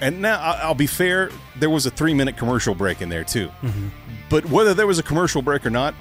And 0.00 0.20
now, 0.22 0.40
I'll 0.40 0.74
be 0.74 0.88
fair, 0.88 1.30
there 1.56 1.70
was 1.70 1.86
a 1.86 1.90
three 1.90 2.14
minute 2.14 2.36
commercial 2.36 2.74
break 2.74 3.02
in 3.02 3.08
there 3.08 3.22
too. 3.22 3.50
But 4.28 4.46
whether 4.46 4.74
there 4.74 4.86
was 4.86 4.98
a 4.98 5.02
commercial 5.02 5.42
break 5.42 5.64
or 5.64 5.70
not, 5.70 5.94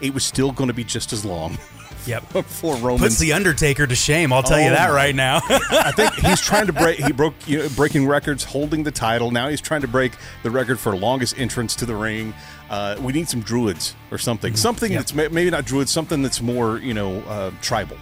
it 0.00 0.14
was 0.14 0.24
still 0.24 0.52
going 0.52 0.68
to 0.68 0.74
be 0.74 0.84
just 0.84 1.12
as 1.12 1.24
long 1.24 1.58
Yep. 2.06 2.22
for 2.46 2.74
Roman. 2.76 2.98
Puts 2.98 3.18
the 3.18 3.32
Undertaker 3.32 3.86
to 3.86 3.94
shame. 3.94 4.32
I'll 4.32 4.42
tell 4.42 4.60
you 4.60 4.66
Oh 4.68 4.70
that 4.74 4.88
right 4.90 5.14
now. 5.14 5.40
I 5.48 5.92
think 5.92 6.14
he's 6.14 6.40
trying 6.40 6.66
to 6.66 6.72
break. 6.72 6.98
He 6.98 7.12
broke 7.12 7.34
you 7.46 7.58
know, 7.58 7.68
breaking 7.76 8.06
records, 8.06 8.44
holding 8.44 8.82
the 8.82 8.90
title. 8.90 9.30
Now 9.30 9.48
he's 9.48 9.60
trying 9.60 9.82
to 9.82 9.88
break 9.88 10.12
the 10.42 10.50
record 10.50 10.78
for 10.78 10.96
longest 10.96 11.38
entrance 11.38 11.74
to 11.76 11.86
the 11.86 11.94
ring. 11.94 12.34
Uh, 12.70 12.96
we 13.00 13.12
need 13.12 13.28
some 13.28 13.40
druids 13.40 13.94
or 14.10 14.18
something. 14.18 14.56
Something 14.56 14.92
Yeah. 14.92 14.98
that's 14.98 15.14
maybe 15.14 15.50
not 15.50 15.64
druids. 15.64 15.90
Something 15.90 16.22
that's 16.22 16.40
more 16.40 16.78
you 16.78 16.94
know 16.94 17.20
uh, 17.22 17.50
tribal. 17.60 17.96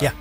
yeah. 0.00 0.12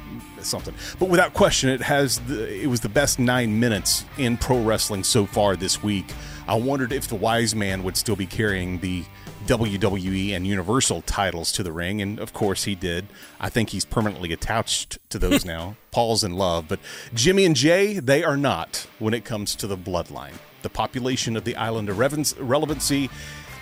Something, 0.43 0.75
but 0.99 1.09
without 1.09 1.33
question, 1.33 1.69
it 1.69 1.81
has. 1.81 2.19
The, 2.19 2.63
it 2.63 2.67
was 2.67 2.81
the 2.81 2.89
best 2.89 3.19
nine 3.19 3.59
minutes 3.59 4.05
in 4.17 4.37
pro 4.37 4.61
wrestling 4.61 5.03
so 5.03 5.25
far 5.25 5.55
this 5.55 5.81
week. 5.81 6.13
I 6.47 6.55
wondered 6.55 6.91
if 6.91 7.07
the 7.07 7.15
Wise 7.15 7.55
Man 7.55 7.83
would 7.83 7.95
still 7.95 8.15
be 8.15 8.25
carrying 8.25 8.79
the 8.79 9.05
WWE 9.45 10.33
and 10.33 10.47
Universal 10.47 11.01
titles 11.01 11.51
to 11.53 11.63
the 11.63 11.71
ring, 11.71 12.01
and 12.01 12.19
of 12.19 12.33
course 12.33 12.63
he 12.63 12.75
did. 12.75 13.07
I 13.39 13.49
think 13.49 13.69
he's 13.69 13.85
permanently 13.85 14.31
attached 14.31 14.99
to 15.09 15.19
those 15.19 15.43
now. 15.53 15.75
Paul's 15.91 16.23
in 16.23 16.33
love, 16.33 16.67
but 16.67 16.79
Jimmy 17.13 17.45
and 17.45 17.55
Jey, 17.55 17.99
they 17.99 18.23
are 18.23 18.37
not 18.37 18.87
when 18.99 19.13
it 19.13 19.25
comes 19.25 19.55
to 19.55 19.67
the 19.67 19.77
bloodline. 19.77 20.33
The 20.61 20.69
population 20.69 21.35
of 21.35 21.43
the 21.43 21.57
island 21.57 21.89
of 21.89 21.99
relevancy 21.99 23.09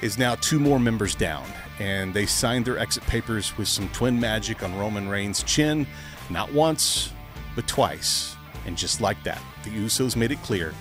is 0.01 0.17
now 0.17 0.35
two 0.35 0.59
more 0.59 0.79
members 0.79 1.15
down, 1.15 1.45
and 1.79 2.13
they 2.13 2.25
signed 2.25 2.65
their 2.65 2.77
exit 2.77 3.03
papers 3.07 3.57
with 3.57 3.67
some 3.67 3.89
twin 3.89 4.19
magic 4.19 4.61
on 4.63 4.77
Roman 4.77 5.09
Reigns' 5.09 5.43
chin, 5.43 5.87
not 6.31 6.53
once, 6.53 7.11
but 7.55 7.67
twice. 7.67 8.35
And 8.65 8.77
just 8.77 9.01
like 9.01 9.21
that, 9.23 9.41
the 9.63 9.69
Usos 9.69 10.15
made 10.15 10.31
it 10.31 10.41
clear 10.43 10.73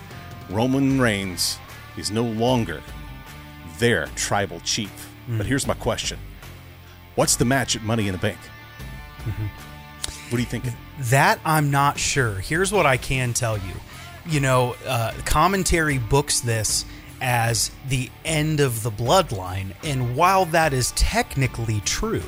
Roman 0.49 0.99
Reigns 0.99 1.57
is 1.97 2.11
no 2.11 2.23
longer 2.23 2.81
their 3.79 4.07
tribal 4.15 4.59
chief. 4.61 5.09
But 5.27 5.45
here's 5.45 5.67
my 5.67 5.73
question 5.75 6.19
What's 7.15 7.35
the 7.35 7.45
match 7.45 7.75
at 7.75 7.83
Money 7.83 8.07
in 8.07 8.13
the 8.13 8.19
Bank? 8.19 8.37
What 10.29 10.37
are 10.37 10.39
you 10.39 10.45
thinking? 10.45 10.73
That 10.99 11.39
I'm 11.43 11.71
not 11.71 11.99
sure. 11.99 12.35
Here's 12.35 12.71
what 12.71 12.85
I 12.85 12.97
can 12.97 13.33
tell 13.33 13.57
you. 13.57 13.73
You 14.27 14.39
know, 14.39 14.75
uh, 14.85 15.13
commentary 15.25 15.97
books 15.97 16.39
this 16.39 16.85
as 17.21 17.71
the 17.87 18.09
end 18.25 18.59
of 18.59 18.83
the 18.83 18.91
bloodline. 18.91 19.73
And 19.83 20.15
while 20.15 20.45
that 20.45 20.73
is 20.73 20.91
technically 20.91 21.81
true, 21.81 22.23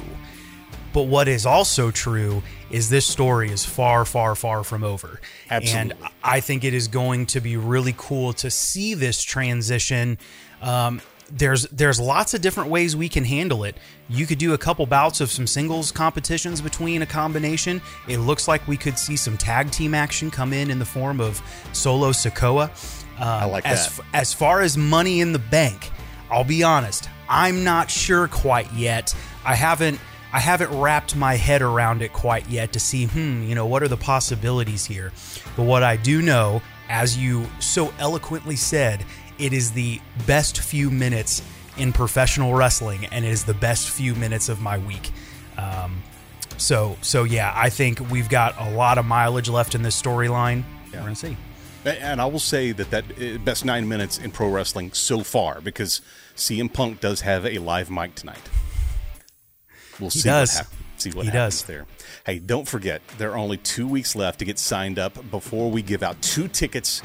but 0.93 1.03
what 1.03 1.27
is 1.27 1.45
also 1.45 1.91
true 1.91 2.41
is 2.69 2.89
this 2.89 3.05
story 3.05 3.49
is 3.51 3.65
far, 3.65 4.05
far, 4.05 4.35
far 4.35 4.63
from 4.63 4.83
over. 4.83 5.19
Absolutely. 5.49 5.79
And 5.79 5.93
I 6.23 6.39
think 6.39 6.63
it 6.63 6.73
is 6.73 6.87
going 6.87 7.25
to 7.27 7.41
be 7.41 7.57
really 7.57 7.93
cool 7.97 8.33
to 8.33 8.49
see 8.49 8.93
this 8.93 9.21
transition. 9.23 10.17
Um, 10.61 11.01
there's 11.31 11.63
there's 11.69 11.99
lots 11.99 12.33
of 12.33 12.41
different 12.41 12.69
ways 12.69 12.95
we 12.95 13.09
can 13.09 13.23
handle 13.23 13.63
it. 13.63 13.75
You 14.09 14.25
could 14.27 14.37
do 14.37 14.53
a 14.53 14.57
couple 14.57 14.85
bouts 14.85 15.19
of 15.21 15.31
some 15.31 15.47
singles 15.47 15.91
competitions 15.91 16.61
between 16.61 17.01
a 17.01 17.05
combination. 17.05 17.81
It 18.07 18.17
looks 18.17 18.47
like 18.47 18.67
we 18.67 18.77
could 18.77 18.99
see 18.99 19.15
some 19.15 19.37
tag 19.37 19.71
team 19.71 19.95
action 19.95 20.29
come 20.29 20.53
in 20.53 20.69
in 20.69 20.77
the 20.79 20.85
form 20.85 21.19
of 21.19 21.41
Solo 21.71 22.11
Sikoa. 22.11 22.69
Um, 23.17 23.27
I 23.27 23.45
like 23.45 23.65
as, 23.65 23.87
that. 23.95 24.03
f- 24.03 24.09
As 24.13 24.33
far 24.33 24.61
as 24.61 24.77
money 24.77 25.21
in 25.21 25.33
the 25.33 25.39
bank, 25.39 25.91
I'll 26.29 26.43
be 26.43 26.61
honest, 26.61 27.09
I'm 27.29 27.63
not 27.63 27.89
sure 27.89 28.27
quite 28.27 28.71
yet. 28.73 29.15
I 29.45 29.55
haven't 29.55 29.99
I 30.33 30.39
haven't 30.39 30.71
wrapped 30.71 31.15
my 31.15 31.35
head 31.35 31.61
around 31.61 32.01
it 32.01 32.11
quite 32.11 32.49
yet 32.49 32.73
to 32.73 32.79
see, 32.79 33.05
hmm, 33.05 33.43
you 33.43 33.53
know, 33.53 33.67
what 33.67 33.83
are 33.83 33.87
the 33.87 33.97
possibilities 33.97 34.83
here. 34.83 35.11
But 35.55 35.63
what 35.63 35.83
I 35.83 35.95
do 35.95 36.23
know, 36.23 36.63
as 36.89 37.15
you 37.15 37.45
so 37.59 37.93
eloquently 37.99 38.55
said, 38.55 39.05
it 39.37 39.53
is 39.53 39.71
the 39.71 40.01
best 40.25 40.59
few 40.59 40.89
minutes 40.89 41.43
in 41.77 41.93
professional 41.93 42.55
wrestling, 42.55 43.05
and 43.05 43.23
it 43.23 43.29
is 43.29 43.43
the 43.43 43.53
best 43.53 43.91
few 43.91 44.15
minutes 44.15 44.49
of 44.49 44.59
my 44.59 44.79
week. 44.79 45.11
Um, 45.57 46.01
so, 46.57 46.97
so 47.01 47.25
yeah, 47.25 47.53
I 47.55 47.69
think 47.69 47.99
we've 48.09 48.29
got 48.29 48.55
a 48.59 48.71
lot 48.71 48.97
of 48.97 49.05
mileage 49.05 49.49
left 49.49 49.75
in 49.75 49.83
this 49.83 49.99
storyline. 49.99 50.63
Yeah. 50.91 50.99
We're 50.99 51.03
gonna 51.03 51.15
see. 51.15 51.37
And 51.85 52.19
I 52.19 52.25
will 52.25 52.39
say 52.39 52.71
that 52.71 52.89
that 52.91 53.03
uh, 53.21 53.37
best 53.39 53.65
nine 53.65 53.87
minutes 53.87 54.17
in 54.17 54.31
pro 54.31 54.49
wrestling 54.49 54.93
so 54.93 55.21
far 55.21 55.61
because 55.61 56.01
CM 56.35 56.71
Punk 56.71 57.01
does 57.01 57.21
have 57.21 57.45
a 57.45 57.59
live 57.59 57.91
mic 57.91 58.15
tonight. 58.15 58.49
We'll 59.99 60.09
see 60.09 60.29
what 60.29 60.49
happens. 60.49 60.69
see 60.97 61.09
what 61.11 61.25
He 61.25 61.31
happens 61.31 61.61
does. 61.61 61.63
there. 61.63 61.85
Hey, 62.25 62.39
don't 62.39 62.67
forget, 62.67 63.01
there 63.17 63.31
are 63.31 63.37
only 63.37 63.57
two 63.57 63.87
weeks 63.87 64.15
left 64.15 64.39
to 64.39 64.45
get 64.45 64.57
signed 64.59 64.97
up 64.99 65.29
before 65.31 65.69
we 65.69 65.81
give 65.81 66.03
out 66.03 66.21
two 66.21 66.47
tickets 66.47 67.01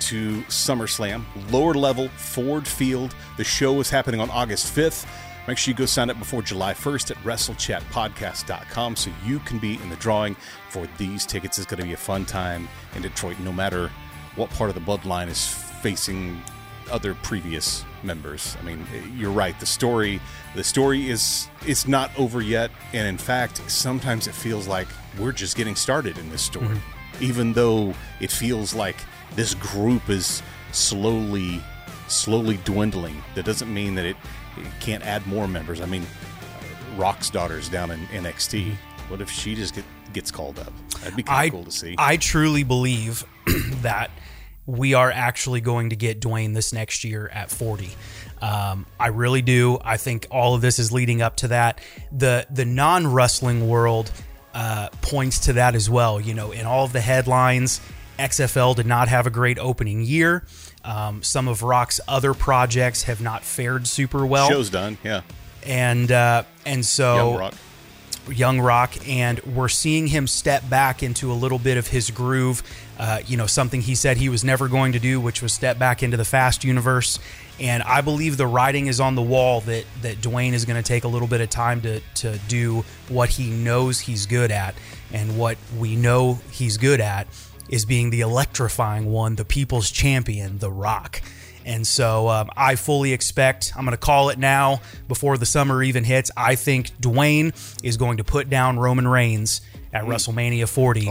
to 0.00 0.40
SummerSlam, 0.44 1.24
lower 1.50 1.74
level, 1.74 2.08
Ford 2.16 2.66
Field. 2.66 3.14
The 3.36 3.44
show 3.44 3.78
is 3.80 3.90
happening 3.90 4.20
on 4.20 4.30
August 4.30 4.74
5th. 4.74 5.06
Make 5.46 5.58
sure 5.58 5.72
you 5.72 5.76
go 5.76 5.86
sign 5.86 6.08
up 6.10 6.18
before 6.18 6.42
July 6.42 6.72
1st 6.74 7.10
at 7.12 7.16
WrestleChatPodcast.com 7.18 8.96
so 8.96 9.10
you 9.24 9.40
can 9.40 9.58
be 9.58 9.74
in 9.74 9.88
the 9.90 9.96
drawing 9.96 10.36
for 10.68 10.86
these 10.96 11.26
tickets. 11.26 11.58
It's 11.58 11.66
going 11.66 11.80
to 11.80 11.86
be 11.86 11.92
a 11.92 11.96
fun 11.98 12.24
time 12.24 12.68
in 12.94 13.02
Detroit, 13.02 13.38
no 13.40 13.52
matter 13.52 13.90
what 14.36 14.50
part 14.50 14.70
of 14.70 14.74
the 14.74 14.80
bloodline 14.80 15.28
is 15.28 15.46
facing 15.82 16.40
other 16.90 17.14
previous 17.22 17.84
members. 18.02 18.56
I 18.60 18.64
mean, 18.64 18.86
you're 19.16 19.30
right. 19.30 19.58
The 19.60 19.66
story, 19.66 20.20
the 20.54 20.64
story 20.64 21.08
is 21.08 21.48
it's 21.66 21.86
not 21.86 22.10
over 22.18 22.40
yet, 22.40 22.70
and 22.92 23.06
in 23.06 23.18
fact, 23.18 23.62
sometimes 23.70 24.26
it 24.26 24.34
feels 24.34 24.66
like 24.66 24.88
we're 25.18 25.32
just 25.32 25.56
getting 25.56 25.76
started 25.76 26.18
in 26.18 26.30
this 26.30 26.42
story. 26.42 26.66
Mm-hmm. 26.66 27.24
Even 27.24 27.52
though 27.52 27.94
it 28.20 28.30
feels 28.30 28.74
like 28.74 28.96
this 29.34 29.54
group 29.54 30.08
is 30.08 30.42
slowly, 30.72 31.62
slowly 32.08 32.58
dwindling, 32.64 33.22
that 33.34 33.44
doesn't 33.44 33.72
mean 33.72 33.94
that 33.96 34.06
it, 34.06 34.16
it 34.56 34.66
can't 34.80 35.04
add 35.04 35.26
more 35.26 35.46
members. 35.46 35.80
I 35.80 35.86
mean, 35.86 36.02
uh, 36.02 37.00
Rock's 37.00 37.30
daughter's 37.30 37.68
down 37.68 37.90
in 37.90 38.00
NXT. 38.06 38.64
Mm-hmm. 38.64 39.10
What 39.10 39.20
if 39.20 39.30
she 39.30 39.54
just 39.54 39.74
get, 39.74 39.84
gets 40.12 40.30
called 40.30 40.58
up? 40.58 40.72
That'd 41.00 41.16
be 41.16 41.22
kind 41.22 41.48
of 41.48 41.52
cool 41.52 41.64
to 41.64 41.70
see. 41.70 41.94
I 41.98 42.16
truly 42.16 42.62
believe 42.62 43.24
that 43.82 44.10
we 44.70 44.94
are 44.94 45.10
actually 45.10 45.60
going 45.60 45.90
to 45.90 45.96
get 45.96 46.20
Dwayne 46.20 46.54
this 46.54 46.72
next 46.72 47.02
year 47.04 47.28
at 47.32 47.50
40. 47.50 47.90
Um, 48.40 48.86
I 48.98 49.08
really 49.08 49.42
do. 49.42 49.78
I 49.84 49.96
think 49.96 50.26
all 50.30 50.54
of 50.54 50.60
this 50.60 50.78
is 50.78 50.92
leading 50.92 51.20
up 51.20 51.36
to 51.36 51.48
that. 51.48 51.80
The 52.10 52.46
the 52.50 52.64
non 52.64 53.06
wrestling 53.12 53.68
world 53.68 54.10
uh, 54.54 54.88
points 55.02 55.40
to 55.40 55.54
that 55.54 55.74
as 55.74 55.90
well. 55.90 56.20
You 56.20 56.34
know, 56.34 56.50
in 56.52 56.64
all 56.64 56.84
of 56.84 56.92
the 56.92 57.00
headlines, 57.00 57.80
XFL 58.18 58.76
did 58.76 58.86
not 58.86 59.08
have 59.08 59.26
a 59.26 59.30
great 59.30 59.58
opening 59.58 60.02
year. 60.02 60.44
Um, 60.84 61.22
some 61.22 61.48
of 61.48 61.62
Rock's 61.62 62.00
other 62.08 62.32
projects 62.32 63.02
have 63.02 63.20
not 63.20 63.44
fared 63.44 63.86
super 63.86 64.24
well, 64.24 64.48
Show's 64.48 64.70
done. 64.70 64.96
Yeah. 65.04 65.20
and 65.66 66.10
uh, 66.10 66.44
and 66.64 66.86
so 66.86 67.50
Young 68.28 68.60
Rock. 68.60 69.08
And 69.08 69.40
we're 69.44 69.68
seeing 69.68 70.06
him 70.08 70.26
step 70.26 70.68
back 70.68 71.02
into 71.02 71.32
a 71.32 71.34
little 71.34 71.58
bit 71.58 71.76
of 71.76 71.88
his 71.88 72.10
groove. 72.10 72.62
Uh, 72.98 73.20
you 73.26 73.36
know, 73.36 73.46
something 73.46 73.80
he 73.80 73.94
said 73.94 74.18
he 74.18 74.28
was 74.28 74.44
never 74.44 74.68
going 74.68 74.92
to 74.92 74.98
do, 74.98 75.20
which 75.20 75.40
was 75.42 75.52
step 75.52 75.78
back 75.78 76.02
into 76.02 76.16
the 76.16 76.24
fast 76.24 76.64
universe. 76.64 77.18
And 77.58 77.82
I 77.82 78.00
believe 78.00 78.36
the 78.36 78.46
writing 78.46 78.86
is 78.86 79.00
on 79.00 79.14
the 79.14 79.22
wall 79.22 79.60
that 79.62 79.84
that 80.02 80.16
Dwayne 80.18 80.52
is 80.52 80.64
going 80.64 80.82
to 80.82 80.86
take 80.86 81.04
a 81.04 81.08
little 81.08 81.28
bit 81.28 81.40
of 81.40 81.50
time 81.50 81.82
to 81.82 82.00
to 82.16 82.38
do 82.48 82.84
what 83.08 83.30
he 83.30 83.50
knows 83.50 84.00
he's 84.00 84.26
good 84.26 84.50
at, 84.50 84.74
and 85.12 85.38
what 85.38 85.58
we 85.78 85.96
know 85.96 86.40
he's 86.50 86.78
good 86.78 87.00
at 87.00 87.26
is 87.68 87.84
being 87.84 88.10
the 88.10 88.20
electrifying 88.20 89.06
one, 89.06 89.36
the 89.36 89.44
people's 89.44 89.90
champion, 89.90 90.58
The 90.58 90.70
Rock. 90.70 91.22
And 91.64 91.86
so 91.86 92.28
um, 92.28 92.50
I 92.56 92.76
fully 92.76 93.12
expect, 93.12 93.72
I'm 93.76 93.84
going 93.84 93.96
to 93.96 94.00
call 94.00 94.30
it 94.30 94.38
now 94.38 94.80
before 95.08 95.36
the 95.36 95.46
summer 95.46 95.82
even 95.82 96.04
hits. 96.04 96.30
I 96.36 96.54
think 96.54 96.90
Dwayne 97.00 97.54
is 97.82 97.96
going 97.96 98.18
to 98.18 98.24
put 98.24 98.48
down 98.48 98.78
Roman 98.78 99.06
Reigns 99.06 99.60
at 99.92 100.04
WrestleMania 100.04 100.68
40 100.68 101.08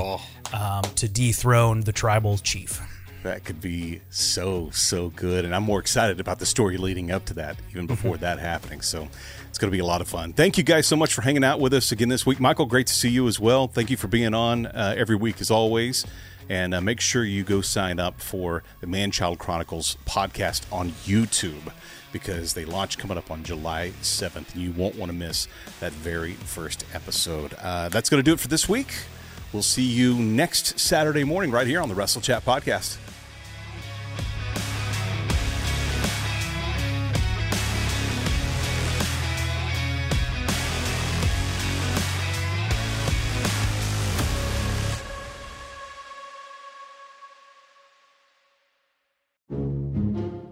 um, 0.53 0.81
to 0.95 1.07
dethrone 1.07 1.81
the 1.81 1.91
tribal 1.91 2.37
chief. 2.37 2.81
That 3.23 3.43
could 3.43 3.59
be 3.59 4.01
so, 4.09 4.69
so 4.71 5.09
good. 5.09 5.43
And 5.43 5.53
I'm 5.53 5.63
more 5.63 5.79
excited 5.79 6.21
about 6.21 6.39
the 6.39 6.45
story 6.45 6.77
leading 6.77 7.11
up 7.11 7.25
to 7.25 7.33
that, 7.35 7.57
even 7.69 7.85
before 7.85 8.15
that 8.17 8.39
happening. 8.39 8.81
So 8.81 9.09
it's 9.49 9.57
going 9.57 9.69
to 9.69 9.75
be 9.75 9.81
a 9.81 9.85
lot 9.85 9.99
of 9.99 10.07
fun. 10.07 10.31
Thank 10.31 10.57
you 10.57 10.63
guys 10.63 10.87
so 10.87 10.95
much 10.95 11.13
for 11.13 11.21
hanging 11.21 11.43
out 11.43 11.59
with 11.59 11.73
us 11.73 11.91
again 11.91 12.07
this 12.07 12.25
week. 12.25 12.39
Michael, 12.39 12.65
great 12.65 12.87
to 12.87 12.93
see 12.93 13.09
you 13.09 13.27
as 13.27 13.37
well. 13.37 13.67
Thank 13.67 13.89
you 13.89 13.97
for 13.97 14.07
being 14.07 14.33
on 14.33 14.67
uh, 14.67 14.95
every 14.95 15.17
week, 15.17 15.41
as 15.41 15.51
always. 15.51 16.05
And 16.49 16.73
uh, 16.73 16.81
make 16.81 16.99
sure 16.99 17.23
you 17.23 17.43
go 17.43 17.61
sign 17.61 17.99
up 17.99 18.19
for 18.19 18.63
the 18.81 18.87
Man 18.87 19.11
Child 19.11 19.37
Chronicles 19.37 19.97
podcast 20.05 20.63
on 20.73 20.89
YouTube 21.05 21.71
because 22.11 22.55
they 22.55 22.65
launch 22.65 22.97
coming 22.97 23.17
up 23.17 23.29
on 23.29 23.43
July 23.43 23.93
7th. 24.01 24.53
And 24.53 24.61
you 24.61 24.71
won't 24.71 24.95
want 24.95 25.11
to 25.11 25.17
miss 25.17 25.47
that 25.79 25.91
very 25.91 26.33
first 26.33 26.85
episode. 26.93 27.53
Uh, 27.61 27.89
that's 27.89 28.09
going 28.09 28.23
to 28.23 28.25
do 28.25 28.33
it 28.33 28.39
for 28.39 28.47
this 28.47 28.67
week. 28.67 28.91
We'll 29.53 29.63
see 29.63 29.83
you 29.83 30.15
next 30.15 30.79
Saturday 30.79 31.23
morning 31.23 31.51
right 31.51 31.67
here 31.67 31.81
on 31.81 31.89
the 31.89 31.95
Wrestle 31.95 32.21
Chat 32.21 32.45
podcast. 32.45 32.97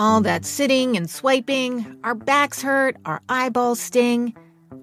All 0.00 0.22
that 0.22 0.46
sitting 0.46 0.96
and 0.96 1.10
swiping, 1.10 1.84
our 2.04 2.14
backs 2.14 2.62
hurt, 2.62 2.96
our 3.04 3.20
eyeballs 3.28 3.78
sting. 3.78 4.34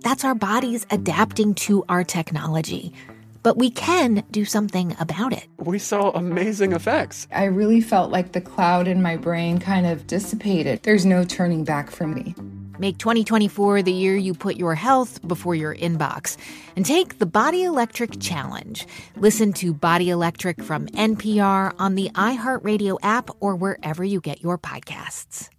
That's 0.03 0.24
our 0.24 0.36
bodies 0.36 0.86
adapting 0.91 1.55
to 1.55 1.84
our 1.89 2.03
technology. 2.03 2.93
But 3.41 3.57
we 3.57 3.72
can 3.72 4.24
do 4.30 4.45
something 4.45 4.95
about 4.99 5.34
it. 5.34 5.47
We 5.57 5.80
saw 5.80 6.11
amazing 6.11 6.74
effects. 6.74 7.28
I 7.32 7.45
really 7.45 7.82
felt 7.82 8.11
like 8.11 8.34
the 8.34 8.41
cloud 8.41 8.88
in 8.88 9.01
my 9.01 9.18
brain 9.18 9.57
kind 9.57 9.88
of 9.88 10.05
dissipated. 10.05 10.84
There's 10.84 11.03
no 11.03 11.24
turning 11.24 11.63
back 11.63 11.89
for 11.89 12.05
me. 12.05 12.36
Make 12.80 12.97
2024 12.97 13.82
the 13.82 13.91
year 13.91 14.15
you 14.15 14.34
put 14.34 14.55
your 14.55 14.75
health 14.75 15.25
before 15.28 15.55
your 15.55 15.75
inbox 15.75 16.38
and 16.75 16.86
take 16.86 17.19
the 17.19 17.25
Body 17.25 17.63
Electric 17.63 18.19
Challenge. 18.19 18.86
Listen 19.15 19.53
to 19.53 19.73
Body 19.73 20.09
Electric 20.09 20.63
from 20.63 20.88
NPR 20.88 21.73
on 21.80 21.95
the 21.95 22.09
iHeartRadio 22.13 22.97
app 23.01 23.30
or 23.39 23.55
wherever 23.55 24.03
you 24.03 24.21
get 24.21 24.41
your 24.41 24.57
podcasts. 24.57 25.49